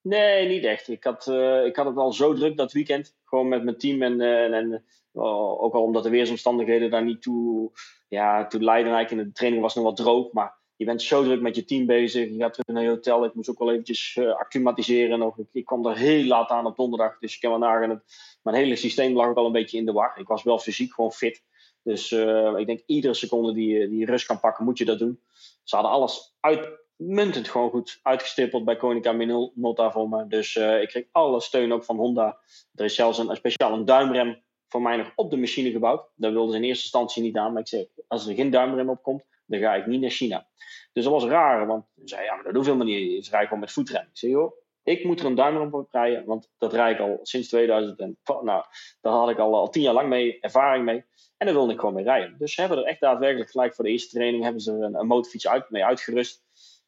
Nee, 0.00 0.48
niet 0.48 0.64
echt. 0.64 0.88
Ik 0.88 1.04
had, 1.04 1.26
uh, 1.26 1.64
ik 1.64 1.76
had 1.76 1.86
het 1.86 1.96
al 1.96 2.12
zo 2.12 2.34
druk 2.34 2.56
dat 2.56 2.72
weekend. 2.72 3.16
Gewoon 3.24 3.48
met 3.48 3.64
mijn 3.64 3.78
team. 3.78 4.02
En, 4.02 4.20
uh, 4.20 4.44
en, 4.44 4.52
en 4.52 4.84
uh, 5.14 5.62
ook 5.62 5.74
al 5.74 5.82
omdat 5.82 6.02
de 6.02 6.10
weersomstandigheden 6.10 6.90
daar 6.90 7.04
niet 7.04 7.22
toe, 7.22 7.70
ja, 8.08 8.46
toe 8.46 8.62
leiden. 8.62 8.92
Eigenlijk 8.92 9.22
in 9.22 9.28
de 9.28 9.34
training 9.34 9.62
was 9.62 9.74
nog 9.74 9.84
wat 9.84 9.96
droog. 9.96 10.32
Maar 10.32 10.58
je 10.76 10.84
bent 10.84 11.02
zo 11.02 11.22
druk 11.22 11.40
met 11.40 11.56
je 11.56 11.64
team 11.64 11.86
bezig. 11.86 12.28
Je 12.28 12.38
gaat 12.38 12.52
terug 12.52 12.74
naar 12.74 12.82
je 12.82 12.88
hotel. 12.88 13.24
Ik 13.24 13.34
moest 13.34 13.50
ook 13.50 13.58
wel 13.58 13.70
eventjes 13.70 14.18
acclimatiseren. 14.18 15.18
Nog. 15.18 15.38
Ik, 15.52 15.64
kwam 15.64 15.86
er 15.86 15.96
heel 15.96 16.24
laat 16.24 16.50
aan 16.50 16.66
op 16.66 16.76
donderdag. 16.76 17.18
Dus 17.18 17.34
ik 17.34 17.40
kan 17.40 17.50
wel 17.50 17.58
nagaan. 17.58 17.90
Het, 17.90 18.02
mijn 18.42 18.56
hele 18.56 18.76
systeem 18.76 19.16
lag 19.16 19.26
ook 19.26 19.36
al 19.36 19.46
een 19.46 19.52
beetje 19.52 19.78
in 19.78 19.86
de 19.86 19.92
war. 19.92 20.18
Ik 20.18 20.26
was 20.26 20.42
wel 20.42 20.58
fysiek 20.58 20.94
gewoon 20.94 21.12
fit. 21.12 21.42
Dus 21.82 22.12
ik 22.56 22.66
denk 22.66 22.82
iedere 22.86 23.14
seconde 23.14 23.52
die, 23.52 23.88
die 23.88 23.98
je 23.98 24.06
rust 24.06 24.26
kan 24.26 24.40
pakken, 24.40 24.64
moet 24.64 24.78
je 24.78 24.84
dat 24.84 24.98
doen. 24.98 25.20
Ze 25.62 25.74
hadden 25.74 25.92
alles 25.92 26.36
uit, 26.40 26.68
muntend 26.96 27.48
gewoon 27.48 27.70
goed 27.70 28.00
uitgestippeld 28.02 28.64
bij 28.64 28.76
Konica 28.76 29.12
Minolta 29.12 29.90
voor 29.90 30.08
me. 30.08 30.26
Dus 30.26 30.56
ik 30.56 30.88
kreeg 30.88 31.04
alle 31.12 31.40
steun 31.40 31.72
ook 31.72 31.84
van 31.84 31.96
Honda. 31.96 32.38
Er 32.74 32.84
is 32.84 32.94
zelfs 32.94 33.18
een, 33.18 33.36
speciaal 33.36 33.72
een 33.72 33.84
duimrem 33.84 34.43
voor 34.74 34.82
mij 34.82 34.96
nog 34.96 35.12
op 35.14 35.30
de 35.30 35.36
machine 35.36 35.70
gebouwd. 35.70 36.08
Daar 36.14 36.32
wilden 36.32 36.50
ze 36.50 36.56
in 36.56 36.64
eerste 36.64 36.82
instantie 36.82 37.22
niet 37.22 37.36
aan. 37.36 37.52
Maar 37.52 37.60
ik 37.60 37.68
zei, 37.68 37.88
als 38.08 38.26
er 38.26 38.34
geen 38.34 38.50
duimrem 38.50 38.88
op 38.88 39.02
komt, 39.02 39.24
dan 39.46 39.60
ga 39.60 39.74
ik 39.74 39.86
niet 39.86 40.00
naar 40.00 40.10
China. 40.10 40.46
Dus 40.92 41.04
dat 41.04 41.12
was 41.12 41.24
raar, 41.24 41.66
want 41.66 41.84
ze 41.94 42.02
zei, 42.04 42.24
ja, 42.24 42.34
maar 42.34 42.44
dat 42.44 42.54
hoeft 42.54 42.66
helemaal 42.66 42.86
niet. 42.86 43.24
Ze 43.24 43.30
rijden 43.30 43.48
gewoon 43.48 43.62
met 43.62 43.72
voetrem. 43.72 44.02
Ik 44.02 44.18
zei, 44.18 44.32
joh, 44.32 44.52
ik 44.82 45.04
moet 45.04 45.20
er 45.20 45.26
een 45.26 45.34
duimrem 45.34 45.74
op 45.74 45.90
rijden, 45.90 46.24
want 46.24 46.50
dat 46.58 46.72
rijd 46.72 46.98
ik 46.98 47.06
al 47.06 47.18
sinds 47.22 47.48
2000. 47.48 47.98
En, 47.98 48.18
nou, 48.24 48.64
daar 49.00 49.12
had 49.12 49.30
ik 49.30 49.38
al, 49.38 49.54
al 49.54 49.68
tien 49.68 49.82
jaar 49.82 49.94
lang 49.94 50.08
mee, 50.08 50.40
ervaring 50.40 50.84
mee. 50.84 51.04
En 51.36 51.46
daar 51.46 51.54
wilde 51.54 51.72
ik 51.72 51.78
gewoon 51.78 51.94
mee 51.94 52.04
rijden. 52.04 52.38
Dus 52.38 52.54
ze 52.54 52.60
hebben 52.60 52.78
er 52.78 52.84
echt 52.84 53.00
daadwerkelijk 53.00 53.50
gelijk 53.50 53.74
voor 53.74 53.84
de 53.84 53.90
eerste 53.90 54.16
training 54.16 54.42
hebben 54.42 54.60
ze 54.60 54.72
er 54.72 54.82
een, 54.82 54.94
een 54.94 55.06
motorfiets 55.06 55.48
uit, 55.48 55.70
mee 55.70 55.84
uitgerust. 55.84 56.42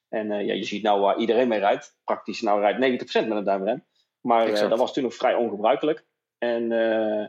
En 0.08 0.30
uh, 0.30 0.46
ja, 0.46 0.54
je 0.54 0.64
ziet 0.64 0.82
nou 0.82 1.00
waar 1.00 1.18
iedereen 1.18 1.48
mee 1.48 1.58
rijdt. 1.58 1.96
Praktisch 2.04 2.40
nou 2.40 2.60
rijdt 2.60 3.02
90% 3.24 3.28
met 3.28 3.36
een 3.36 3.44
duimrem. 3.44 3.84
Maar 4.20 4.48
uh, 4.48 4.68
dat 4.68 4.78
was 4.78 4.92
toen 4.92 5.02
nog 5.02 5.14
vrij 5.14 5.34
ongebruikelijk. 5.34 6.06
En 6.38 6.70
uh, 6.70 7.26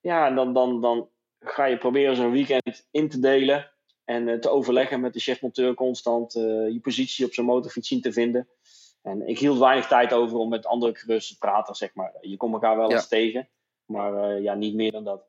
ja, 0.00 0.30
dan, 0.30 0.52
dan, 0.52 0.80
dan 0.80 1.08
ga 1.40 1.64
je 1.64 1.78
proberen 1.78 2.16
zo'n 2.16 2.30
weekend 2.30 2.88
in 2.90 3.08
te 3.08 3.18
delen. 3.18 3.70
En 4.04 4.40
te 4.40 4.48
overleggen 4.48 5.00
met 5.00 5.12
de 5.12 5.20
chefmonteur 5.20 5.74
constant 5.74 6.32
je 6.32 6.78
positie 6.82 7.26
op 7.26 7.32
zo'n 7.32 7.44
motorfiets 7.44 7.88
zien 7.88 8.00
te 8.00 8.12
vinden. 8.12 8.48
En 9.02 9.28
ik 9.28 9.38
hield 9.38 9.58
weinig 9.58 9.86
tijd 9.86 10.12
over 10.12 10.38
om 10.38 10.48
met 10.48 10.66
andere 10.66 10.94
gerust 10.94 11.28
te 11.28 11.38
praten, 11.38 11.74
zeg 11.74 11.94
maar. 11.94 12.14
Je 12.20 12.36
komt 12.36 12.52
elkaar 12.52 12.76
wel 12.76 12.90
eens 12.92 13.08
tegen, 13.08 13.48
maar 13.84 14.40
ja, 14.40 14.54
niet 14.54 14.74
meer 14.74 14.92
dan 14.92 15.04
dat. 15.04 15.28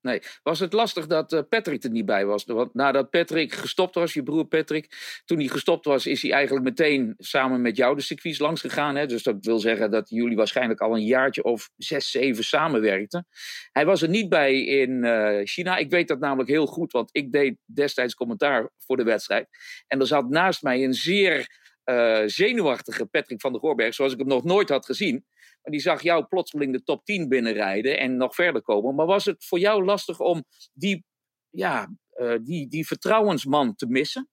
Nee, 0.00 0.22
was 0.42 0.60
het 0.60 0.72
lastig 0.72 1.06
dat 1.06 1.32
uh, 1.32 1.40
Patrick 1.48 1.84
er 1.84 1.90
niet 1.90 2.06
bij 2.06 2.26
was? 2.26 2.44
Want 2.44 2.74
nadat 2.74 3.10
Patrick 3.10 3.54
gestopt 3.54 3.94
was, 3.94 4.12
je 4.12 4.22
broer 4.22 4.46
Patrick, 4.46 5.20
toen 5.24 5.38
hij 5.38 5.46
gestopt 5.46 5.84
was, 5.84 6.06
is 6.06 6.22
hij 6.22 6.32
eigenlijk 6.32 6.64
meteen 6.64 7.14
samen 7.18 7.60
met 7.60 7.76
jou 7.76 7.96
de 7.96 8.02
circuits 8.02 8.38
langs 8.38 8.60
gegaan. 8.60 9.06
Dus 9.08 9.22
dat 9.22 9.36
wil 9.40 9.58
zeggen 9.58 9.90
dat 9.90 10.08
jullie 10.08 10.36
waarschijnlijk 10.36 10.80
al 10.80 10.94
een 10.94 11.04
jaartje 11.04 11.42
of 11.42 11.70
zes, 11.76 12.10
zeven 12.10 12.44
samenwerkten. 12.44 13.26
Hij 13.72 13.84
was 13.84 14.02
er 14.02 14.08
niet 14.08 14.28
bij 14.28 14.64
in 14.64 15.04
uh, 15.04 15.40
China. 15.44 15.76
Ik 15.76 15.90
weet 15.90 16.08
dat 16.08 16.18
namelijk 16.18 16.48
heel 16.48 16.66
goed, 16.66 16.92
want 16.92 17.08
ik 17.12 17.32
deed 17.32 17.56
destijds 17.64 18.14
commentaar 18.14 18.70
voor 18.78 18.96
de 18.96 19.04
wedstrijd. 19.04 19.48
En 19.86 20.00
er 20.00 20.06
zat 20.06 20.28
naast 20.28 20.62
mij 20.62 20.84
een 20.84 20.94
zeer 20.94 21.48
uh, 21.84 22.22
zenuwachtige 22.26 23.06
Patrick 23.06 23.40
van 23.40 23.52
der 23.52 23.60
Goorberg, 23.60 23.94
zoals 23.94 24.12
ik 24.12 24.18
hem 24.18 24.28
nog 24.28 24.44
nooit 24.44 24.68
had 24.68 24.86
gezien. 24.86 25.24
Maar 25.68 25.76
die 25.76 25.86
zag 25.86 26.02
jou 26.02 26.24
plotseling 26.24 26.72
de 26.72 26.82
top 26.82 27.04
10 27.04 27.28
binnenrijden 27.28 27.98
en 27.98 28.16
nog 28.16 28.34
verder 28.34 28.62
komen. 28.62 28.94
Maar 28.94 29.06
was 29.06 29.24
het 29.24 29.44
voor 29.44 29.58
jou 29.58 29.84
lastig 29.84 30.20
om 30.20 30.44
die, 30.72 31.04
ja, 31.50 31.88
uh, 32.16 32.34
die, 32.42 32.68
die 32.68 32.86
vertrouwensman 32.86 33.74
te 33.74 33.86
missen? 33.86 34.28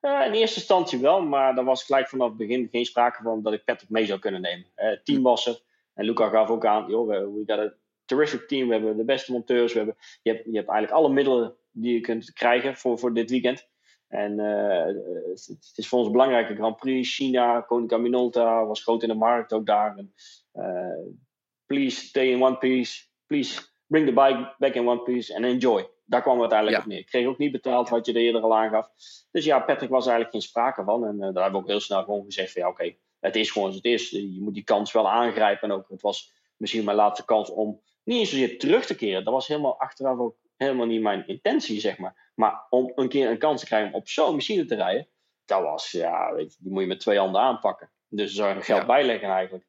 Uh, 0.00 0.26
in 0.26 0.32
eerste 0.32 0.58
instantie 0.58 0.98
wel, 0.98 1.22
maar 1.22 1.56
er 1.56 1.64
was 1.64 1.84
gelijk 1.84 2.08
vanaf 2.08 2.28
het 2.28 2.36
begin 2.36 2.68
geen 2.70 2.84
sprake 2.84 3.22
van 3.22 3.42
dat 3.42 3.52
ik 3.52 3.64
Patrick 3.64 3.90
mee 3.90 4.06
zou 4.06 4.18
kunnen 4.18 4.40
nemen. 4.40 4.66
Het 4.74 5.04
team 5.04 5.22
was 5.22 5.46
er 5.46 5.60
en 5.94 6.04
Luca 6.04 6.28
gaf 6.28 6.48
ook 6.48 6.66
aan, 6.66 6.90
joh, 6.90 7.08
we, 7.08 7.32
we 7.32 7.42
got 7.46 7.58
a 7.58 7.74
terrific 8.04 8.48
team, 8.48 8.66
we 8.66 8.72
hebben 8.74 8.96
de 8.96 9.04
beste 9.04 9.32
monteurs, 9.32 9.72
we 9.72 9.78
hebben, 9.78 9.96
je, 10.22 10.30
hebt, 10.30 10.44
je 10.44 10.56
hebt 10.56 10.68
eigenlijk 10.68 11.00
alle 11.00 11.14
middelen 11.14 11.56
die 11.70 11.94
je 11.94 12.00
kunt 12.00 12.32
krijgen 12.32 12.76
voor, 12.76 12.98
voor 12.98 13.14
dit 13.14 13.30
weekend. 13.30 13.68
En 14.08 14.38
uh, 14.38 14.84
het, 15.30 15.72
is 15.74 15.88
voor 15.88 15.98
ons 15.98 16.06
een 16.06 16.12
belangrijke 16.12 16.54
Grand 16.54 16.76
Prix. 16.76 17.14
China, 17.14 17.60
Konica 17.60 17.96
Minolta 17.96 18.66
was 18.66 18.82
groot 18.82 19.02
in 19.02 19.08
de 19.08 19.14
markt, 19.14 19.52
ook 19.52 19.66
daar. 19.66 19.96
En, 19.96 20.14
uh, 20.54 21.14
please 21.66 22.06
stay 22.06 22.26
in 22.26 22.42
one 22.42 22.58
piece. 22.58 23.06
Please 23.26 23.60
bring 23.86 24.06
the 24.06 24.12
bike 24.12 24.54
back 24.58 24.74
in 24.74 24.88
one 24.88 25.02
piece 25.02 25.34
and 25.34 25.44
enjoy. 25.44 25.88
Daar 26.04 26.22
kwam 26.22 26.40
het 26.40 26.52
uiteindelijk 26.52 26.82
op 26.82 26.86
neer. 26.86 26.98
Ik 26.98 27.06
kreeg 27.06 27.26
ook 27.26 27.38
niet 27.38 27.52
betaald 27.52 27.88
wat 27.88 28.06
je 28.06 28.12
er 28.12 28.20
eerder 28.20 28.40
al 28.40 28.56
aangaf. 28.56 28.90
Dus 29.30 29.44
ja, 29.44 29.60
Patrick 29.60 29.90
was 29.90 30.06
eigenlijk 30.06 30.30
geen 30.30 30.48
sprake 30.48 30.84
van. 30.84 31.06
En 31.06 31.14
uh, 31.14 31.20
daar 31.20 31.42
hebben 31.42 31.52
we 31.52 31.58
ook 31.58 31.66
heel 31.66 31.80
snel 31.80 32.04
gewoon 32.04 32.24
gezegd 32.24 32.52
van 32.52 32.62
ja, 32.62 32.68
oké, 32.68 32.82
okay, 32.82 32.98
het 33.20 33.36
is 33.36 33.50
gewoon 33.50 33.72
het 33.72 33.84
is. 33.84 34.10
Je 34.10 34.38
moet 34.40 34.54
die 34.54 34.64
kans 34.64 34.92
wel 34.92 35.10
aangrijpen. 35.10 35.68
En 35.68 35.74
ook, 35.74 35.88
het 35.88 36.02
was 36.02 36.32
misschien 36.56 36.84
mijn 36.84 36.96
laatste 36.96 37.24
kans 37.24 37.50
om 37.50 37.80
niet 38.04 38.18
eens 38.18 38.30
zozeer 38.30 38.58
terug 38.58 38.86
te 38.86 38.96
keren. 38.96 39.24
Dat 39.24 39.32
was 39.32 39.46
helemaal 39.46 39.80
achteraf 39.80 40.18
ook 40.18 40.36
helemaal 40.58 40.86
niet 40.86 41.00
mijn 41.00 41.26
intentie, 41.26 41.80
zeg 41.80 41.98
maar. 41.98 42.32
Maar 42.34 42.66
om 42.70 42.92
een 42.94 43.08
keer 43.08 43.30
een 43.30 43.38
kans 43.38 43.60
te 43.60 43.66
krijgen 43.66 43.88
om 43.88 43.94
op 43.94 44.08
zo'n 44.08 44.34
machine 44.34 44.64
te 44.64 44.74
rijden, 44.74 45.08
dat 45.44 45.62
was, 45.62 45.90
ja, 45.90 46.34
weet 46.34 46.52
je, 46.52 46.58
die 46.62 46.72
moet 46.72 46.82
je 46.82 46.88
met 46.88 47.00
twee 47.00 47.18
handen 47.18 47.40
aanpakken. 47.40 47.90
Dus 48.08 48.34
zou 48.34 48.54
je 48.54 48.62
geld 48.62 48.80
ja. 48.80 48.86
bijleggen 48.86 49.28
eigenlijk. 49.28 49.64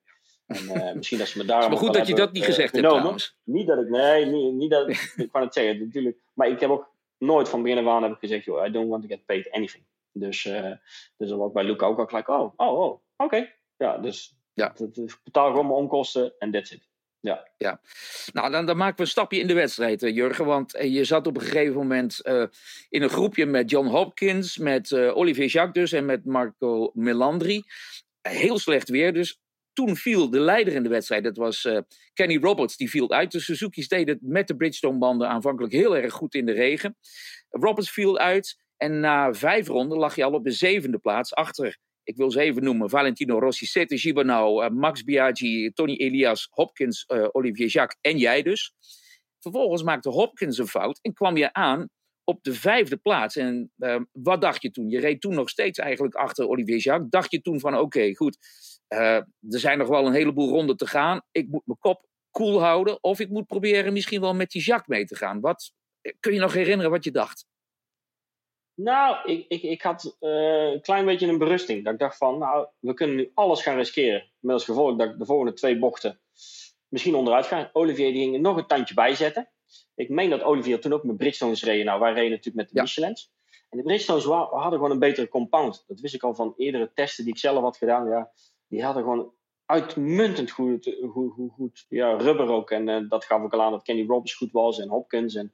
En 0.46 0.64
uh, 0.64 0.94
misschien 0.96 1.18
dat 1.18 1.28
ze 1.28 1.38
me 1.38 1.46
daarom. 1.46 1.70
Maar 1.70 1.80
goed 1.80 1.94
dat 1.94 2.08
je 2.08 2.16
dat 2.16 2.32
niet 2.32 2.44
gezegd 2.44 2.72
hebt 2.72 2.88
trouwens. 2.88 3.38
Niet 3.44 3.68
dat 3.68 3.80
ik, 3.80 3.90
nee, 3.90 4.26
niet, 4.26 4.54
niet 4.54 4.72
dat 4.72 4.90
ik 4.90 5.14
kan 5.32 5.42
het 5.42 5.54
zeggen, 5.54 5.80
natuurlijk. 5.80 6.18
Maar 6.34 6.48
ik 6.48 6.60
heb 6.60 6.70
ook 6.70 6.94
nooit 7.18 7.50
van 7.50 7.62
begin 7.62 7.78
af 7.78 7.94
aan 7.94 8.04
heb 8.04 8.12
ik 8.12 8.20
gezegd, 8.20 8.46
joh, 8.46 8.66
I 8.66 8.72
don't 8.72 8.90
want 8.90 9.02
to 9.02 9.08
get 9.08 9.26
paid 9.26 9.52
anything. 9.52 9.84
Dus, 10.12 10.46
uh, 10.46 10.72
dus 11.18 11.30
dat 11.30 11.38
was 11.38 11.52
bij 11.52 11.64
Luca 11.64 11.86
ook 11.86 12.00
al 12.00 12.06
gelijk, 12.06 12.28
oh, 12.28 12.54
oh, 12.56 12.80
oh, 12.80 12.84
oké. 12.84 13.02
Okay. 13.18 13.56
Ja, 13.78 13.98
dus 13.98 14.38
ja. 14.54 14.74
Dat, 14.76 14.96
dat, 14.96 15.20
betaal 15.24 15.50
gewoon 15.50 15.68
mijn 15.68 15.80
onkosten 15.80 16.34
en 16.40 16.52
that's 16.52 16.72
it. 16.72 16.89
Ja. 17.22 17.48
ja. 17.58 17.82
Nou, 18.34 18.52
dan, 18.52 18.66
dan 18.66 18.78
maken 18.78 18.96
we 18.96 19.02
een 19.02 19.08
stapje 19.08 19.40
in 19.40 19.48
de 19.48 19.54
wedstrijd, 19.54 20.02
Jurgen. 20.02 20.46
Want 20.46 20.72
je 20.82 21.04
zat 21.04 21.28
op 21.28 21.36
een 21.36 21.42
gegeven 21.42 21.74
moment 21.74 22.20
uh, 22.24 22.46
in 22.90 23.02
een 23.02 23.10
groepje 23.10 23.46
met 23.46 23.70
John 23.70 23.88
Hopkins, 23.88 24.58
met 24.58 24.92
uh, 24.92 25.18
Olivier 25.18 25.48
Jacques 25.48 25.74
dus 25.74 25.92
en 25.92 26.06
met 26.06 26.26
Marco 26.26 26.92
Melandri. 26.94 27.64
Heel 28.22 28.60
slecht 28.60 28.90
weer, 28.90 29.14
dus 29.14 29.40
toen 29.74 29.96
viel 29.96 30.30
de 30.30 30.40
leider 30.40 30.74
in 30.74 30.84
de 30.84 30.90
wedstrijd. 30.90 31.24
Dat 31.24 31.38
was 31.38 31.68
Kenny 32.14 32.38
Roberts, 32.38 32.78
die 32.78 32.90
viel 32.90 33.12
uit. 33.12 33.32
De 33.32 33.40
Suzuki's 33.40 33.88
deden 33.88 34.20
met 34.22 34.48
de 34.48 34.56
Bridgestone-banden 34.56 35.28
aanvankelijk 35.28 35.74
heel 35.74 35.98
erg 35.98 36.14
goed 36.14 36.36
in 36.36 36.46
de 36.46 36.52
regen. 36.52 36.98
Roberts 37.50 37.92
viel 37.92 38.18
uit 38.18 38.58
en 38.78 39.00
na 39.00 39.34
vijf 39.34 39.68
ronden 39.68 39.98
lag 39.98 40.16
hij 40.16 40.26
al 40.26 40.34
op 40.34 40.44
de 40.44 40.52
zevende 40.52 40.98
plaats 40.98 41.34
achter 41.34 41.78
ik 42.10 42.16
wil 42.16 42.32
ze 42.32 42.42
even 42.42 42.64
noemen, 42.64 42.90
Valentino 42.90 43.40
Rossi, 43.40 43.66
Sete 43.66 43.98
Gibernau, 43.98 44.64
uh, 44.64 44.70
Max 44.70 45.04
Biaggi, 45.04 45.72
Tony 45.74 45.96
Elias, 45.96 46.48
Hopkins, 46.52 47.06
uh, 47.08 47.28
Olivier 47.32 47.68
Jacques 47.68 47.98
en 48.02 48.18
jij 48.18 48.42
dus. 48.42 48.74
Vervolgens 49.40 49.84
maakte 49.84 50.10
Hopkins 50.10 50.58
een 50.58 50.68
fout 50.68 51.00
en 51.02 51.14
kwam 51.14 51.38
je 51.38 51.54
aan 51.54 51.90
op 52.24 52.44
de 52.44 52.54
vijfde 52.54 52.98
plaats. 52.98 53.36
En 53.36 53.72
uh, 53.78 54.00
wat 54.12 54.42
dacht 54.42 54.62
je 54.62 54.72
toen? 54.72 54.90
Je 54.90 55.00
reed 55.00 55.22
toen 55.22 55.34
nog 55.34 55.50
steeds 55.50 55.80
eigenlijk 55.80 56.16
achter 56.16 56.48
Olivier 56.48 56.78
Jacques. 56.78 57.10
Dacht 57.10 57.32
je 57.32 57.42
toen 57.42 57.60
van 57.60 57.78
oké, 57.78 58.16
goed, 58.16 58.38
er 58.88 59.26
zijn 59.40 59.78
nog 59.78 59.88
wel 59.88 60.06
een 60.06 60.14
heleboel 60.14 60.50
ronden 60.50 60.78
te 60.78 60.88
gaan. 60.88 61.22
Ik 61.32 61.48
moet 61.50 61.66
mijn 61.66 61.80
kop 61.80 62.08
koel 62.32 62.62
houden 62.62 63.04
of 63.04 63.20
ik 63.20 63.30
moet 63.30 63.48
proberen 63.48 63.94
misschien 63.94 64.22
wel 64.22 64.34
met 64.34 64.52
die 64.52 64.62
Jacques 64.62 64.98
mee 64.98 65.06
te 65.06 65.16
gaan. 65.16 65.40
Wat, 65.40 65.74
kun 66.20 66.34
je 66.34 66.40
nog 66.40 66.54
herinneren 66.54 66.92
wat 66.92 67.04
je 67.04 67.12
dacht? 67.12 67.46
Nou, 68.82 69.18
ik, 69.26 69.46
ik, 69.48 69.62
ik 69.62 69.82
had 69.82 70.18
uh, 70.20 70.72
een 70.72 70.82
klein 70.82 71.06
beetje 71.06 71.28
een 71.28 71.38
berusting. 71.38 71.84
Dat 71.84 71.94
ik 71.94 72.00
dacht 72.00 72.18
van, 72.18 72.38
nou, 72.38 72.68
we 72.80 72.94
kunnen 72.94 73.16
nu 73.16 73.32
alles 73.34 73.62
gaan 73.62 73.76
riskeren. 73.76 74.30
Met 74.40 74.54
als 74.54 74.66
gevolg 74.66 74.98
dat 74.98 75.10
ik 75.10 75.20
de 75.20 75.26
volgende 75.26 75.54
twee 75.54 75.80
bochten 75.80 76.20
misschien 76.88 77.16
onderuit 77.16 77.46
ga. 77.46 77.70
Olivier 77.74 78.12
die 78.12 78.22
ging 78.22 78.34
er 78.34 78.42
nog 78.42 78.58
een 78.58 78.68
tandje 78.68 78.94
bij 78.94 79.16
zetten. 79.16 79.50
Ik 79.96 80.10
meen 80.10 80.30
dat 80.30 80.42
Olivier 80.42 80.82
toen 80.82 80.94
ook 80.94 81.04
met 81.04 81.18
Bridgestones 81.18 81.64
reden. 81.64 81.86
Nou, 81.86 82.00
wij 82.00 82.14
reden 82.14 82.30
natuurlijk 82.30 82.56
met 82.56 82.68
de 82.68 82.76
ja. 82.76 82.82
Michelins. 82.82 83.32
En 83.70 83.78
de 83.78 83.84
Bridgestones 83.84 84.24
hadden 84.26 84.72
gewoon 84.72 84.92
een 84.92 85.00
betere 85.00 85.28
compound. 85.28 85.84
Dat 85.88 86.00
wist 86.00 86.14
ik 86.14 86.24
al 86.24 86.36
van 86.36 86.54
eerdere 86.58 86.92
testen 86.94 87.24
die 87.24 87.34
ik 87.34 87.40
zelf 87.40 87.62
had 87.62 87.78
gedaan. 87.78 88.10
Ja, 88.10 88.32
die 88.68 88.84
hadden 88.84 89.04
gewoon 89.04 89.34
uitmuntend 89.66 90.52
goed, 90.52 90.96
goed, 91.12 91.32
goed, 91.34 91.52
goed 91.52 91.86
ja, 91.90 92.18
rubber 92.18 92.50
ook. 92.50 92.72
En 92.72 92.88
uh, 92.88 93.10
dat 93.10 93.26
gaf 93.26 93.42
ook 93.42 93.54
al 93.54 93.62
aan 93.62 93.72
dat 93.72 93.84
Kenny 93.84 94.06
Robbins 94.08 94.36
goed 94.36 94.52
was 94.52 94.80
en 94.80 94.90
Hopkins. 94.90 95.36
En 95.36 95.54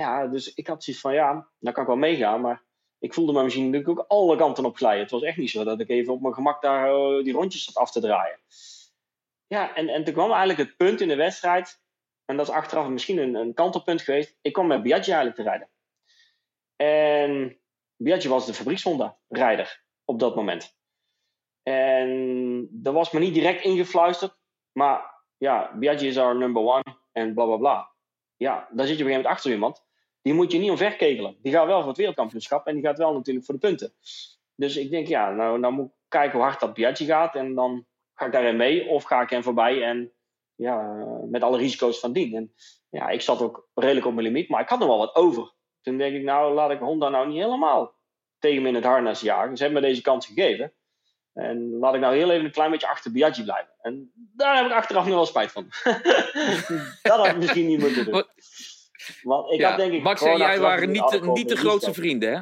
ja, 0.00 0.26
dus 0.26 0.54
ik 0.54 0.66
had 0.66 0.84
zoiets 0.84 1.02
van, 1.02 1.14
ja, 1.14 1.48
daar 1.58 1.72
kan 1.72 1.82
ik 1.82 1.88
wel 1.88 1.98
meegaan. 1.98 2.40
Maar 2.40 2.62
ik 2.98 3.14
voelde 3.14 3.32
me 3.32 3.42
misschien 3.42 3.70
natuurlijk 3.70 4.00
ook 4.00 4.04
alle 4.08 4.36
kanten 4.36 4.64
op 4.64 4.76
glijden. 4.76 5.02
Het 5.02 5.10
was 5.10 5.22
echt 5.22 5.36
niet 5.36 5.50
zo 5.50 5.64
dat 5.64 5.80
ik 5.80 5.88
even 5.88 6.12
op 6.12 6.20
mijn 6.20 6.34
gemak 6.34 6.62
daar 6.62 6.88
uh, 6.88 7.24
die 7.24 7.32
rondjes 7.32 7.64
zat 7.64 7.74
af 7.74 7.90
te 7.90 8.00
draaien. 8.00 8.38
Ja, 9.46 9.74
en, 9.74 9.88
en 9.88 10.04
toen 10.04 10.14
kwam 10.14 10.30
eigenlijk 10.30 10.58
het 10.58 10.76
punt 10.76 11.00
in 11.00 11.08
de 11.08 11.16
wedstrijd. 11.16 11.80
En 12.24 12.36
dat 12.36 12.48
is 12.48 12.54
achteraf 12.54 12.88
misschien 12.88 13.18
een, 13.18 13.34
een 13.34 13.54
kantelpunt 13.54 14.02
geweest. 14.02 14.38
Ik 14.40 14.52
kwam 14.52 14.66
met 14.66 14.82
Biaggi 14.82 15.12
eigenlijk 15.12 15.36
te 15.36 15.42
rijden. 15.42 15.68
En 16.76 17.60
Biaggi 17.96 18.28
was 18.28 18.46
de 18.46 18.54
fabriekshonda-rijder 18.54 19.84
op 20.04 20.18
dat 20.18 20.34
moment. 20.34 20.78
En 21.62 22.68
dat 22.70 22.94
was 22.94 23.10
me 23.10 23.20
niet 23.20 23.34
direct 23.34 23.64
ingefluisterd. 23.64 24.38
Maar 24.72 25.24
ja, 25.36 25.76
Biaggi 25.76 26.06
is 26.06 26.18
our 26.18 26.36
number 26.36 26.62
one 26.62 26.96
en 27.12 27.34
bla 27.34 27.44
bla 27.44 27.56
bla. 27.56 27.92
Ja, 28.36 28.68
daar 28.70 28.86
zit 28.86 28.96
je 28.98 29.02
op 29.04 29.08
een 29.08 29.12
gegeven 29.12 29.12
moment 29.12 29.26
achter 29.26 29.50
iemand 29.50 29.88
die 30.22 30.34
moet 30.34 30.52
je 30.52 30.58
niet 30.58 30.70
omverkegelen. 30.70 31.36
Die 31.42 31.52
gaat 31.52 31.66
wel 31.66 31.78
voor 31.78 31.88
het 31.88 31.96
wereldkampioenschap 31.96 32.66
en 32.66 32.74
die 32.74 32.84
gaat 32.84 32.98
wel 32.98 33.12
natuurlijk 33.12 33.46
voor 33.46 33.54
de 33.54 33.60
punten. 33.60 33.92
Dus 34.54 34.76
ik 34.76 34.90
denk, 34.90 35.06
ja, 35.06 35.30
nou, 35.30 35.58
nou 35.58 35.72
moet 35.72 35.86
ik 35.86 35.92
kijken 36.08 36.38
hoe 36.38 36.46
hard 36.46 36.60
dat 36.60 36.74
Piaggi 36.74 37.04
gaat. 37.04 37.34
En 37.34 37.54
dan 37.54 37.86
ga 38.14 38.26
ik 38.26 38.32
daarin 38.32 38.56
mee 38.56 38.88
of 38.88 39.02
ga 39.02 39.22
ik 39.22 39.30
hem 39.30 39.42
voorbij 39.42 39.82
en 39.82 40.12
ja, 40.54 41.04
met 41.30 41.42
alle 41.42 41.58
risico's 41.58 42.00
van 42.00 42.12
dien. 42.12 42.34
En 42.34 42.52
ja, 42.90 43.08
ik 43.08 43.20
zat 43.20 43.42
ook 43.42 43.68
redelijk 43.74 44.06
op 44.06 44.14
mijn 44.14 44.26
limiet, 44.26 44.48
maar 44.48 44.60
ik 44.60 44.68
had 44.68 44.78
nog 44.78 44.88
wel 44.88 44.98
wat 44.98 45.14
over. 45.14 45.52
Toen 45.80 45.98
denk 45.98 46.14
ik, 46.14 46.22
nou, 46.22 46.54
laat 46.54 46.70
ik 46.70 46.78
Honda 46.78 47.08
nou 47.08 47.28
niet 47.28 47.42
helemaal 47.42 47.94
tegen 48.38 48.62
me 48.62 48.68
in 48.68 48.74
het 48.74 48.84
harnas 48.84 49.20
jagen. 49.20 49.56
Ze 49.56 49.62
hebben 49.62 49.82
me 49.82 49.88
deze 49.88 50.02
kans 50.02 50.26
gegeven. 50.26 50.72
En 51.32 51.78
laat 51.78 51.94
ik 51.94 52.00
nou 52.00 52.16
heel 52.16 52.30
even 52.30 52.44
een 52.44 52.50
klein 52.50 52.70
beetje 52.70 52.88
achter 52.88 53.12
Biaggi 53.12 53.42
blijven. 53.42 53.74
En 53.80 54.12
daar 54.14 54.56
heb 54.56 54.66
ik 54.66 54.72
achteraf 54.72 55.06
nu 55.06 55.12
wel 55.12 55.26
spijt 55.26 55.52
van. 55.52 55.68
dat 57.02 57.16
had 57.16 57.26
ik 57.26 57.36
misschien 57.36 57.66
niet 57.66 57.80
moeten 57.80 58.04
doen. 58.04 58.24
Want 59.22 59.52
ik 59.52 59.60
ja, 59.60 59.68
had 59.68 59.78
denk 59.78 59.92
ik 59.92 60.02
Max 60.02 60.22
en 60.22 60.36
jij 60.36 60.60
waren 60.60 60.90
niet, 60.90 61.20
niet 61.22 61.48
de 61.48 61.56
grootste 61.56 61.94
vrienden, 61.94 62.32
hè? 62.32 62.40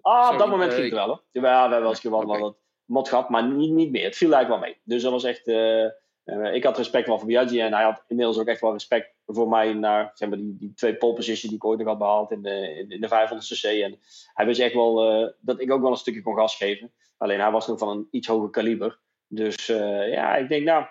Ah, 0.00 0.20
Sorry, 0.22 0.32
op 0.32 0.38
dat 0.38 0.48
moment 0.48 0.70
eh, 0.70 0.78
ging 0.78 0.88
het 0.90 0.98
wel 0.98 1.06
hoor. 1.06 1.22
Ja, 1.30 1.40
we 1.40 1.48
hebben 1.48 1.80
wel 1.80 1.88
eens 1.88 2.02
wat, 2.02 2.24
Oké. 2.24 2.38
wat 2.38 2.56
mot 2.84 3.08
gehad, 3.08 3.28
maar 3.28 3.44
niet, 3.44 3.70
niet 3.70 3.90
meer. 3.90 4.04
Het 4.04 4.16
viel 4.16 4.32
eigenlijk 4.32 4.62
wel 4.62 4.70
mee. 4.70 4.80
Dus 4.84 5.02
dat 5.02 5.12
was 5.12 5.24
echt... 5.24 5.46
eh, 5.46 5.84
eh, 5.84 6.54
ik 6.54 6.64
had 6.64 6.76
respect 6.76 7.06
wel 7.06 7.18
voor 7.18 7.26
Biaggi 7.26 7.60
en 7.60 7.72
hij 7.72 7.84
had 7.84 8.04
inmiddels 8.08 8.38
ook 8.38 8.46
echt 8.46 8.60
wel 8.60 8.72
respect 8.72 9.14
voor 9.26 9.48
mij 9.48 9.72
naar 9.72 10.10
zeg 10.14 10.28
maar, 10.28 10.38
die, 10.38 10.56
die 10.58 10.72
twee 10.74 10.96
pole 10.96 11.14
positions 11.14 11.42
die 11.42 11.54
ik 11.54 11.64
ooit 11.64 11.78
nog 11.78 11.88
had 11.88 11.98
behaald 11.98 12.30
in 12.30 12.42
de, 12.42 12.86
in, 12.88 13.00
de 13.00 13.08
500cc. 13.08 13.82
En 13.82 13.98
hij 14.34 14.46
wist 14.46 14.60
echt 14.60 14.74
wel 14.74 14.94
dat 15.40 15.60
ik 15.60 15.72
ook 15.72 15.80
wel 15.82 15.90
een 15.90 15.96
stukje 15.96 16.22
kon 16.22 16.34
gas 16.34 16.56
geven. 16.56 16.92
Alleen 17.16 17.40
hij 17.40 17.50
was 17.50 17.66
nog 17.66 17.78
van 17.78 17.88
een 17.88 18.08
iets 18.10 18.26
hoger 18.26 18.50
kaliber. 18.50 18.98
Dus 19.26 19.66
ja, 19.66 20.36
ik 20.36 20.48
denk 20.48 20.64
nou, 20.64 20.84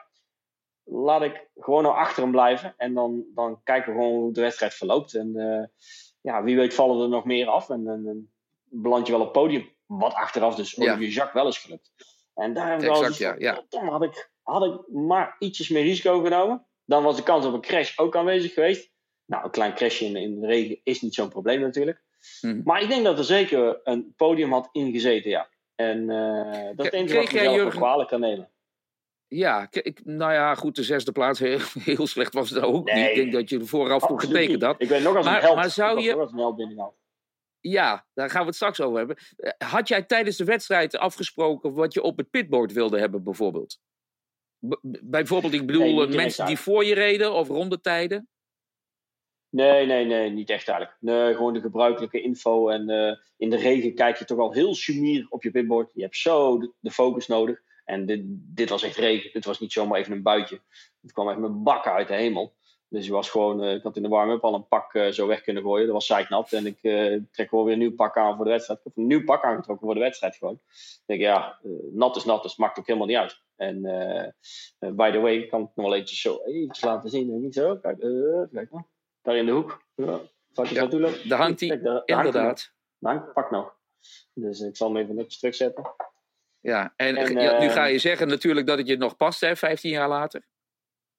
laat 0.91 1.21
ik 1.21 1.47
gewoon 1.57 1.83
nou 1.83 1.95
achter 1.95 2.21
hem 2.21 2.31
blijven. 2.31 2.73
En 2.77 2.93
dan, 2.93 3.23
dan 3.35 3.61
kijken 3.63 3.93
we 3.93 3.99
gewoon 3.99 4.13
hoe 4.19 4.33
de 4.33 4.41
wedstrijd 4.41 4.73
verloopt. 4.73 5.13
En 5.13 5.35
eh, 5.35 5.67
ja, 6.21 6.43
wie 6.43 6.55
weet 6.55 6.73
vallen 6.73 7.01
er 7.01 7.09
nog 7.09 7.25
meer 7.25 7.47
af. 7.47 7.69
En 7.69 7.83
dan 7.83 8.27
beland 8.63 9.05
je 9.05 9.11
wel 9.11 9.21
op 9.21 9.33
het 9.33 9.43
podium. 9.43 9.69
Wat 9.85 10.13
achteraf 10.13 10.55
dus 10.55 10.71
Ja. 10.71 10.91
Olivier 10.91 11.09
Jacques 11.09 11.33
wel 11.41 11.47
is 11.47 11.57
gelukt. 11.57 11.91
En 12.33 12.53
daar 12.53 12.73
Exact, 12.75 13.05
eens 13.07 13.17
ja, 13.17 13.35
ja. 13.37 13.65
Dan 13.69 13.87
had 13.87 14.03
ik, 14.03 14.31
had 14.41 14.63
ik 14.65 14.87
maar 14.87 15.35
ietsjes 15.39 15.69
meer 15.69 15.83
risico 15.83 16.21
genomen. 16.21 16.65
Dan 16.85 17.03
was 17.03 17.15
de 17.15 17.23
kans 17.23 17.45
op 17.45 17.53
een 17.53 17.61
crash 17.61 17.99
ook 17.99 18.15
aanwezig 18.15 18.53
geweest. 18.53 18.91
Nou, 19.25 19.43
een 19.43 19.51
klein 19.51 19.73
crashje 19.75 20.05
in, 20.05 20.15
in 20.15 20.39
de 20.39 20.47
regen 20.47 20.79
is 20.83 21.01
niet 21.01 21.13
zo'n 21.13 21.29
probleem 21.29 21.59
natuurlijk. 21.61 22.03
Mhm. 22.41 22.61
Maar 22.63 22.81
ik 22.81 22.89
denk 22.89 23.03
dat 23.03 23.17
er 23.17 23.23
zeker 23.23 23.79
een 23.83 24.13
podium 24.15 24.51
had 24.51 24.69
ingezeten, 24.71 25.29
ja. 25.29 25.49
En 25.75 26.09
eh, 26.09 26.65
dat 26.65 26.75
wat 26.75 26.89
Kreeg 26.89 27.01
ik 27.03 27.09
jij, 27.11 27.23
mezelf 27.41 27.55
Jurgen- 27.55 27.79
kwalijk 27.79 28.09
kan 28.09 28.19
nemen. 28.19 28.49
Ja, 29.31 29.67
ik, 29.71 30.05
nou 30.05 30.33
ja, 30.33 30.55
goed, 30.55 30.75
de 30.75 30.83
zesde 30.83 31.11
plaats, 31.11 31.39
heel, 31.39 31.59
heel 31.95 32.07
slecht 32.07 32.33
was 32.33 32.49
het 32.49 32.63
ook 32.63 32.85
Nee. 32.91 32.95
niet. 32.95 33.09
Ik 33.09 33.15
denk 33.15 33.33
dat 33.33 33.49
je 33.49 33.59
er 33.59 33.67
vooraf 33.67 34.01
Absoluut 34.03 34.21
getekend 34.23 34.61
had. 34.63 34.81
Ik 34.81 34.87
ben 34.87 35.03
nog 35.03 35.15
als 35.15 35.25
Maar- 35.25 35.35
een 35.35 35.41
held. 35.41 35.55
maar 35.55 35.69
zou 35.69 36.01
je- 36.01 36.11
nog 36.11 36.19
als 36.19 36.31
een 36.31 36.37
held 36.37 36.55
binnengehaald. 36.55 36.97
Ja, 37.59 38.05
daar 38.13 38.29
gaan 38.29 38.41
we 38.41 38.47
het 38.47 38.55
straks 38.55 38.81
over 38.81 38.97
hebben. 38.97 39.17
Eh, 39.37 39.69
Had 39.69 39.87
jij 39.87 40.03
tijdens 40.03 40.37
de 40.37 40.43
wedstrijd 40.43 40.97
afgesproken 40.97 41.73
wat 41.73 41.93
je 41.93 42.01
op 42.01 42.17
het 42.17 42.29
pitboard 42.29 42.73
wilde 42.73 42.99
hebben, 42.99 43.23
bijvoorbeeld? 43.23 43.79
B- 44.69 44.79
bijvoorbeeld, 45.01 45.53
ik 45.53 45.65
bedoel, 45.65 45.95
Nee, 45.95 46.07
eh, 46.07 46.15
mensen 46.15 46.45
die 46.45 46.57
voor 46.59 46.85
je 46.85 46.93
reden 46.93 47.33
of 47.33 47.47
rondetijden? 47.47 48.27
Nee, 49.49 49.85
nee, 49.85 50.05
nee, 50.05 50.29
niet 50.29 50.49
echt 50.49 50.67
eigenlijk. 50.67 50.97
Nee, 51.01 51.33
gewoon 51.35 51.53
de 51.53 51.61
gebruikelijke 51.61 52.21
info. 52.21 52.69
En 52.69 52.89
eh, 52.89 53.17
in 53.37 53.49
de 53.49 53.57
regen 53.57 53.93
kijk 53.95 54.17
je 54.17 54.25
toch 54.25 54.39
al 54.39 54.53
heel 54.53 54.75
sumier 54.75 55.25
op 55.29 55.43
je 55.43 55.51
pitboard. 55.51 55.91
Je 55.93 56.01
hebt 56.01 56.15
zo 56.17 56.59
de, 56.59 56.73
de 56.79 56.91
focus 56.91 57.27
nodig. 57.27 57.61
En 57.89 58.05
dit, 58.05 58.21
dit 58.27 58.69
was 58.69 58.83
echt 58.83 58.95
regen. 58.97 59.31
Dit 59.33 59.45
was 59.45 59.59
niet 59.59 59.71
zomaar 59.71 59.99
even 59.99 60.11
een 60.11 60.23
buitje. 60.23 60.61
Het 61.01 61.11
kwam 61.11 61.29
echt 61.29 61.37
met 61.39 61.63
bakken 61.63 61.91
uit 61.91 62.07
de 62.07 62.13
hemel. 62.15 62.53
Dus 62.89 63.05
je 63.05 63.11
was 63.11 63.29
gewoon, 63.29 63.63
eh, 63.63 63.73
ik 63.73 63.83
had 63.83 63.95
in 63.95 64.01
de 64.03 64.09
warm-up 64.09 64.43
al 64.43 64.53
een 64.53 64.67
pak 64.67 64.93
eh, 64.93 65.07
zo 65.07 65.27
weg 65.27 65.41
kunnen 65.41 65.63
gooien. 65.63 65.85
Dat 65.85 65.93
was 65.95 66.05
zeiknat. 66.05 66.53
En 66.53 66.65
ik 66.65 66.79
eh, 66.81 67.17
trek 67.31 67.49
gewoon 67.49 67.65
weer 67.65 67.73
een 67.73 67.79
nieuw 67.79 67.95
pak 67.95 68.17
aan 68.17 68.35
voor 68.35 68.45
de 68.45 68.51
wedstrijd. 68.51 68.79
Ik 68.79 68.85
heb 68.85 68.97
een 68.97 69.07
nieuw 69.07 69.23
pak 69.23 69.43
aangetrokken 69.43 69.85
voor 69.85 69.95
de 69.95 70.01
wedstrijd 70.01 70.35
gewoon. 70.35 70.59
Ik 70.63 71.03
denk, 71.05 71.21
ja, 71.21 71.59
nat 71.91 72.15
is 72.15 72.25
nat, 72.25 72.41
dus 72.41 72.51
het 72.51 72.59
maakt 72.59 72.79
ook 72.79 72.87
helemaal 72.87 73.07
niet 73.07 73.17
uit. 73.17 73.41
En 73.55 73.81
by 74.95 75.11
the 75.11 75.19
way, 75.19 75.47
kan 75.47 75.61
ik 75.61 75.69
nog 75.75 75.85
wel 75.85 75.93
eventjes 75.93 76.21
zo 76.21 76.39
eventjes 76.45 76.83
laten 76.83 77.09
zien. 77.09 77.43
Ik 77.45 77.53
zo. 77.53 77.77
Kijk, 77.77 77.99
kijk 78.51 78.71
nou. 78.71 78.83
Daar 79.21 79.35
in 79.35 79.45
de 79.45 79.51
hoek. 79.51 79.83
Ja. 79.95 80.19
Zal 80.51 80.63
ik 80.63 80.69
Ja, 80.69 80.79
naartoe 80.81 80.99
lopen? 80.99 81.29
Daar 81.29 81.39
hangt 81.39 81.59
hij, 81.59 81.81
daar- 81.81 81.93
hangt 81.93 82.09
inderdaad. 82.09 82.73
Daar 82.99 83.11
hangt 83.11 83.25
het 83.25 83.35
pak 83.35 83.51
nog. 83.51 83.75
Dus 84.33 84.59
ik 84.59 84.75
zal 84.75 84.87
hem 84.93 84.97
even 85.03 85.15
netjes 85.15 85.39
terugzetten. 85.39 85.83
Ja, 86.61 86.93
en, 86.95 87.15
En, 87.17 87.33
ja, 87.41 87.59
nu 87.59 87.65
eh, 87.67 87.73
ga 87.73 87.85
je 87.85 87.99
zeggen 87.99 88.27
natuurlijk 88.27 88.67
dat 88.67 88.77
het 88.77 88.87
je 88.87 88.97
nog 88.97 89.15
past, 89.15 89.41
hè, 89.41 89.55
15 89.55 89.91
jaar 89.91 90.09
later. 90.09 90.47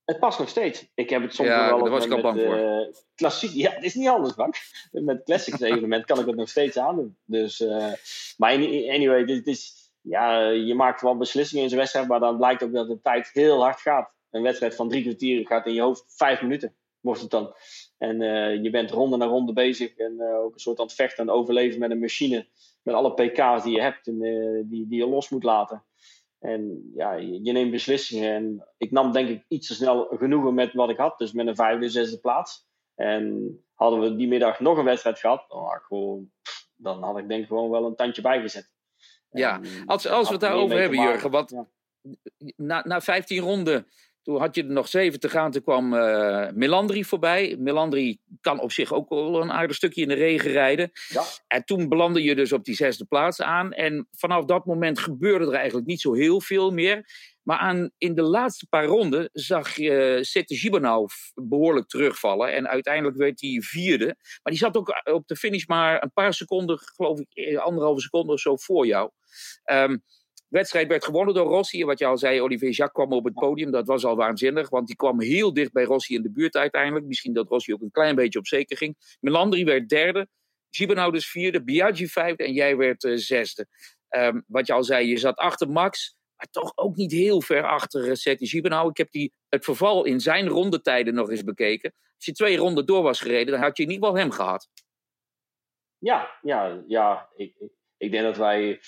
Het 0.05 0.19
past 0.19 0.39
nog 0.39 0.49
steeds. 0.49 0.89
Ik 0.95 1.11
heb 1.11 1.23
het 1.23 1.35
soms 1.35 1.49
Ja, 1.49 1.67
wel 1.77 1.89
was 1.89 2.05
ik 2.05 2.11
al 2.11 2.17
met, 2.17 2.25
bang 2.25 2.41
voor. 2.41 2.57
eh, 2.57 2.89
klassiek. 3.15 3.51
Ja, 3.53 3.71
het 3.71 3.85
is 3.85 3.95
niet 3.95 4.09
anders, 4.09 4.33
Frank. 4.35 4.55
Met 4.91 5.23
classics 5.25 5.61
evenement 5.61 6.05
kan 6.05 6.21
ik 6.21 6.27
het 6.27 6.37
nog 6.37 6.49
steeds 6.49 6.79
aandoen. 6.79 7.17
Dus, 7.25 7.61
eh, 7.61 7.93
maar 8.37 8.53
any- 8.53 8.91
anyway, 8.91 9.25
dit 9.25 9.47
is, 9.47 9.91
ja, 10.01 10.49
je 10.49 10.75
maakt 10.75 11.01
wel 11.03 11.17
beslissingen 11.17 11.63
in 11.65 11.69
zo'n 11.71 11.79
wedstrijd, 11.79 12.09
maar 12.09 12.21
dan 12.21 12.37
blijkt 12.37 12.63
ook 12.63 12.73
dat 12.73 12.89
de 12.89 13.01
tijd 13.03 13.31
heel 13.33 13.63
hard 13.63 13.81
gaat. 13.81 14.13
Een 14.31 14.43
wedstrijd 14.43 14.75
van 14.75 14.89
drie 14.89 15.03
kwartier 15.03 15.47
gaat 15.47 15.67
in 15.67 15.75
je 15.75 15.81
hoofd 15.81 16.05
vijf 16.09 16.43
minuten, 16.43 16.75
wordt 17.01 17.21
het 17.21 17.31
dan. 17.31 17.55
En 17.99 18.23
eh, 18.23 18.63
je 18.63 18.71
bent 18.71 18.91
ronde 18.91 19.17
na 19.17 19.25
ronde 19.27 19.53
bezig 19.53 19.97
en 19.97 20.21
eh, 20.21 20.35
ook 20.39 20.55
een 20.55 20.61
soort 20.61 20.79
aan 20.79 20.87
het 20.87 20.95
vechten 20.95 21.25
en 21.29 21.35
overleven 21.35 21.79
met 21.79 21.91
een 21.91 21.99
machine. 21.99 22.47
Met 22.83 22.95
alle 22.95 23.15
pk's 23.15 23.63
die 23.63 23.75
je 23.75 23.81
hebt 23.83 24.07
en 24.07 24.23
eh, 24.23 24.63
die, 24.65 24.87
die 24.89 24.99
je 24.99 25.07
los 25.09 25.29
moet 25.29 25.43
laten. 25.45 25.85
En 26.39 26.91
ja, 26.95 27.13
je, 27.13 27.43
je 27.43 27.53
neemt 27.53 27.71
beslissingen. 27.71 28.35
En 28.35 28.69
ik 28.77 28.91
nam 28.91 29.13
denk 29.13 29.29
ik 29.29 29.45
iets 29.49 29.67
te 29.67 29.75
snel 29.75 30.07
genoegen 30.11 30.55
met 30.55 30.73
wat 30.73 30.91
ik 30.91 30.97
had. 30.97 31.19
Dus 31.19 31.33
met 31.33 31.47
een 31.47 31.55
vijfde, 31.57 31.89
zesde 31.89 32.21
plaats. 32.21 32.69
En 32.95 33.55
hadden 33.75 34.01
we 34.01 34.17
die 34.17 34.29
middag 34.29 34.61
nog 34.61 34.79
een 34.79 34.85
wedstrijd 34.85 35.19
gehad, 35.19 35.45
dan 35.49 35.63
had 35.65 35.75
ik, 35.77 35.83
gewoon, 35.83 36.31
dan 36.77 37.03
had 37.03 37.19
ik 37.19 37.29
denk 37.29 37.43
ik 37.43 37.49
gewoon 37.49 37.71
wel 37.71 37.85
een 37.87 37.97
tandje 37.97 38.23
bijgezet. 38.23 38.71
Ja, 39.31 39.55
En 39.63 39.87
als- 39.87 40.07
als 40.07 40.27
we 40.27 40.33
het 40.33 40.41
daarover 40.43 40.79
hebben. 40.81 41.01
Jurgen, 41.01 41.45
Ja. 41.47 41.67
Na, 42.57 42.83
na 42.87 43.01
15 43.01 43.43
ronden, 43.43 43.87
toen 44.23 44.39
had 44.39 44.55
je 44.55 44.63
er 44.63 44.71
nog 44.71 44.89
7 44.89 45.21
te 45.21 45.29
gaan, 45.29 45.51
toen 45.51 45.63
kwam 45.63 45.95
eh 45.95 46.49
Melandri 46.53 47.05
voorbij. 47.05 47.57
Melandri 47.59 48.19
kan 48.41 48.61
op 48.61 48.73
zich 48.73 48.93
ook 48.93 49.09
wel 49.09 49.43
een 49.43 49.53
aardig 49.53 49.77
stukje 49.77 50.03
in 50.03 50.09
de 50.09 50.15
regen 50.15 50.51
rijden. 50.51 50.91
Ja. 51.09 51.23
En 51.47 51.65
toen 51.65 51.89
belandde 51.89 52.23
je 52.23 52.35
dus 52.35 52.53
op 52.53 52.65
die 52.65 52.75
zesde 52.75 53.05
plaats 53.05 53.43
aan. 53.43 53.73
En 53.73 54.09
vanaf 54.11 54.45
dat 54.45 54.65
moment 54.65 54.99
gebeurde 54.99 55.47
er 55.47 55.55
eigenlijk 55.55 55.87
niet 55.87 56.01
zo 56.01 56.15
heel 56.15 56.41
veel 56.41 56.71
meer. 56.71 57.05
Maar 57.43 57.59
aan, 57.59 57.91
in 57.99 58.15
de 58.15 58.23
laatste 58.23 58.67
paar 58.69 58.85
ronden 58.85 59.29
zag 59.33 59.77
je 59.77 60.17
uh, 60.17 60.23
Sette 60.23 61.09
behoorlijk 61.35 61.89
terugvallen. 61.89 62.53
En 62.53 62.69
uiteindelijk 62.69 63.17
werd 63.17 63.41
hij 63.41 63.61
vierde. 63.61 64.05
Maar 64.07 64.53
die 64.53 64.57
zat 64.57 64.77
ook 64.77 65.03
op 65.05 65.27
de 65.27 65.37
finish 65.37 65.67
maar 65.67 66.03
een 66.03 66.13
paar 66.13 66.35
seconden, 66.35 66.79
geloof 66.79 67.21
ik, 67.21 67.29
eh, 67.31 67.59
anderhalve 67.59 68.01
seconde 68.01 68.33
of 68.33 68.41
zo 68.41 68.57
voor 68.57 68.87
jou. 68.87 69.11
De 69.65 70.01
wedstrijd 70.51 70.89
werd 70.89 71.05
gewonnen 71.05 71.35
door 71.35 71.47
Rossi. 71.47 71.81
En 71.81 71.87
wat 71.87 71.99
je 71.99 72.07
al 72.07 72.19
zei, 72.19 72.41
Olivier 72.41 72.71
Jacques 72.71 73.07
kwam 73.07 73.19
op 73.19 73.25
het 73.25 73.35
podium. 73.35 73.71
Dat 73.71 73.87
was 73.87 74.05
al 74.05 74.17
waanzinnig, 74.17 74.69
want 74.69 74.87
die 74.87 74.97
kwam 74.97 75.21
heel 75.21 75.53
dicht 75.53 75.73
bij 75.73 75.85
Rossi 75.85 76.15
in 76.15 76.23
de 76.23 76.33
buurt 76.33 76.57
uiteindelijk. 76.57 77.07
Misschien 77.07 77.33
dat 77.33 77.49
Rossi 77.49 77.73
ook 77.73 77.81
een 77.81 77.91
klein 77.91 78.15
beetje 78.15 78.39
op 78.39 78.47
zeker 78.47 78.77
ging. 78.77 79.17
Melandri 79.21 79.65
werd 79.65 79.89
derde. 79.89 80.29
Gibernau 80.71 81.13
dus 81.13 81.31
vierde. 81.31 81.65
Biaggi 81.65 82.07
vijfde. 82.07 82.45
En 82.45 82.53
jij 82.53 82.77
werd 82.77 83.05
uh, 83.05 83.17
zesde. 83.17 83.67
Um, 84.09 84.45
wat 84.47 84.67
je 84.67 84.73
al 84.73 84.85
zei, 84.85 85.09
je 85.09 85.17
zat 85.19 85.37
achter 85.37 85.69
Max. 85.69 86.19
Maar 86.37 86.49
toch 86.51 86.73
ook 86.75 86.97
niet 86.97 87.13
heel 87.13 87.43
ver 87.43 87.69
achter 87.69 88.07
uh, 88.07 88.15
Seti 88.15 88.47
Gibernau. 88.47 88.91
Ik 88.91 88.97
heb 88.97 89.11
die, 89.11 89.33
het 89.49 89.65
verval 89.65 90.05
in 90.05 90.21
zijn 90.21 90.49
rondetijden 90.49 91.15
nog 91.15 91.31
eens 91.31 91.45
bekeken. 91.45 91.95
Als 92.17 92.25
je 92.25 92.33
twee 92.33 92.57
ronden 92.57 92.87
door 92.87 93.03
was 93.03 93.21
gereden, 93.21 93.53
dan 93.53 93.63
had 93.63 93.77
je 93.77 93.83
in 93.83 93.91
ieder 93.91 94.07
geval 94.07 94.23
hem 94.23 94.31
gehad. 94.31 94.69
Ja, 95.99 96.39
ja, 96.43 96.83
ja. 96.87 97.29
Ik, 97.37 97.55
ik, 97.59 97.73
ik 97.97 98.11
denk 98.11 98.25
dat 98.25 98.37
wij 98.37 98.81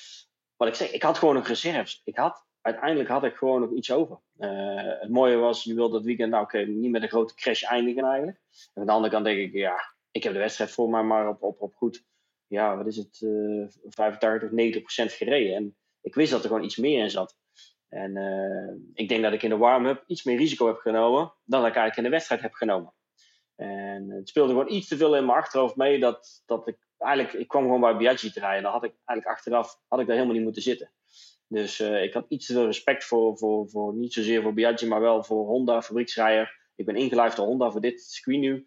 wat 0.65 0.81
ik 0.81 0.91
ik 0.91 1.03
had 1.03 1.19
gewoon 1.19 1.35
nog 1.35 1.49
reserves. 1.49 2.01
Ik 2.05 2.17
had, 2.17 2.47
uiteindelijk 2.61 3.09
had 3.09 3.25
ik 3.25 3.37
gewoon 3.37 3.61
nog 3.61 3.73
iets 3.73 3.91
over. 3.91 4.19
Uh, 4.39 5.01
het 5.01 5.11
mooie 5.11 5.37
was, 5.37 5.65
je 5.65 5.75
wilde 5.75 5.93
dat 5.93 6.05
weekend, 6.05 6.31
nou 6.31 6.43
oké, 6.43 6.59
niet 6.59 6.91
met 6.91 7.03
een 7.03 7.09
grote 7.09 7.35
crash 7.35 7.63
eindigen 7.63 8.05
eigenlijk. 8.05 8.41
En 8.75 8.81
aan 8.81 8.87
de 8.87 8.93
andere 8.93 9.13
kant 9.13 9.25
denk 9.25 9.39
ik, 9.39 9.53
ja, 9.53 9.95
ik 10.11 10.23
heb 10.23 10.33
de 10.33 10.39
wedstrijd 10.39 10.71
voor 10.71 10.91
mij 10.91 11.03
maar 11.03 11.29
op, 11.29 11.43
op, 11.43 11.61
op 11.61 11.75
goed, 11.75 12.05
ja, 12.47 12.77
wat 12.77 12.87
is 12.87 12.97
het, 12.97 13.21
uh, 13.21 13.67
85, 13.85 14.51
90 14.51 14.83
procent 14.83 15.13
gereden. 15.13 15.57
En 15.57 15.77
ik 16.01 16.15
wist 16.15 16.31
dat 16.31 16.43
er 16.43 16.49
gewoon 16.49 16.65
iets 16.65 16.77
meer 16.77 17.03
in 17.03 17.11
zat. 17.11 17.37
En 17.89 18.17
uh, 18.17 18.75
ik 18.95 19.09
denk 19.09 19.23
dat 19.23 19.33
ik 19.33 19.43
in 19.43 19.51
de 19.51 19.57
warm-up 19.57 20.05
iets 20.07 20.23
meer 20.23 20.37
risico 20.37 20.67
heb 20.67 20.79
genomen 20.79 21.21
dan 21.45 21.61
dat 21.61 21.71
ik 21.71 21.77
eigenlijk 21.77 21.97
in 21.97 22.03
de 22.03 22.11
wedstrijd 22.11 22.43
heb 22.43 22.53
genomen. 22.53 22.93
En 23.57 24.11
het 24.11 24.29
speelde 24.29 24.53
gewoon 24.53 24.73
iets 24.73 24.89
te 24.89 24.97
veel 24.97 25.17
in 25.17 25.27
mijn 25.27 25.39
achterhoofd 25.39 25.77
mee 25.77 25.99
dat, 25.99 26.43
dat 26.47 26.69
ik 26.69 26.79
eigenlijk, 27.03 27.34
ik 27.34 27.48
kwam 27.48 27.62
gewoon 27.62 27.80
bij 27.80 27.96
Biaggi 27.96 28.32
te 28.32 28.40
rijden. 28.40 28.62
Dan 28.62 28.72
had 28.72 28.84
ik 28.84 28.94
eigenlijk 29.05 29.38
achteraf, 29.38 29.80
had 29.88 30.00
ik 30.00 30.07
daar 30.07 30.14
helemaal 30.14 30.36
niet 30.36 30.44
moeten 30.44 30.62
zitten. 30.62 30.90
Dus 31.48 31.80
uh, 31.80 32.03
ik 32.03 32.12
had 32.12 32.24
iets 32.28 32.46
te 32.46 32.53
veel 32.53 32.66
respect 32.66 33.05
voor, 33.05 33.38
voor, 33.38 33.68
voor, 33.68 33.94
niet 33.94 34.12
zozeer 34.12 34.42
voor 34.42 34.55
Biaggi, 34.55 34.86
maar 34.86 35.00
wel 35.00 35.24
voor 35.24 35.46
Honda, 35.46 35.82
fabrieksrijder. 35.82 36.61
Ik 36.76 36.86
ben 36.86 36.96
ingelijfd 36.96 37.36
door 37.36 37.46
Honda 37.46 37.70
voor 37.70 37.80
dit 37.80 38.00
circuit 38.00 38.38
nu. 38.38 38.66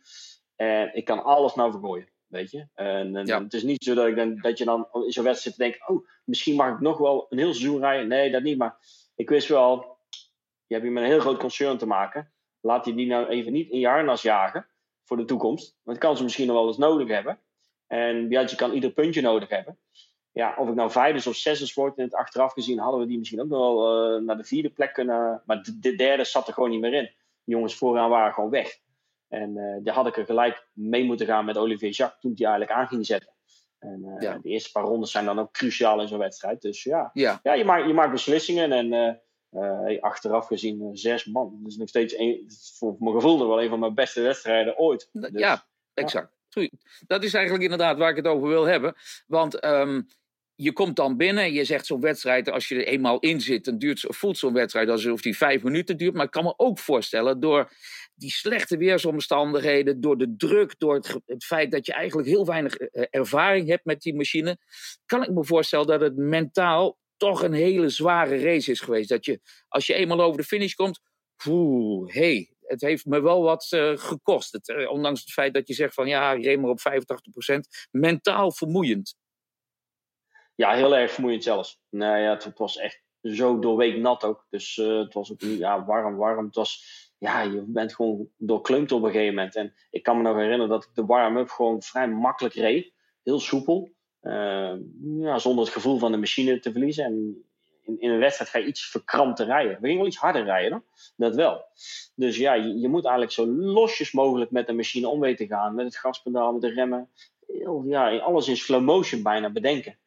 En 0.55 0.95
ik 0.95 1.05
kan 1.05 1.23
alles 1.23 1.55
nou 1.55 1.71
vergooien, 1.71 2.09
weet 2.27 2.51
je. 2.51 2.67
En, 2.73 3.15
en 3.15 3.25
ja. 3.25 3.43
het 3.43 3.53
is 3.53 3.63
niet 3.63 3.83
zo 3.83 3.93
dat, 3.93 4.07
ik 4.07 4.15
dan, 4.15 4.35
dat 4.35 4.57
je 4.57 4.65
dan 4.65 4.87
in 4.91 5.11
zo'n 5.11 5.23
wedstrijd 5.23 5.57
denken, 5.57 5.89
oh, 5.89 6.07
misschien 6.25 6.55
mag 6.55 6.73
ik 6.73 6.79
nog 6.79 6.97
wel 6.97 7.25
een 7.29 7.37
heel 7.37 7.53
seizoen 7.53 7.79
rijden. 7.79 8.07
Nee, 8.07 8.31
dat 8.31 8.43
niet. 8.43 8.57
Maar 8.57 8.77
ik 9.15 9.29
wist 9.29 9.47
wel, 9.47 9.97
je 10.65 10.73
hebt 10.73 10.83
hier 10.83 10.93
met 10.93 11.03
een 11.03 11.09
heel 11.09 11.19
groot 11.19 11.39
concern 11.39 11.77
te 11.77 11.87
maken. 11.87 12.31
Laat 12.59 12.85
je 12.85 12.95
die 12.95 13.07
nou 13.07 13.27
even 13.27 13.51
niet 13.51 13.69
in 13.69 13.79
je 13.79 13.87
harnas 13.87 14.21
jagen 14.21 14.67
voor 15.03 15.17
de 15.17 15.25
toekomst. 15.25 15.79
Want 15.83 15.97
kan 15.97 16.17
ze 16.17 16.23
misschien 16.23 16.47
nog 16.47 16.55
wel 16.55 16.67
eens 16.67 16.77
nodig 16.77 17.07
hebben. 17.07 17.39
En 17.87 18.27
Biaggi 18.27 18.55
kan 18.55 18.71
ieder 18.71 18.91
puntje 18.91 19.21
nodig 19.21 19.49
hebben. 19.49 19.77
Ja, 20.31 20.55
of 20.57 20.69
ik 20.69 20.75
nou 20.75 20.91
vijfde 20.91 21.29
of 21.29 21.35
zesde 21.35 21.71
word, 21.73 21.97
in 21.97 22.03
het 22.03 22.13
achteraf 22.13 22.53
gezien 22.53 22.79
hadden 22.79 22.99
we 22.99 23.07
die 23.07 23.17
misschien 23.17 23.41
ook 23.41 23.47
nog 23.47 23.59
wel 23.59 24.15
uh, 24.17 24.25
naar 24.25 24.37
de 24.37 24.43
vierde 24.43 24.69
plek 24.69 24.93
kunnen. 24.93 25.41
Maar 25.45 25.63
de, 25.63 25.79
de, 25.79 25.95
derde 25.95 26.23
zat 26.23 26.47
er 26.47 26.53
gewoon 26.53 26.69
niet 26.69 26.79
meer 26.79 26.93
in. 26.93 27.11
De 27.43 27.51
jongens 27.51 27.75
vooraan 27.75 28.09
waren 28.09 28.33
gewoon 28.33 28.49
weg. 28.49 28.79
En 29.27 29.57
uh, 29.57 29.75
daar 29.83 29.93
had 29.93 30.07
ik 30.07 30.17
er 30.17 30.25
gelijk 30.25 30.67
mee 30.73 31.03
moeten 31.03 31.25
gaan 31.25 31.45
met 31.45 31.57
Olivier 31.57 31.89
Jacques 31.89 32.21
toen 32.21 32.33
hij 32.35 32.47
eigenlijk 32.47 32.79
aan 32.79 32.87
ging 32.87 33.05
zetten. 33.05 33.33
En 33.79 34.01
uh, 34.05 34.21
ja. 34.21 34.37
de 34.37 34.49
eerste 34.49 34.71
paar 34.71 34.83
rondes 34.83 35.11
zijn 35.11 35.25
dan 35.25 35.39
ook 35.39 35.51
cruciaal 35.51 36.01
in 36.01 36.07
zo'n 36.07 36.19
wedstrijd. 36.19 36.61
Dus 36.61 36.83
ja, 36.83 37.09
ja. 37.13 37.39
ja 37.43 37.53
je, 37.53 37.65
maakt, 37.65 37.87
je 37.87 37.93
maakt 37.93 38.11
beslissingen. 38.11 38.71
En 38.71 39.19
uh, 39.51 40.01
achteraf 40.01 40.47
gezien 40.47 40.97
zes 40.97 41.25
man. 41.25 41.57
Dat 41.61 41.71
is 41.71 41.77
nog 41.77 41.89
steeds 41.89 42.17
een, 42.17 42.51
voor 42.77 42.95
mijn 42.99 43.15
gevoel 43.15 43.37
nog 43.37 43.47
wel 43.47 43.61
een 43.61 43.69
van 43.69 43.79
mijn 43.79 43.95
beste 43.95 44.21
wedstrijden 44.21 44.77
ooit. 44.77 45.09
Dus, 45.11 45.29
ja, 45.33 45.65
exact. 45.93 46.34
Dat 47.07 47.23
is 47.23 47.33
eigenlijk 47.33 47.63
inderdaad 47.63 47.97
waar 47.97 48.09
ik 48.09 48.15
het 48.15 48.27
over 48.27 48.47
wil 48.47 48.65
hebben. 48.65 48.95
Want 49.27 49.59
ehm, 49.59 50.01
je 50.55 50.73
komt 50.73 50.95
dan 50.95 51.17
binnen, 51.17 51.53
je 51.53 51.63
zegt 51.63 51.85
zo'n 51.85 52.01
wedstrijd, 52.01 52.51
als 52.51 52.67
je 52.67 52.75
er 52.75 52.87
eenmaal 52.87 53.19
in 53.19 53.41
zit, 53.41 53.65
dan 53.65 53.77
duurt, 53.77 54.05
voelt 54.07 54.37
zo'n 54.37 54.53
wedstrijd 54.53 54.89
alsof 54.89 55.21
die 55.21 55.37
vijf 55.37 55.63
minuten 55.63 55.97
duurt. 55.97 56.13
Maar 56.13 56.25
ik 56.25 56.31
kan 56.31 56.43
me 56.43 56.53
ook 56.57 56.79
voorstellen, 56.79 57.39
door 57.39 57.71
die 58.15 58.31
slechte 58.31 58.77
weersomstandigheden, 58.77 60.01
door 60.01 60.17
de 60.17 60.35
druk, 60.37 60.79
door 60.79 60.95
het, 61.25 61.45
feit 61.45 61.71
dat 61.71 61.85
je 61.85 61.93
eigenlijk 61.93 62.27
heel 62.27 62.45
weinig 62.45 62.75
eh, 62.75 63.03
ervaring 63.09 63.67
hebt 63.67 63.85
met 63.85 64.01
die 64.01 64.15
machine, 64.15 64.57
kan 65.05 65.23
ik 65.23 65.29
me 65.29 65.45
voorstellen 65.45 65.87
dat 65.87 66.01
het 66.01 66.15
mentaal 66.17 66.97
toch 67.17 67.43
een 67.43 67.53
hele 67.53 67.89
zware 67.89 68.37
race 68.37 68.71
is 68.71 68.79
geweest. 68.79 69.09
Dat 69.09 69.25
je, 69.25 69.39
als 69.67 69.87
je 69.87 69.93
eenmaal 69.93 70.21
over 70.21 70.37
de 70.37 70.47
finish 70.47 70.73
komt, 70.73 70.99
Oeh, 71.47 72.13
hey, 72.13 72.54
het 72.67 72.81
heeft 72.81 73.05
me 73.05 73.21
wel 73.21 73.41
wat 73.41 73.71
uh, 73.71 73.97
gekost. 73.97 74.51
Het, 74.51 74.67
uh, 74.67 74.91
ondanks 74.91 75.19
het 75.19 75.31
feit 75.31 75.53
dat 75.53 75.67
je 75.67 75.73
zegt 75.73 75.93
van 75.93 76.07
ja, 76.07 76.35
maar 76.57 76.69
op 76.69 76.79
85%. 76.79 77.59
Mentaal 77.91 78.51
vermoeiend. 78.51 79.15
Ja, 80.55 80.73
heel 80.73 80.95
erg 80.95 81.11
vermoeiend 81.11 81.43
zelfs. 81.43 81.79
Nou 81.89 82.17
ja, 82.17 82.33
het, 82.33 82.57
was 82.57 82.77
echt 82.77 83.03
zo 83.21 83.59
doorweek 83.59 83.97
nat 83.97 84.23
ook. 84.23 84.47
Dus 84.49 84.77
uh, 84.77 84.99
het 84.99 85.13
was 85.13 85.31
ook 85.31 85.41
niet 85.41 85.59
ja, 85.59 85.85
warm, 85.85 86.15
warm. 86.15 86.45
Het 86.45 86.55
was, 86.55 86.83
ja, 87.17 87.41
je 87.41 87.63
bent 87.67 87.95
gewoon 87.95 88.29
doorkleumd 88.37 88.91
op 88.91 89.03
een 89.03 89.11
gegeven 89.11 89.35
moment. 89.35 89.55
En 89.55 89.73
ik 89.89 90.03
kan 90.03 90.17
me 90.17 90.23
nog 90.23 90.35
herinneren 90.35 90.69
dat 90.69 90.83
ik 90.83 90.89
de 90.93 91.05
warm-up 91.05 91.49
gewoon 91.49 91.81
vrij 91.81 92.07
makkelijk 92.07 92.53
reed. 92.53 92.93
Heel 93.23 93.39
soepel. 93.39 93.93
ja, 95.19 95.37
zonder 95.37 95.63
het 95.63 95.73
gevoel 95.73 95.97
van 95.97 96.11
de 96.11 96.17
machine 96.17 96.59
te 96.59 96.71
verliezen. 96.71 97.05
En 97.05 97.45
in, 97.85 97.99
in 97.99 98.09
een 98.09 98.19
wedstrijd 98.19 98.49
ga 98.49 98.59
je 98.59 98.65
iets 98.65 98.85
verkrampter 98.89 99.45
rijden. 99.45 99.71
We 99.71 99.79
gingen 99.81 99.97
wel 99.97 100.07
iets 100.07 100.17
harder 100.17 100.43
rijden, 100.43 100.83
dat 101.15 101.35
wel. 101.35 101.65
Dus 102.15 102.37
ja, 102.37 102.53
je, 102.53 102.87
moet 102.87 103.03
eigenlijk 103.03 103.33
zo 103.33 103.45
losjes 103.47 104.11
mogelijk 104.11 104.51
met 104.51 104.67
de 104.67 104.73
machine 104.73 105.07
om 105.07 105.19
weten 105.19 105.47
te 105.47 105.53
gaan. 105.53 105.75
Met 105.75 105.85
het 105.85 105.97
gaspedaal, 105.97 106.51
met 106.51 106.61
de 106.61 106.73
remmen. 106.73 107.09
Ja, 107.85 108.17
alles 108.17 108.47
in 108.47 108.57
slow 108.57 108.83
motion 108.83 109.23
bijna 109.23 109.49
bedenken. 109.49 109.97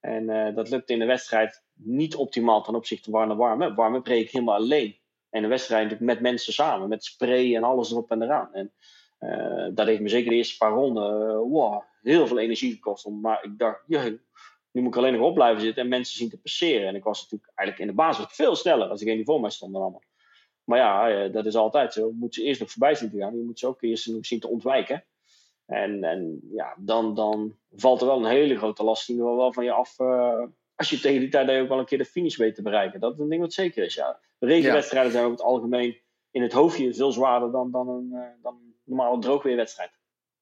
En 0.00 0.22
uh, 0.22 0.54
dat 0.54 0.70
lukt 0.70 0.90
in 0.90 0.98
de 0.98 1.04
wedstrijd 1.04 1.62
niet 1.74 2.14
optimaal 2.14 2.62
ten 2.62 2.74
opzichte 2.74 3.10
van 3.10 3.28
de 3.28 3.34
warm-up. 3.34 3.76
Warm-up 3.76 4.06
reed 4.06 4.24
ik 4.24 4.30
helemaal 4.30 4.54
alleen. 4.54 4.96
En 5.30 5.42
de 5.42 5.48
wedstrijd 5.48 5.82
natuurlijk 5.82 6.10
met 6.10 6.20
mensen 6.20 6.52
samen. 6.52 6.88
Met 6.88 7.04
spray 7.04 7.56
en 7.56 7.64
alles 7.64 7.90
erop 7.90 8.10
en 8.10 8.22
eraan. 8.22 8.48
En 8.52 8.72
uh, 9.20 9.68
dat 9.74 9.86
heeft 9.86 10.00
me 10.00 10.08
zeker 10.08 10.30
de 10.30 10.36
eerste 10.36 10.56
paar 10.56 10.72
ronden 10.72 11.20
uh, 11.20 11.36
wow, 11.36 11.82
heel 12.02 12.26
veel 12.26 12.38
energie 12.38 12.72
gekost. 12.72 13.08
Maar 13.08 13.44
ik 13.44 13.58
dacht, 13.58 13.82
je, 13.86 14.20
nu 14.78 14.84
moet 14.84 14.94
ik 14.94 15.00
alleen 15.00 15.18
nog 15.18 15.26
op 15.26 15.34
blijven 15.34 15.62
zitten 15.62 15.82
en 15.82 15.88
mensen 15.88 16.16
zien 16.16 16.28
te 16.28 16.38
passeren. 16.38 16.88
En 16.88 16.94
ik 16.94 17.04
was 17.04 17.22
natuurlijk 17.22 17.52
eigenlijk 17.54 17.90
in 17.90 17.96
de 17.96 18.02
basis 18.02 18.26
veel 18.28 18.56
sneller 18.56 18.88
als 18.88 18.98
degene 18.98 19.16
die 19.16 19.24
voor 19.24 19.40
mij 19.40 19.50
stonden 19.50 19.80
allemaal. 19.80 20.02
Maar 20.64 20.78
ja, 20.78 21.10
eh, 21.10 21.32
dat 21.32 21.46
is 21.46 21.56
altijd 21.56 21.92
zo. 21.92 22.06
Je 22.06 22.14
moet 22.14 22.34
ze 22.34 22.42
eerst 22.42 22.60
nog 22.60 22.70
voorbij 22.70 22.94
zien 22.94 23.10
te 23.10 23.18
gaan. 23.18 23.36
Je 23.36 23.44
moet 23.44 23.58
ze 23.58 23.66
ook 23.66 23.82
eerst 23.82 24.06
nog 24.06 24.26
zien 24.26 24.40
te 24.40 24.48
ontwijken. 24.48 25.04
En, 25.66 26.04
en 26.04 26.40
ja, 26.52 26.74
dan, 26.78 27.14
dan 27.14 27.56
valt 27.70 28.00
er 28.00 28.06
wel 28.06 28.18
een 28.18 28.30
hele 28.30 28.56
grote 28.56 28.84
last 28.84 29.08
wel, 29.08 29.36
wel 29.36 29.52
van 29.52 29.64
je 29.64 29.72
af. 29.72 29.98
Uh, 29.98 30.42
als 30.74 30.90
je 30.90 31.00
tegen 31.00 31.20
die 31.20 31.28
tijd 31.28 31.50
ook 31.50 31.68
wel 31.68 31.78
een 31.78 31.84
keer 31.84 31.98
de 31.98 32.04
finish 32.04 32.36
weet 32.36 32.54
te 32.54 32.62
bereiken. 32.62 33.00
Dat 33.00 33.12
is 33.12 33.18
een 33.18 33.28
ding 33.28 33.40
wat 33.40 33.52
zeker 33.52 33.84
is. 33.84 33.94
Ja. 33.94 34.20
De 34.38 34.46
regenwedstrijden 34.46 35.12
zijn 35.12 35.24
over 35.24 35.36
het 35.36 35.46
algemeen 35.46 36.00
in 36.30 36.42
het 36.42 36.52
hoofdje 36.52 36.94
veel 36.94 37.12
zwaarder 37.12 37.50
dan, 37.50 37.70
dan, 37.70 37.88
een, 37.88 38.08
uh, 38.12 38.20
dan 38.42 38.54
een 38.54 38.74
normale 38.84 39.18
droogweerwedstrijd. 39.18 39.97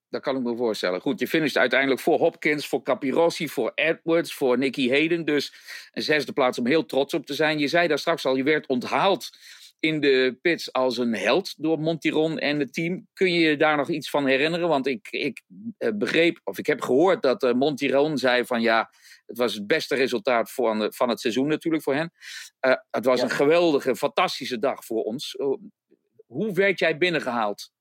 Dat 0.08 0.22
kan 0.22 0.36
ik 0.36 0.42
me 0.42 0.56
voorstellen. 0.56 1.00
Goed, 1.00 1.20
je 1.20 1.28
finisht 1.28 1.56
uiteindelijk 1.56 2.00
voor 2.00 2.18
Hopkins, 2.18 2.66
voor 2.66 2.82
Capirossi, 2.82 3.48
voor 3.48 3.72
Edwards, 3.74 4.34
voor 4.34 4.58
Nicky 4.58 4.88
Hayden. 4.88 5.24
Dus 5.24 5.54
een 5.92 6.02
zesde 6.02 6.32
plaats 6.32 6.58
om 6.58 6.66
heel 6.66 6.86
trots 6.86 7.14
op 7.14 7.26
te 7.26 7.34
zijn. 7.34 7.58
Je 7.58 7.68
zei 7.68 7.88
daar 7.88 7.98
straks 7.98 8.26
al, 8.26 8.36
je 8.36 8.42
werd 8.42 8.66
onthaald 8.66 9.30
in 9.80 10.00
de 10.00 10.38
pits 10.42 10.72
als 10.72 10.98
een 10.98 11.14
held 11.14 11.54
door 11.56 11.78
Montiron 11.78 12.38
en 12.38 12.58
het 12.58 12.72
team. 12.72 13.06
Kun 13.12 13.32
je 13.32 13.40
je 13.40 13.56
daar 13.56 13.76
nog 13.76 13.88
iets 13.88 14.10
van 14.10 14.26
herinneren? 14.26 14.68
Want 14.68 14.86
ik, 14.86 15.08
ik 15.10 15.42
eh, 15.78 15.90
begreep, 15.94 16.40
of 16.44 16.58
ik 16.58 16.66
heb 16.66 16.80
gehoord 16.80 17.22
dat 17.22 17.42
uh, 17.42 17.52
Montiron 17.52 18.18
zei 18.18 18.44
van 18.44 18.60
ja, 18.60 18.90
het 19.26 19.38
was 19.38 19.54
het 19.54 19.66
beste 19.66 19.94
resultaat 19.94 20.52
van, 20.52 20.92
van 20.92 21.08
het 21.08 21.20
seizoen 21.20 21.46
natuurlijk 21.46 21.82
voor 21.82 21.94
hen. 21.94 22.12
Uh, 22.66 22.74
het 22.90 23.04
was 23.04 23.20
een 23.22 23.30
geweldige, 23.30 23.96
fantastische 23.96 24.58
dag 24.58 24.84
voor 24.84 25.02
ons. 25.02 25.36
hoe 26.26 26.52
werd 26.52 26.78
jij 26.78 26.98
binnengehaald? 26.98 27.74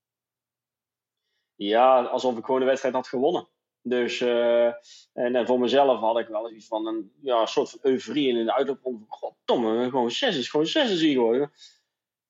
Ja, 1.55 2.03
alsof 2.03 2.37
ik 2.37 2.45
gewoon 2.45 2.59
de 2.59 2.65
wedstrijd 2.65 2.95
had 2.95 3.07
gewonnen. 3.07 3.47
Dus, 3.81 4.19
uh, 4.19 4.65
en, 5.13 5.35
en, 5.35 5.45
voor 5.45 5.59
mezelf 5.59 5.99
had 5.99 6.19
ik 6.19 6.27
wel 6.27 6.51
iets 6.51 6.67
van 6.67 6.87
een 6.87 7.11
ja, 7.21 7.45
soort 7.45 7.69
van 7.69 7.79
euforie 7.81 8.27
in 8.27 8.45
de 8.45 8.53
uitloop. 8.53 8.79
Goddomme, 9.07 9.89
gewoon 9.89 10.11
zes 10.11 10.37
is 10.37 10.49
gewoon 10.49 10.65
zes 10.65 10.91
is 10.91 11.01
hier 11.01 11.13
geworden. 11.13 11.51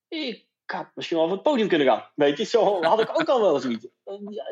Ik 0.07 0.45
had 0.65 0.87
misschien 0.95 1.17
wel 1.17 1.25
op 1.25 1.31
het 1.31 1.43
podium 1.43 1.67
kunnen 1.67 1.87
gaan. 1.87 2.09
Weet 2.15 2.37
je, 2.37 2.43
zo 2.43 2.83
had 2.83 2.99
ik 2.99 3.09
ook 3.19 3.29
al 3.29 3.41
wel 3.41 3.59
zoiets. 3.59 3.87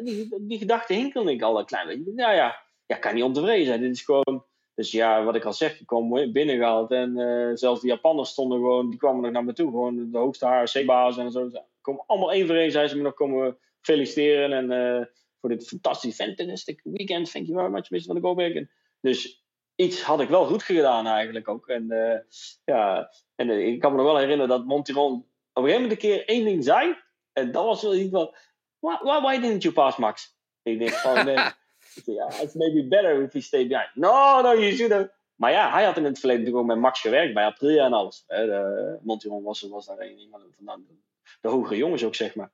Die, 0.03 0.36
die 0.41 0.57
gedachte 0.57 0.93
hinkelde 0.93 1.32
ik 1.32 1.41
al 1.41 1.59
een 1.59 1.65
klein 1.65 1.88
beetje. 1.88 2.13
Nou 2.13 2.36
ja, 2.36 2.63
ja, 2.86 2.95
kan 2.95 3.13
niet 3.13 3.24
ontevreden 3.24 3.65
zijn. 3.65 3.82
Dit 3.82 3.91
is 3.91 4.01
gewoon. 4.01 4.45
Dus 4.76 4.91
ja, 4.91 5.24
wat 5.24 5.36
ik 5.36 5.45
al 5.45 5.53
zeg, 5.53 5.80
ik 5.80 5.86
kwam 5.86 6.32
binnengehaald. 6.32 6.91
En 6.91 7.17
uh, 7.17 7.51
zelfs 7.53 7.82
de 7.82 7.88
Japanners 7.88 8.30
stonden 8.30 8.57
gewoon, 8.57 8.89
die 8.89 8.99
kwamen 8.99 9.21
nog 9.21 9.32
naar 9.32 9.43
me 9.43 9.53
toe. 9.53 9.69
Gewoon 9.69 10.11
de 10.11 10.17
hoogste 10.17 10.45
HRC-baas 10.45 11.17
en 11.17 11.32
zo. 11.32 11.49
Kom 11.82 12.03
allemaal 12.07 12.32
één 12.32 12.47
voor 12.47 12.55
één, 12.55 12.71
zei 12.71 12.88
ze 12.88 12.97
me 12.97 13.01
nog 13.01 13.13
komen 13.13 13.57
feliciteren. 13.84 14.54
En 14.54 14.72
uh, 14.72 15.06
voor 15.40 15.50
dit 15.50 15.68
fantastische 15.68 16.24
fantastic 16.24 16.82
weekend. 16.84 17.32
Thank 17.32 17.46
you 17.46 17.58
very 17.58 17.72
much, 17.72 17.90
Mr. 17.90 18.02
van 18.02 18.16
de 18.16 18.22
Goberg. 18.22 18.68
Dus 19.02 19.44
iets 19.76 20.02
had 20.02 20.22
ik 20.22 20.30
wel 20.30 20.46
goed 20.46 20.64
gedaan 20.64 21.08
eigenlijk 21.08 21.48
ook. 21.48 21.68
En, 21.68 21.92
uh, 21.92 22.20
ja, 22.66 23.12
en 23.36 23.50
uh, 23.50 23.68
ik 23.68 23.80
kan 23.80 23.92
me 23.92 23.98
nog 23.98 24.06
wel 24.06 24.18
herinneren 24.18 24.50
dat 24.50 24.66
Montiron 24.66 25.14
op 25.14 25.24
een 25.54 25.64
gegeven 25.64 25.82
moment 25.82 25.92
een 25.92 26.10
keer 26.10 26.28
één 26.28 26.46
ding 26.46 26.64
zei. 26.64 26.96
En 27.34 27.52
dat 27.52 27.66
was 27.66 27.82
wel 27.82 27.96
iets 27.96 28.12
van, 28.12 28.36
why, 28.80 29.22
why, 29.22 29.40
didn't 29.40 29.64
you 29.64 29.74
pass, 29.74 29.98
Max? 29.98 30.38
Ik 30.64 30.80
denk 30.80 30.92
van, 30.92 31.26
nee. 31.26 31.36
yeah, 32.16 32.42
it's 32.42 32.54
maybe 32.54 32.88
better 32.88 33.22
if 33.22 33.34
he 33.34 33.42
stayed 33.42 33.68
behind. 33.68 33.96
No, 33.96 34.42
no, 34.42 34.54
you 34.54 34.72
should 34.72 34.92
have. 34.92 35.12
Maar 35.36 35.52
ja, 35.52 35.72
hij 35.72 35.84
had 35.84 35.98
in 35.98 36.04
het 36.04 36.20
verleden 36.20 36.44
natuurlijk 36.44 36.70
ook 36.70 36.76
met 36.76 36.84
Max 36.84 37.02
gewerkt, 37.02 37.34
bij 37.34 37.46
Aprilia 37.46 37.86
en 37.86 37.94
alles. 37.94 38.24
De, 38.28 39.00
Montiron 39.02 39.44
was, 39.44 39.62
was 39.62 39.86
daar 39.86 40.00
een 40.00 40.28
van 40.32 40.40
de, 40.40 40.96
de 41.42 41.48
hogere 41.48 41.78
jongens 41.78 42.04
ook, 42.04 42.16
zeg 42.16 42.36
maar. 42.36 42.52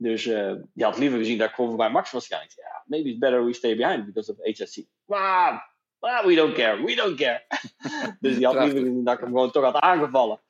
Dus 0.00 0.26
uh, 0.26 0.52
die 0.72 0.84
had 0.84 0.98
liever 0.98 1.18
gezien 1.18 1.38
dat 1.38 1.48
ik 1.48 1.54
voorbij 1.54 1.90
Max 1.90 2.10
was 2.10 2.26
gegaan. 2.26 2.46
Ja, 2.48 2.84
maybe 2.86 3.08
it's 3.08 3.18
better 3.18 3.44
we 3.44 3.52
stay 3.52 3.76
behind 3.76 4.06
because 4.06 4.32
of 4.32 4.38
HSC. 4.38 4.76
Wow, 5.04 5.58
wow 5.98 6.26
we 6.26 6.34
don't 6.34 6.54
care, 6.54 6.84
we 6.84 6.94
don't 6.94 7.16
care. 7.16 7.42
dus 8.20 8.36
die 8.36 8.46
had 8.46 8.54
liever 8.54 8.78
gezien 8.78 9.04
dat 9.04 9.14
ik 9.14 9.20
hem 9.20 9.28
gewoon 9.28 9.50
toch 9.50 9.64
had 9.64 9.74
aangevallen. 9.74 10.40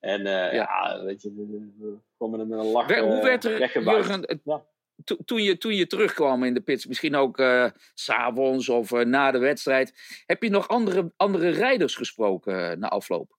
En 0.00 0.20
uh, 0.20 0.26
ja. 0.26 0.50
ja. 0.52 1.02
weet 1.04 1.22
je, 1.22 1.32
we 1.78 1.98
komen 2.16 2.48
met 2.48 2.58
een 2.58 2.64
lach 2.64 2.98
Hoe 2.98 3.22
werd 3.22 3.44
er, 3.44 3.82
Jurgen, 3.82 4.40
ja. 4.44 4.64
toen, 5.24 5.42
je, 5.42 5.58
toen 5.58 5.74
je 5.74 5.86
terugkwam 5.86 6.44
in 6.44 6.54
de 6.54 6.60
pits, 6.60 6.86
misschien 6.86 7.16
ook 7.16 7.38
uh, 7.38 7.70
s'avonds 7.94 8.68
of 8.68 8.90
uh, 8.90 9.04
na 9.04 9.30
de 9.30 9.38
wedstrijd, 9.38 10.22
heb 10.26 10.42
je 10.42 10.50
nog 10.50 10.68
andere, 10.68 11.12
andere 11.16 11.50
rijders 11.50 11.94
gesproken 11.94 12.78
na 12.78 12.88
afloop? 12.88 13.36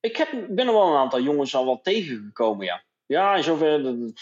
Ik 0.00 0.16
heb, 0.16 0.30
ben 0.48 0.66
er 0.66 0.72
wel 0.72 0.88
een 0.88 0.96
aantal 0.96 1.20
jongens 1.20 1.54
al 1.54 1.64
wel 1.64 1.80
tegengekomen, 1.80 2.66
ja. 2.66 2.85
Ja, 3.06 3.36
in 3.36 3.42
zoverre 3.42 4.12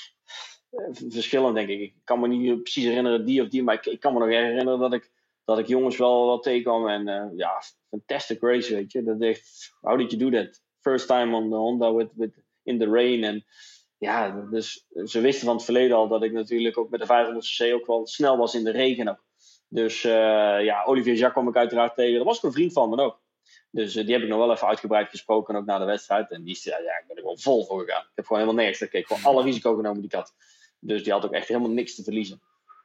eh, 0.70 0.88
verschillen, 1.08 1.54
denk 1.54 1.68
ik. 1.68 1.80
Ik 1.80 1.94
kan 2.04 2.20
me 2.20 2.28
niet 2.28 2.62
precies 2.62 2.84
herinneren 2.84 3.24
die 3.24 3.42
of 3.42 3.48
die, 3.48 3.62
maar 3.62 3.86
ik, 3.86 4.00
kan 4.00 4.12
me 4.12 4.18
nog 4.18 4.28
herinneren 4.28 4.78
dat 4.78 4.92
ik, 4.92 5.10
dat 5.44 5.58
ik 5.58 5.66
jongens 5.66 5.96
wel, 5.96 6.26
wel 6.26 6.40
tegenkwam. 6.40 6.88
En 6.88 7.08
uh, 7.08 7.38
ja, 7.38 7.62
fantastic 7.88 8.40
race, 8.40 8.74
weet 8.74 8.92
je. 8.92 9.02
Dat 9.02 9.20
echt, 9.20 9.74
how 9.80 9.98
did 9.98 10.10
you 10.10 10.30
do 10.30 10.38
that? 10.38 10.62
First 10.80 11.06
time 11.06 11.36
on 11.36 11.50
the 11.50 11.56
Honda 11.56 11.94
with, 11.94 12.10
with, 12.14 12.42
in 12.62 12.78
the 12.78 12.88
rain. 12.88 13.24
En 13.24 13.44
ja, 13.98 14.46
dus 14.50 14.86
ze 15.04 15.20
wisten 15.20 15.46
van 15.46 15.54
het 15.54 15.64
verleden 15.64 15.96
al 15.96 16.08
dat 16.08 16.22
ik 16.22 16.32
natuurlijk 16.32 16.78
ook 16.78 16.90
met 16.90 17.00
de 17.00 17.06
500cc 17.06 17.74
ook 17.74 17.86
wel 17.86 18.06
snel 18.06 18.36
was 18.36 18.54
in 18.54 18.64
de 18.64 18.70
regen 18.70 19.08
ook. 19.08 19.24
Dus 19.68 20.04
uh, 20.04 20.12
ja, 20.64 20.84
Olivier 20.84 21.14
Jacques 21.14 21.32
kwam 21.32 21.48
ik 21.48 21.56
uiteraard 21.56 21.94
tegen. 21.94 22.16
Dat 22.16 22.26
was 22.26 22.36
ook 22.36 22.42
een 22.42 22.52
vriend 22.52 22.72
van 22.72 22.88
me 22.88 23.02
ook. 23.02 23.22
Dus 23.74 23.96
uh, 23.96 24.04
die 24.04 24.12
heb 24.12 24.22
ik 24.22 24.28
nog 24.28 24.38
wel 24.38 24.52
even 24.52 24.66
uitgebreid 24.66 25.08
gesproken, 25.08 25.56
ook 25.56 25.64
na 25.64 25.78
de 25.78 25.84
wedstrijd. 25.84 26.30
En 26.30 26.44
die 26.44 26.54
zei, 26.54 26.82
ja, 26.82 26.98
ik 26.98 27.04
ben 27.06 27.16
er 27.16 27.22
wel 27.22 27.38
vol 27.38 27.64
voor 27.64 27.80
gegaan. 27.80 28.02
Ik 28.02 28.10
heb 28.14 28.26
gewoon 28.26 28.42
helemaal 28.42 28.62
nergens 28.62 28.82
gekeken. 28.82 29.16
Gewoon 29.16 29.34
alle 29.34 29.44
risico 29.44 29.74
genomen 29.74 30.00
die 30.00 30.10
ik 30.10 30.16
had. 30.16 30.34
Dus 30.78 31.02
die 31.02 31.12
had 31.12 31.24
ook 31.24 31.32
echt 31.32 31.48
helemaal 31.48 31.70
niks 31.70 31.94
te 31.94 32.02
verliezen. 32.02 32.40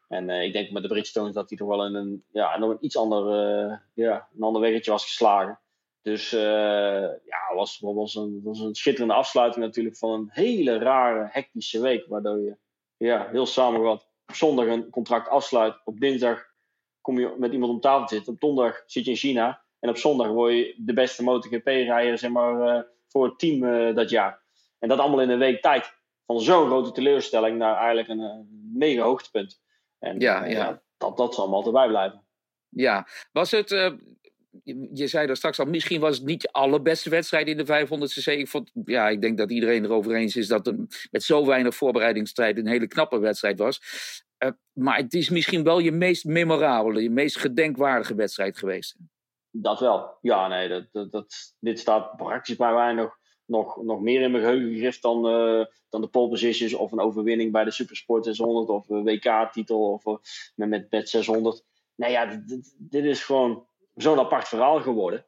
En 0.08 0.30
uh, 0.30 0.44
ik 0.44 0.54
denk 0.54 0.72
met 0.72 0.82
de 0.82 0.88
Bridgestone 0.88 1.32
dat 1.32 1.50
hij 1.50 1.58
toch 1.58 1.68
wel 1.68 1.86
in 1.86 1.96
een, 1.96 2.24
ja, 2.32 2.58
nog 2.58 2.70
een 2.70 2.78
iets 2.86 2.98
ander, 2.98 3.24
uh, 3.26 3.78
ja, 3.94 4.28
een 4.36 4.44
ander 4.44 4.62
weggetje 4.62 4.92
was 4.92 5.04
geslagen. 5.04 5.60
Dus 6.02 6.30
ja, 6.30 7.54
was, 7.54 7.80
was, 7.80 8.16
een, 8.16 8.42
was 8.44 8.60
een 8.60 8.76
schitterende 8.76 9.14
afsluiting 9.14 9.66
natuurlijk 9.66 9.98
van 9.98 10.12
een 10.12 10.30
hele 10.32 10.78
rare, 10.78 11.30
hectische 11.32 11.82
week. 11.82 12.06
Waardoor 12.08 12.40
je, 12.40 12.58
ja, 12.98 13.28
heel 13.32 13.46
samengevat, 13.46 14.08
op 14.28 14.36
zondag 14.36 14.66
een 14.66 14.90
contract 14.90 15.28
afsluit. 15.28 15.82
Op 15.86 16.00
dinsdag 16.00 16.46
kom 17.02 17.20
je 17.20 17.36
met 17.38 17.54
iemand 17.54 17.72
om 17.72 17.80
tafel 17.80 18.08
te 18.08 18.16
zitten. 18.16 18.34
Op 18.34 18.40
donderdag 18.40 18.84
zit 18.86 19.06
je 19.06 19.12
in 19.12 19.18
China. 19.18 19.62
En 19.80 19.90
op 19.90 19.98
zondag 19.98 20.28
word 20.28 20.54
je 20.54 20.76
de 20.78 20.94
beste 20.94 21.24
MotoGP-rijder 21.24 22.18
zeg 22.18 22.32
maar, 22.32 22.78
uh, 22.78 22.84
voor 23.08 23.26
het 23.26 23.40
team 23.40 23.64
uh, 23.64 23.96
dat 23.96 24.10
jaar. 24.10 24.42
En 24.80 24.90
dat 24.90 25.00
allemaal 25.00 25.22
in 25.22 25.30
een 25.30 25.40
week 25.40 25.62
tijd. 25.62 25.98
Van 26.26 26.40
zo'n 26.42 26.68
grote 26.68 26.92
teleurstelling 26.92 27.58
naar 27.58 27.76
eigenlijk 27.76 28.08
een, 28.08 28.20
een 28.20 28.72
mega 28.74 29.02
hoogtepunt. 29.02 29.62
En 30.00 30.20
ja, 30.20 30.46
ja. 30.46 30.52
ja 30.52 30.82
dat, 30.98 31.18
dat 31.18 31.34
zal 31.34 31.44
allemaal 31.44 31.66
erbij 31.66 31.88
blijven. 31.88 32.24
Ja, 32.70 33.08
was 33.32 33.52
het, 33.52 33.72
uh, 33.72 33.92
je 34.94 35.08
zei 35.08 35.28
daar 35.28 35.36
straks 35.36 35.60
al, 35.60 35.66
misschien 35.66 36.00
was 36.00 36.18
het 36.18 36.26
niet 36.26 36.42
de 36.42 36.52
allerbeste 36.52 37.10
wedstrijd 37.10 37.48
in 37.48 37.58
de 37.58 37.66
500cc. 37.66 38.32
Ik, 38.32 38.48
vond, 38.48 38.72
ja, 38.86 39.10
ik 39.10 39.22
denk 39.22 39.38
dat 39.38 39.52
iedereen 39.52 39.84
erover 39.84 40.16
eens 40.16 40.36
is 40.36 40.48
dat 40.48 40.66
het 40.66 41.08
met 41.12 41.24
zo 41.24 41.46
weinig 41.46 41.76
voorbereidingstijd 41.76 42.58
een 42.58 42.68
hele 42.68 42.88
knappe 42.88 43.20
wedstrijd 43.20 43.60
was. 43.60 43.82
Uh, 44.44 44.50
maar 44.74 44.98
het 44.98 45.14
is 45.14 45.30
misschien 45.30 45.64
wel 45.64 45.80
je 45.80 45.92
meest 45.92 46.26
memorabele, 46.26 47.02
je 47.02 47.10
meest 47.10 47.38
gedenkwaardige 47.38 48.16
wedstrijd 48.16 48.58
geweest. 48.58 48.96
Dat 49.52 49.80
wel. 49.80 50.18
Ja, 50.22 50.48
nee, 50.48 50.88
dat, 50.92 51.12
dat, 51.12 51.56
dit 51.60 51.80
staat 51.80 52.16
praktisch 52.16 52.56
bij 52.56 52.74
mij 52.74 52.94
nog, 52.94 53.18
nog, 53.46 53.84
nog 53.84 54.00
meer 54.00 54.22
in 54.22 54.32
mijn 54.32 54.44
geheugen 54.44 54.72
gegrift 54.72 55.02
dan, 55.02 55.18
uh, 55.18 55.66
dan 55.90 56.02
de 56.02 56.08
pole 56.08 56.30
positions 56.30 56.74
of 56.74 56.92
een 56.92 57.00
overwinning 57.00 57.52
bij 57.52 57.64
de 57.64 57.72
Supersport 57.72 58.26
600 58.26 58.70
of 58.70 58.90
een 58.90 59.04
WK-titel 59.04 59.92
of 59.92 60.06
uh, 60.06 60.16
met, 60.56 60.70
met, 60.70 60.92
met 60.92 61.10
600. 61.10 61.64
Nee, 61.96 62.12
ja, 62.12 62.42
dit, 62.78 63.06
is 63.06 63.24
gewoon 63.24 63.68
zo'n 63.96 64.20
apart 64.20 64.48
verhaal 64.48 64.82
geworden. 64.82 65.26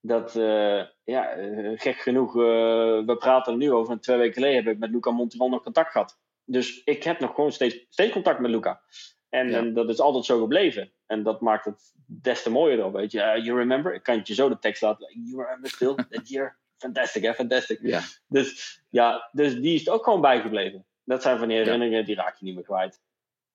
Dat, 0.00 0.34
uh, 0.34 0.82
ja, 1.04 1.34
gek 1.76 1.96
genoeg, 1.96 2.32
we 2.32 3.16
praten 3.18 3.52
er 3.52 3.58
nu 3.58 3.72
over 3.72 4.00
twee 4.00 4.16
weken 4.16 4.34
geleden 4.34 4.64
heb 4.64 4.74
ik 4.74 4.80
met 4.80 4.90
Luca 4.90 5.10
Monteval 5.10 5.48
nog 5.48 5.62
contact 5.62 5.90
gehad. 5.90 6.18
Dus 6.44 6.82
ik 6.84 7.02
heb 7.02 7.20
nog 7.20 7.34
gewoon 7.34 7.52
steeds, 7.52 7.86
steeds 7.88 8.12
contact 8.12 8.40
met 8.40 8.50
Luca. 8.50 8.82
En, 9.32 9.50
ja. 9.50 9.58
en, 9.58 9.74
dat 9.74 9.88
is 9.88 10.00
altijd 10.00 10.24
zo 10.24 10.40
gebleven. 10.40 10.90
En 11.06 11.22
dat 11.22 11.40
maakt 11.40 11.64
het 11.64 11.94
des 12.06 12.42
te 12.42 12.50
mooier 12.50 12.76
dan, 12.76 12.92
weet 12.92 13.12
je. 13.12 13.18
Uh, 13.18 13.44
you 13.44 13.58
remember? 13.58 13.94
Ik 13.94 14.02
kan 14.02 14.20
je 14.24 14.34
zo 14.34 14.48
de 14.48 14.58
tekst 14.58 14.82
laten. 14.82 15.06
You 15.24 15.42
remember 15.42 15.70
still 15.70 15.94
that 16.10 16.28
year? 16.28 16.56
Fantastic, 16.76 17.22
hè? 17.22 17.34
Fantastic. 17.34 17.78
Ja. 17.82 18.00
Dus, 18.28 18.80
ja, 18.90 19.28
dus 19.32 19.54
die 19.54 19.74
is 19.74 19.88
ook 19.88 20.04
gewoon 20.04 20.20
bijgebleven. 20.20 20.86
Dat 21.04 21.22
zijn 21.22 21.38
van 21.38 21.48
die 21.48 21.56
herinneringen, 21.56 21.98
ja. 21.98 22.04
die 22.04 22.14
raak 22.14 22.36
je 22.36 22.44
niet 22.44 22.54
meer 22.54 22.64
kwijt. 22.64 23.00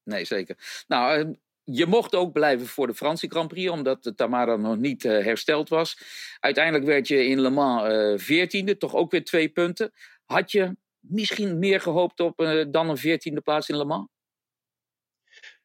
Nee, 0.04 0.26
zeker. 0.26 0.84
Nou, 0.88 1.36
je 1.64 1.86
mocht 1.86 2.16
ook 2.16 2.32
blijven 2.32 2.68
voor 2.68 2.88
de 2.88 2.94
Franse 2.94 3.28
Grand 3.28 3.48
Prix, 3.48 3.70
omdat 3.70 4.04
de 4.04 4.16
Tamara 4.16 4.56
nog 4.56 4.78
niet 4.78 5.04
uh, 5.04 5.12
hersteld 5.24 5.70
was. 5.70 6.00
Uiteindelijk 6.40 6.86
werd 6.86 7.08
je 7.08 7.26
in 7.26 7.42
Le 7.42 7.50
Mans 7.50 7.84
veertiende, 8.24 8.72
uh, 8.72 8.78
toch 8.78 8.96
ook 8.96 9.12
weer 9.12 9.24
twee 9.24 9.50
punten. 9.50 9.92
Had 10.26 10.52
je 10.52 10.76
misschien 11.00 11.60
meer 11.60 11.82
gehoopt 11.82 12.20
op 12.20 12.66
dan 12.70 12.90
een 12.90 12.98
veertiende 12.98 13.42
plaats 13.42 13.70
in 13.70 13.78
Le 13.78 13.86
Mans? 13.86 14.08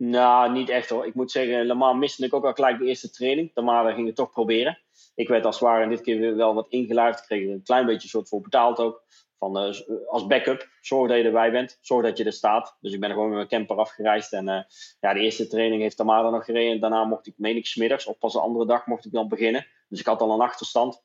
Nou, 0.04 0.52
niet 0.52 0.68
echt 0.68 0.88
hoor. 0.88 1.06
Ik 1.06 1.14
moet 1.14 1.30
zeggen, 1.30 1.66
Le 1.66 1.74
Mans 1.74 1.98
miste 1.98 2.24
ik 2.24 2.34
ook 2.34 2.44
al 2.44 2.52
gelijk 2.52 2.78
de 2.78 2.84
eerste 2.84 3.10
training. 3.10 3.50
Tamara 3.54 3.92
ging 3.92 4.06
het 4.06 4.16
toch 4.16 4.30
proberen. 4.30 4.78
Ik 5.14 5.28
werd 5.28 5.44
als 5.44 5.54
het 5.54 5.64
ware 5.64 5.88
dit 5.88 6.00
keer 6.00 6.18
weer 6.18 6.36
wel 6.36 6.54
wat 6.54 6.68
ingeluisterd. 6.68 7.30
Ik 7.30 7.38
kreeg 7.38 7.54
een 7.54 7.62
klein 7.62 7.86
beetje 7.86 8.08
soort 8.08 8.28
voor 8.28 8.40
betaald 8.40 8.78
ook. 8.78 9.02
Van, 9.38 9.68
uh, 9.68 9.80
als 10.08 10.26
backup, 10.26 10.68
zorg 10.80 11.08
dat 11.08 11.18
je 11.18 11.24
erbij 11.24 11.50
bent. 11.50 11.78
Zorg 11.80 12.04
dat 12.04 12.18
je 12.18 12.24
er 12.24 12.32
staat. 12.32 12.76
Dus 12.80 12.92
ik 12.92 13.00
ben 13.00 13.08
er 13.08 13.14
gewoon 13.14 13.28
met 13.28 13.36
mijn 13.36 13.48
camper 13.48 13.76
afgereisd. 13.76 14.32
En 14.32 14.48
uh, 14.48 14.62
ja, 15.00 15.14
de 15.14 15.20
eerste 15.20 15.46
training 15.46 15.82
heeft 15.82 15.96
Tamara 15.96 16.30
nog 16.30 16.44
gereden. 16.44 16.80
Daarna 16.80 17.04
mocht 17.04 17.26
ik, 17.26 17.34
meen 17.36 17.56
ik, 17.56 17.66
smiddags. 17.66 18.06
Of 18.06 18.18
pas 18.18 18.32
de 18.32 18.40
andere 18.40 18.66
dag 18.66 18.86
mocht 18.86 19.04
ik 19.04 19.12
dan 19.12 19.28
beginnen. 19.28 19.66
Dus 19.88 20.00
ik 20.00 20.06
had 20.06 20.20
al 20.20 20.32
een 20.32 20.40
achterstand. 20.40 21.02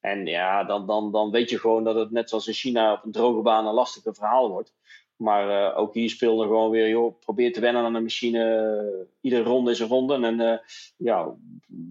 En 0.00 0.26
ja, 0.26 0.64
dan, 0.64 0.86
dan, 0.86 1.12
dan 1.12 1.30
weet 1.30 1.50
je 1.50 1.58
gewoon 1.58 1.84
dat 1.84 1.94
het 1.94 2.10
net 2.10 2.28
zoals 2.28 2.46
in 2.46 2.52
China 2.52 2.92
op 2.92 3.04
een 3.04 3.12
droge 3.12 3.42
baan 3.42 3.66
een 3.66 3.74
lastige 3.74 4.14
verhaal 4.14 4.48
wordt. 4.48 4.74
Maar 5.20 5.48
uh, 5.48 5.78
ook 5.78 5.94
hier 5.94 6.10
speelde 6.10 6.42
gewoon 6.42 6.70
weer, 6.70 6.88
joh, 6.88 7.18
probeer 7.18 7.52
te 7.52 7.60
wennen 7.60 7.82
aan 7.82 7.92
de 7.92 8.00
machine. 8.00 9.06
Iedere 9.20 9.42
ronde 9.42 9.70
is 9.70 9.80
een 9.80 9.88
ronde. 9.88 10.14
En 10.14 10.40
uh, 10.40 10.58
ja, 10.96 11.34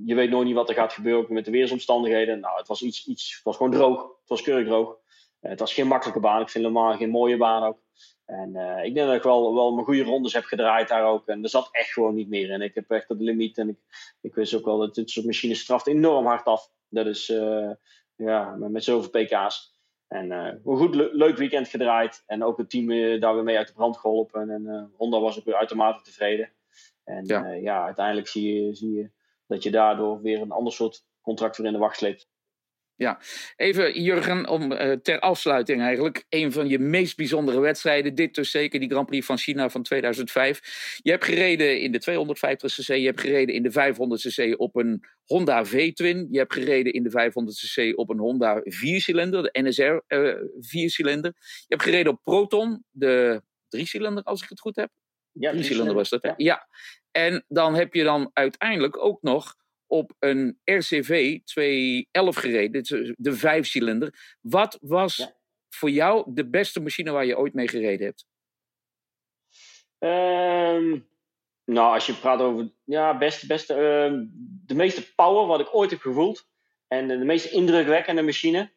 je 0.05 0.15
weet 0.15 0.29
nooit 0.29 0.45
niet 0.45 0.55
wat 0.55 0.69
er 0.69 0.75
gaat 0.75 0.93
gebeuren 0.93 1.33
met 1.33 1.45
de 1.45 1.51
weersomstandigheden. 1.51 2.39
Nou, 2.39 2.57
het 2.57 2.67
was 2.67 2.81
iets, 2.81 3.07
iets 3.07 3.33
het 3.33 3.43
was 3.43 3.55
gewoon 3.55 3.71
droog. 3.71 4.01
Het 4.01 4.29
was 4.29 4.41
keurig 4.41 4.67
droog. 4.67 4.97
Het 5.39 5.59
was 5.59 5.73
geen 5.73 5.87
makkelijke 5.87 6.19
baan. 6.19 6.41
Ik 6.41 6.49
vind 6.49 6.65
helemaal 6.65 6.97
geen 6.97 7.09
mooie 7.09 7.37
baan 7.37 7.63
ook. 7.63 7.77
En 8.25 8.55
ik 8.83 8.93
denk 8.93 9.07
dat 9.07 9.15
ik 9.15 9.23
wel, 9.23 9.53
wel 9.53 9.73
mijn 9.73 9.85
goede 9.85 10.03
rondes 10.03 10.33
heb 10.33 10.43
gedraaid 10.43 10.87
daar 10.87 11.05
ook. 11.05 11.27
En 11.27 11.43
er 11.43 11.49
zat 11.49 11.69
echt 11.71 11.91
gewoon 11.91 12.15
niet 12.15 12.29
meer 12.29 12.49
in. 12.49 12.61
Ik 12.61 12.75
heb 12.75 12.91
echt 12.91 13.09
op 13.09 13.17
de 13.17 13.23
limiet. 13.23 13.57
En 13.57 13.69
ik, 13.69 13.77
ik 14.21 14.35
wist 14.35 14.53
ook 14.53 14.65
wel 14.65 14.77
dat 14.77 14.95
dit 14.95 15.09
soort 15.09 15.25
machines 15.25 15.59
straft 15.59 15.87
enorm 15.87 16.25
hard 16.25 16.45
af. 16.45 16.71
Dat 16.89 17.05
is, 17.05 17.27
ja, 18.15 18.55
met 18.55 18.83
zoveel 18.83 19.09
pk's. 19.09 19.77
En 20.09 20.31
uh, 20.31 20.45
een 20.45 20.77
goed 20.77 20.95
le 20.95 21.09
leuk 21.13 21.37
weekend 21.37 21.67
gedraaid. 21.67 22.23
En 22.25 22.43
ook 22.43 22.57
het 22.57 22.69
team 22.69 22.89
uh, 22.89 23.21
daar 23.21 23.33
weer 23.35 23.43
mee 23.43 23.57
uit 23.57 23.67
de 23.67 23.73
brand 23.73 23.97
geholpen. 23.97 24.49
En 24.49 24.61
uh, 24.61 24.83
Honda 24.97 25.19
was 25.19 25.39
ook 25.39 25.45
weer 25.45 25.55
uitermate 25.55 26.03
tevreden. 26.03 26.51
En 27.03 27.25
ja, 27.25 27.51
ja 27.51 27.85
uiteindelijk 27.85 28.27
zie 28.27 28.53
je, 28.53 28.75
zie 28.75 28.91
je 28.91 29.09
dat 29.47 29.63
je 29.63 29.71
daardoor 29.71 30.21
weer 30.21 30.41
een 30.41 30.51
ander 30.51 30.73
soort 30.73 31.05
contract 31.21 31.57
weer 31.57 31.67
in 31.67 31.73
de 31.73 31.79
wacht 31.79 31.97
sleept. 31.97 32.29
Ja, 32.99 33.19
even 33.55 34.01
Jurgen, 34.01 34.47
om 34.47 34.71
uh, 34.71 34.91
ter 34.91 35.19
afsluiting 35.19 35.81
eigenlijk. 35.81 36.25
Een 36.29 36.51
van 36.51 36.67
je 36.67 36.79
meest 36.79 37.17
bijzondere 37.17 37.59
wedstrijden. 37.59 38.15
Dit 38.15 38.35
dus 38.35 38.51
zeker, 38.51 38.79
die 38.79 38.89
Grand 38.89 39.05
Prix 39.07 39.25
van 39.25 39.37
China 39.37 39.69
van 39.69 39.83
2005. 39.83 40.99
Je 41.01 41.11
hebt 41.11 41.25
gereden 41.25 41.81
in 41.81 41.91
de 41.91 42.01
250cc, 42.01 42.95
je 42.95 43.05
hebt 43.05 43.21
gereden 43.21 43.55
in 43.55 43.63
de 43.63 43.71
500cc 43.71 44.55
op 44.57 44.75
een 44.75 45.03
Honda 45.25 45.65
V-twin. 45.65 46.27
Je 46.31 46.37
hebt 46.37 46.53
gereden 46.53 46.93
in 46.93 47.03
de 47.03 47.09
500cc 47.09 47.95
op 47.95 48.09
een 48.09 48.19
Honda 48.19 48.59
4-cilinder, 48.59 49.43
de 49.43 49.61
NSR 49.61 49.99
uh, 50.07 50.35
4-cilinder. 50.57 51.33
Je 51.39 51.65
hebt 51.67 51.83
gereden 51.83 52.11
op 52.11 52.19
Proton, 52.23 52.83
de 52.91 53.41
3-cilinder 53.77 54.23
als 54.23 54.41
ik 54.41 54.49
het 54.49 54.59
goed 54.59 54.75
heb. 54.75 54.89
Ja, 55.31 55.53
3-cilinder 55.53 55.93
was 55.93 56.09
dat, 56.09 56.23
hè? 56.23 56.29
Ja. 56.29 56.35
ja. 56.37 56.67
En 57.11 57.45
dan 57.47 57.75
heb 57.75 57.93
je 57.93 58.03
dan 58.03 58.29
uiteindelijk 58.33 59.03
ook 59.03 59.21
nog 59.21 59.55
op 59.89 60.13
een 60.19 60.59
RCV 60.63 61.39
211 61.43 62.35
gereden, 62.35 62.83
de 63.17 63.33
vijfcilinder. 63.33 64.37
Wat 64.41 64.77
was 64.81 65.15
ja. 65.15 65.35
voor 65.69 65.89
jou 65.89 66.33
de 66.33 66.49
beste 66.49 66.79
machine 66.79 67.11
waar 67.11 67.25
je 67.25 67.37
ooit 67.37 67.53
mee 67.53 67.67
gereden 67.67 68.05
hebt? 68.05 68.27
Um, 69.99 71.07
nou, 71.65 71.93
als 71.93 72.05
je 72.05 72.13
praat 72.13 72.39
over 72.39 72.71
ja, 72.83 73.17
beste, 73.17 73.47
beste, 73.47 73.73
uh, 73.73 74.27
de 74.65 74.75
meeste 74.75 75.13
power 75.15 75.47
wat 75.47 75.59
ik 75.59 75.75
ooit 75.75 75.89
heb 75.89 75.99
gevoeld 75.99 76.47
en 76.87 77.07
de, 77.07 77.17
de 77.17 77.25
meest 77.25 77.45
indrukwekkende 77.45 78.21
machine 78.21 78.71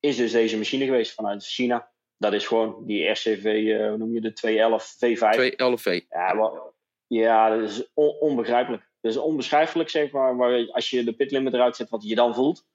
is 0.00 0.16
dus 0.16 0.32
deze 0.32 0.56
machine 0.56 0.84
geweest 0.84 1.14
vanuit 1.14 1.46
China. 1.46 1.92
Dat 2.18 2.32
is 2.32 2.46
gewoon 2.46 2.86
die 2.86 3.08
RCV, 3.08 3.44
uh, 3.44 3.88
hoe 3.88 3.96
noem 3.96 4.12
je 4.12 4.20
de 4.20 4.32
211 4.32 4.94
V5. 4.94 5.38
211V. 5.38 6.08
Ja, 6.08 6.36
wel, 6.36 6.74
ja 7.06 7.48
dat 7.48 7.70
is 7.70 7.90
on, 7.94 8.08
onbegrijpelijk. 8.20 8.92
Is 9.04 9.16
onbeschrijfelijk, 9.16 9.88
zeg 9.88 10.10
maar, 10.10 10.36
waar, 10.36 10.70
als 10.70 10.90
je 10.90 11.04
de 11.04 11.12
pitlimit 11.12 11.52
eruit 11.52 11.76
zet, 11.76 11.90
wat 11.90 12.08
je 12.08 12.14
dan 12.14 12.34
voelt. 12.34 12.66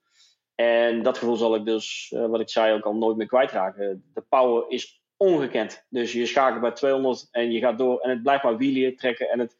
En 0.54 1.02
dat 1.02 1.18
gevoel 1.18 1.36
zal 1.36 1.54
ik 1.54 1.64
dus, 1.64 2.12
uh, 2.14 2.26
wat 2.26 2.40
ik 2.40 2.48
zei, 2.48 2.74
ook 2.74 2.84
al 2.84 2.94
nooit 2.94 3.16
meer 3.16 3.26
kwijtraken. 3.26 4.10
De 4.14 4.24
power 4.28 4.64
is 4.68 5.02
ongekend. 5.16 5.86
Dus 5.88 6.12
je 6.12 6.26
schakelt 6.26 6.60
bij 6.60 6.70
200 6.70 7.28
en 7.30 7.50
je 7.50 7.60
gaat 7.60 7.78
door 7.78 8.00
en 8.00 8.10
het 8.10 8.22
blijft 8.22 8.42
maar 8.42 8.56
wielen 8.56 8.96
trekken 8.96 9.28
en 9.28 9.38
het, 9.38 9.56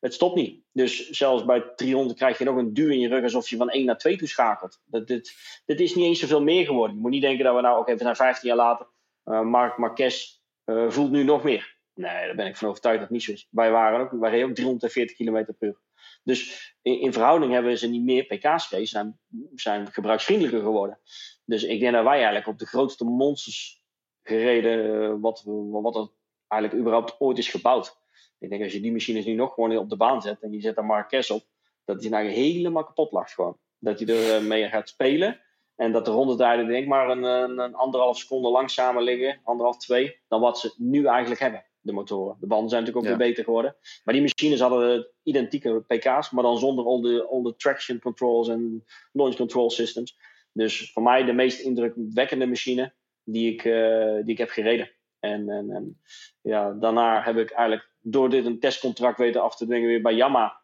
het 0.00 0.14
stopt 0.14 0.34
niet. 0.34 0.62
Dus 0.72 1.10
zelfs 1.10 1.44
bij 1.44 1.62
300 1.76 2.18
krijg 2.18 2.38
je 2.38 2.44
nog 2.44 2.56
een 2.56 2.74
duw 2.74 2.88
in 2.88 3.00
je 3.00 3.08
rug 3.08 3.22
alsof 3.22 3.48
je 3.48 3.56
van 3.56 3.70
1 3.70 3.84
naar 3.84 3.98
2 3.98 4.16
toe 4.16 4.28
schakelt. 4.28 4.80
Dat, 4.84 5.06
dit, 5.06 5.34
dit 5.66 5.80
is 5.80 5.94
niet 5.94 6.04
eens 6.04 6.20
zoveel 6.20 6.42
meer 6.42 6.64
geworden. 6.64 6.96
Je 6.96 7.02
moet 7.02 7.10
niet 7.10 7.22
denken 7.22 7.44
dat 7.44 7.54
we 7.54 7.60
nou, 7.60 7.72
oké, 7.72 7.82
okay, 7.82 7.96
we 7.96 8.02
zijn 8.02 8.16
15 8.16 8.48
jaar 8.48 8.56
later. 8.56 8.86
Uh, 9.24 9.40
Mark 9.40 9.76
Marquez 9.76 10.40
uh, 10.66 10.90
voelt 10.90 11.10
nu 11.10 11.24
nog 11.24 11.42
meer. 11.42 11.76
Nee, 11.94 12.26
daar 12.26 12.34
ben 12.34 12.46
ik 12.46 12.56
van 12.56 12.68
overtuigd 12.68 12.98
dat 12.98 13.08
het 13.08 13.16
niet 13.16 13.26
zo 13.26 13.32
is. 13.32 13.48
Wij 13.50 13.70
waren 13.70 14.00
ook, 14.00 14.10
wij 14.10 14.30
reden 14.30 14.48
ook 14.48 14.54
340 14.54 15.16
km 15.16 15.44
per 15.58 15.68
uur. 15.68 15.78
Dus 16.22 16.74
in, 16.82 17.00
in, 17.00 17.12
verhouding 17.12 17.52
hebben 17.52 17.78
ze 17.78 17.88
niet 17.88 18.02
meer 18.02 18.24
pk's 18.24 18.66
gereden, 18.66 18.88
zijn, 18.88 19.18
zijn 19.54 19.92
gebruiksvriendelijker 19.92 20.62
geworden. 20.62 20.98
Dus 21.44 21.62
ik 21.62 21.80
denk 21.80 21.92
dat 21.92 22.04
wij 22.04 22.16
eigenlijk 22.16 22.46
op 22.46 22.58
de 22.58 22.66
grootste 22.66 23.04
monsters 23.04 23.82
gereden 24.22 25.20
wat, 25.20 25.42
wat 25.70 25.96
er 25.96 26.08
eigenlijk 26.48 26.82
überhaupt 26.82 27.20
ooit 27.20 27.38
is 27.38 27.48
gebouwd. 27.48 27.98
Ik 28.38 28.50
denk 28.50 28.62
als 28.62 28.72
je 28.72 28.80
die 28.80 28.92
machines 28.92 29.24
nu 29.24 29.32
nog 29.32 29.54
gewoon 29.54 29.76
op 29.76 29.90
de 29.90 29.96
baan 29.96 30.22
zet 30.22 30.42
en 30.42 30.52
je 30.52 30.60
zet 30.60 30.74
daar 30.74 30.84
Marquez 30.84 31.30
op, 31.30 31.44
dat 31.84 32.00
hij 32.00 32.10
nou 32.10 32.26
helemaal 32.26 32.84
kapot 32.84 33.12
lacht 33.12 33.32
gewoon. 33.32 33.58
Dat 33.78 34.00
hij 34.00 34.34
er 34.34 34.42
mee 34.42 34.68
gaat 34.68 34.88
spelen. 34.88 35.40
En 35.76 35.92
dat 35.92 36.04
de 36.04 36.10
rondetijden 36.10 36.66
denk 36.66 36.82
ik 36.82 36.88
maar 36.88 37.08
een, 37.10 37.22
een 37.58 37.74
anderhalf 37.74 38.18
seconde 38.18 38.48
langzamer 38.48 39.02
liggen, 39.02 39.40
anderhalf, 39.44 39.76
twee, 39.76 40.20
dan 40.28 40.40
wat 40.40 40.58
ze 40.58 40.74
nu 40.76 41.06
eigenlijk 41.06 41.40
hebben 41.40 41.64
de 41.80 41.92
motoren. 41.92 42.36
De 42.40 42.46
banden 42.46 42.68
zijn 42.68 42.82
natuurlijk 42.82 43.06
ook 43.06 43.12
ja. 43.12 43.18
weer 43.18 43.28
beter 43.28 43.44
geworden. 43.44 43.76
Maar 44.04 44.14
die 44.14 44.22
machines 44.22 44.60
hadden 44.60 45.08
identieke 45.22 45.84
pk's, 45.86 46.30
maar 46.30 46.42
dan 46.42 46.58
zonder 46.58 46.84
al 46.84 47.00
de, 47.00 47.26
al 47.26 47.42
de 47.42 47.56
traction 47.56 47.98
controls 47.98 48.48
en 48.48 48.84
launch 49.12 49.36
control 49.36 49.70
systems. 49.70 50.18
Dus 50.52 50.92
voor 50.92 51.02
mij 51.02 51.24
de 51.24 51.32
meest 51.32 51.60
indrukwekkende 51.60 52.46
machine 52.46 52.92
die 53.24 53.52
ik, 53.52 53.64
uh, 53.64 54.14
die 54.14 54.32
ik 54.32 54.38
heb 54.38 54.50
gereden. 54.50 54.90
En, 55.18 55.48
en, 55.48 55.70
en, 55.70 56.00
ja, 56.40 56.72
daarna 56.72 57.22
heb 57.22 57.36
ik 57.36 57.50
eigenlijk 57.50 57.90
door 58.00 58.30
dit 58.30 58.46
een 58.46 58.60
testcontract 58.60 59.18
weten 59.18 59.42
af 59.42 59.56
te 59.56 59.66
dwingen 59.66 59.88
weer 59.88 60.02
bij 60.02 60.14
Yamaha. 60.14 60.60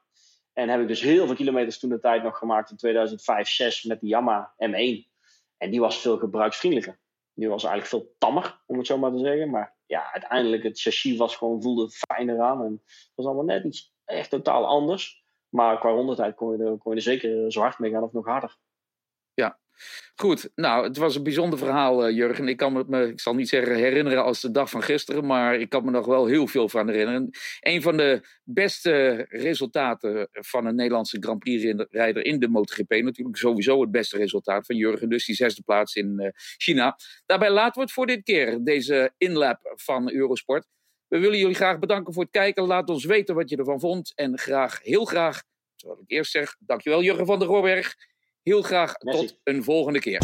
En 0.52 0.68
heb 0.68 0.80
ik 0.80 0.88
dus 0.88 1.00
heel 1.00 1.26
veel 1.26 1.34
kilometers 1.34 1.78
toen 1.78 1.90
de 1.90 2.00
tijd 2.00 2.22
nog 2.22 2.38
gemaakt 2.38 2.70
in 2.70 2.76
2005, 2.76 3.48
6 3.48 3.82
met 3.82 4.00
de 4.00 4.06
Yamaha 4.06 4.54
M1. 4.64 5.14
En 5.56 5.70
die 5.70 5.80
was 5.80 6.00
veel 6.00 6.18
gebruiksvriendelijker. 6.18 6.98
Die 7.34 7.48
was 7.48 7.64
eigenlijk 7.64 7.92
veel 7.92 8.14
tammer, 8.18 8.62
om 8.66 8.78
het 8.78 8.86
zo 8.86 8.98
maar 8.98 9.12
te 9.12 9.18
zeggen. 9.18 9.50
Maar 9.50 9.75
ja, 9.86 10.12
uiteindelijk 10.12 10.62
het 10.62 10.80
chassis 10.80 11.16
was 11.16 11.36
gewoon, 11.36 11.62
voelde 11.62 11.90
fijner 11.90 12.40
aan. 12.40 12.64
En 12.64 12.82
het 12.84 13.12
was 13.14 13.26
allemaal 13.26 13.44
net 13.44 13.64
iets 13.64 13.94
echt 14.04 14.30
totaal 14.30 14.66
anders. 14.66 15.24
Maar 15.48 15.78
qua 15.78 15.90
rondetijd 15.90 16.34
kon 16.34 16.56
je, 16.56 16.64
er, 16.64 16.78
kon 16.78 16.92
je 16.92 16.96
er 16.96 17.02
zeker 17.02 17.52
zo 17.52 17.60
hard 17.60 17.78
mee 17.78 17.90
gaan 17.90 18.02
of 18.02 18.12
nog 18.12 18.26
harder. 18.26 18.56
Ja, 19.34 19.58
goed. 20.14 20.50
Nou, 20.54 20.84
het 20.84 20.96
was 20.96 21.16
een 21.16 21.22
bijzonder 21.22 21.58
verhaal, 21.58 22.08
uh, 22.08 22.16
Jurgen. 22.16 22.48
Ik 22.48 22.56
kan 22.56 22.72
me, 22.72 22.84
me, 22.86 23.08
ik 23.08 23.20
zal 23.20 23.34
niet 23.34 23.48
zeggen 23.48 23.74
herinneren 23.74 24.24
als 24.24 24.40
de 24.40 24.50
dag 24.50 24.70
van 24.70 24.82
gisteren, 24.82 25.26
maar 25.26 25.56
ik 25.56 25.68
kan 25.68 25.84
me 25.84 25.90
nog 25.90 26.06
wel 26.06 26.26
heel 26.26 26.46
veel 26.46 26.68
van 26.68 26.88
herinneren. 26.88 27.30
Een 27.60 27.82
van 27.82 27.96
de 27.96 28.20
beste 28.44 29.26
resultaten 29.28 30.28
van 30.32 30.66
een 30.66 30.74
Nederlandse 30.74 31.16
Grand 31.20 31.38
Prix-rijder 31.38 32.24
in 32.24 32.38
de 32.38 32.48
MotoGP. 32.48 32.90
Natuurlijk 32.90 33.36
sowieso 33.36 33.80
het 33.80 33.90
beste 33.90 34.16
resultaat 34.16 34.66
van 34.66 34.76
Jurgen, 34.76 35.08
dus 35.08 35.26
die 35.26 35.34
zesde 35.34 35.62
plaats 35.62 35.94
in 35.94 36.14
uh, 36.20 36.28
China. 36.56 36.98
Daarbij 37.26 37.50
laten 37.50 37.74
we 37.74 37.80
het 37.80 37.92
voor 37.92 38.06
dit 38.06 38.22
keer, 38.22 38.64
deze 38.64 39.12
inlap 39.16 39.60
van 39.74 40.12
Eurosport. 40.12 40.66
We 41.08 41.18
willen 41.18 41.38
jullie 41.38 41.54
graag 41.54 41.78
bedanken 41.78 42.12
voor 42.12 42.22
het 42.22 42.32
kijken. 42.32 42.66
Laat 42.66 42.88
ons 42.88 43.04
weten 43.04 43.34
wat 43.34 43.50
je 43.50 43.56
ervan 43.56 43.80
vond. 43.80 44.12
En 44.14 44.38
graag, 44.38 44.82
heel 44.82 45.04
graag, 45.04 45.42
zoals 45.74 46.00
ik 46.00 46.10
eerst 46.10 46.30
zeg, 46.30 46.56
dankjewel 46.58 47.02
Jurgen 47.02 47.26
van 47.26 47.38
der 47.38 47.48
Roorberg. 47.48 47.94
Heel 48.46 48.62
graag 48.62 48.94
Merci. 48.98 49.26
tot 49.26 49.38
een 49.44 49.64
volgende 49.64 49.98
keer. 49.98 50.20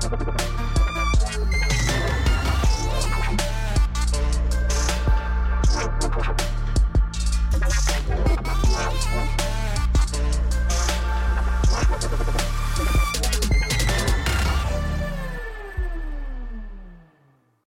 Thank 0.00 0.60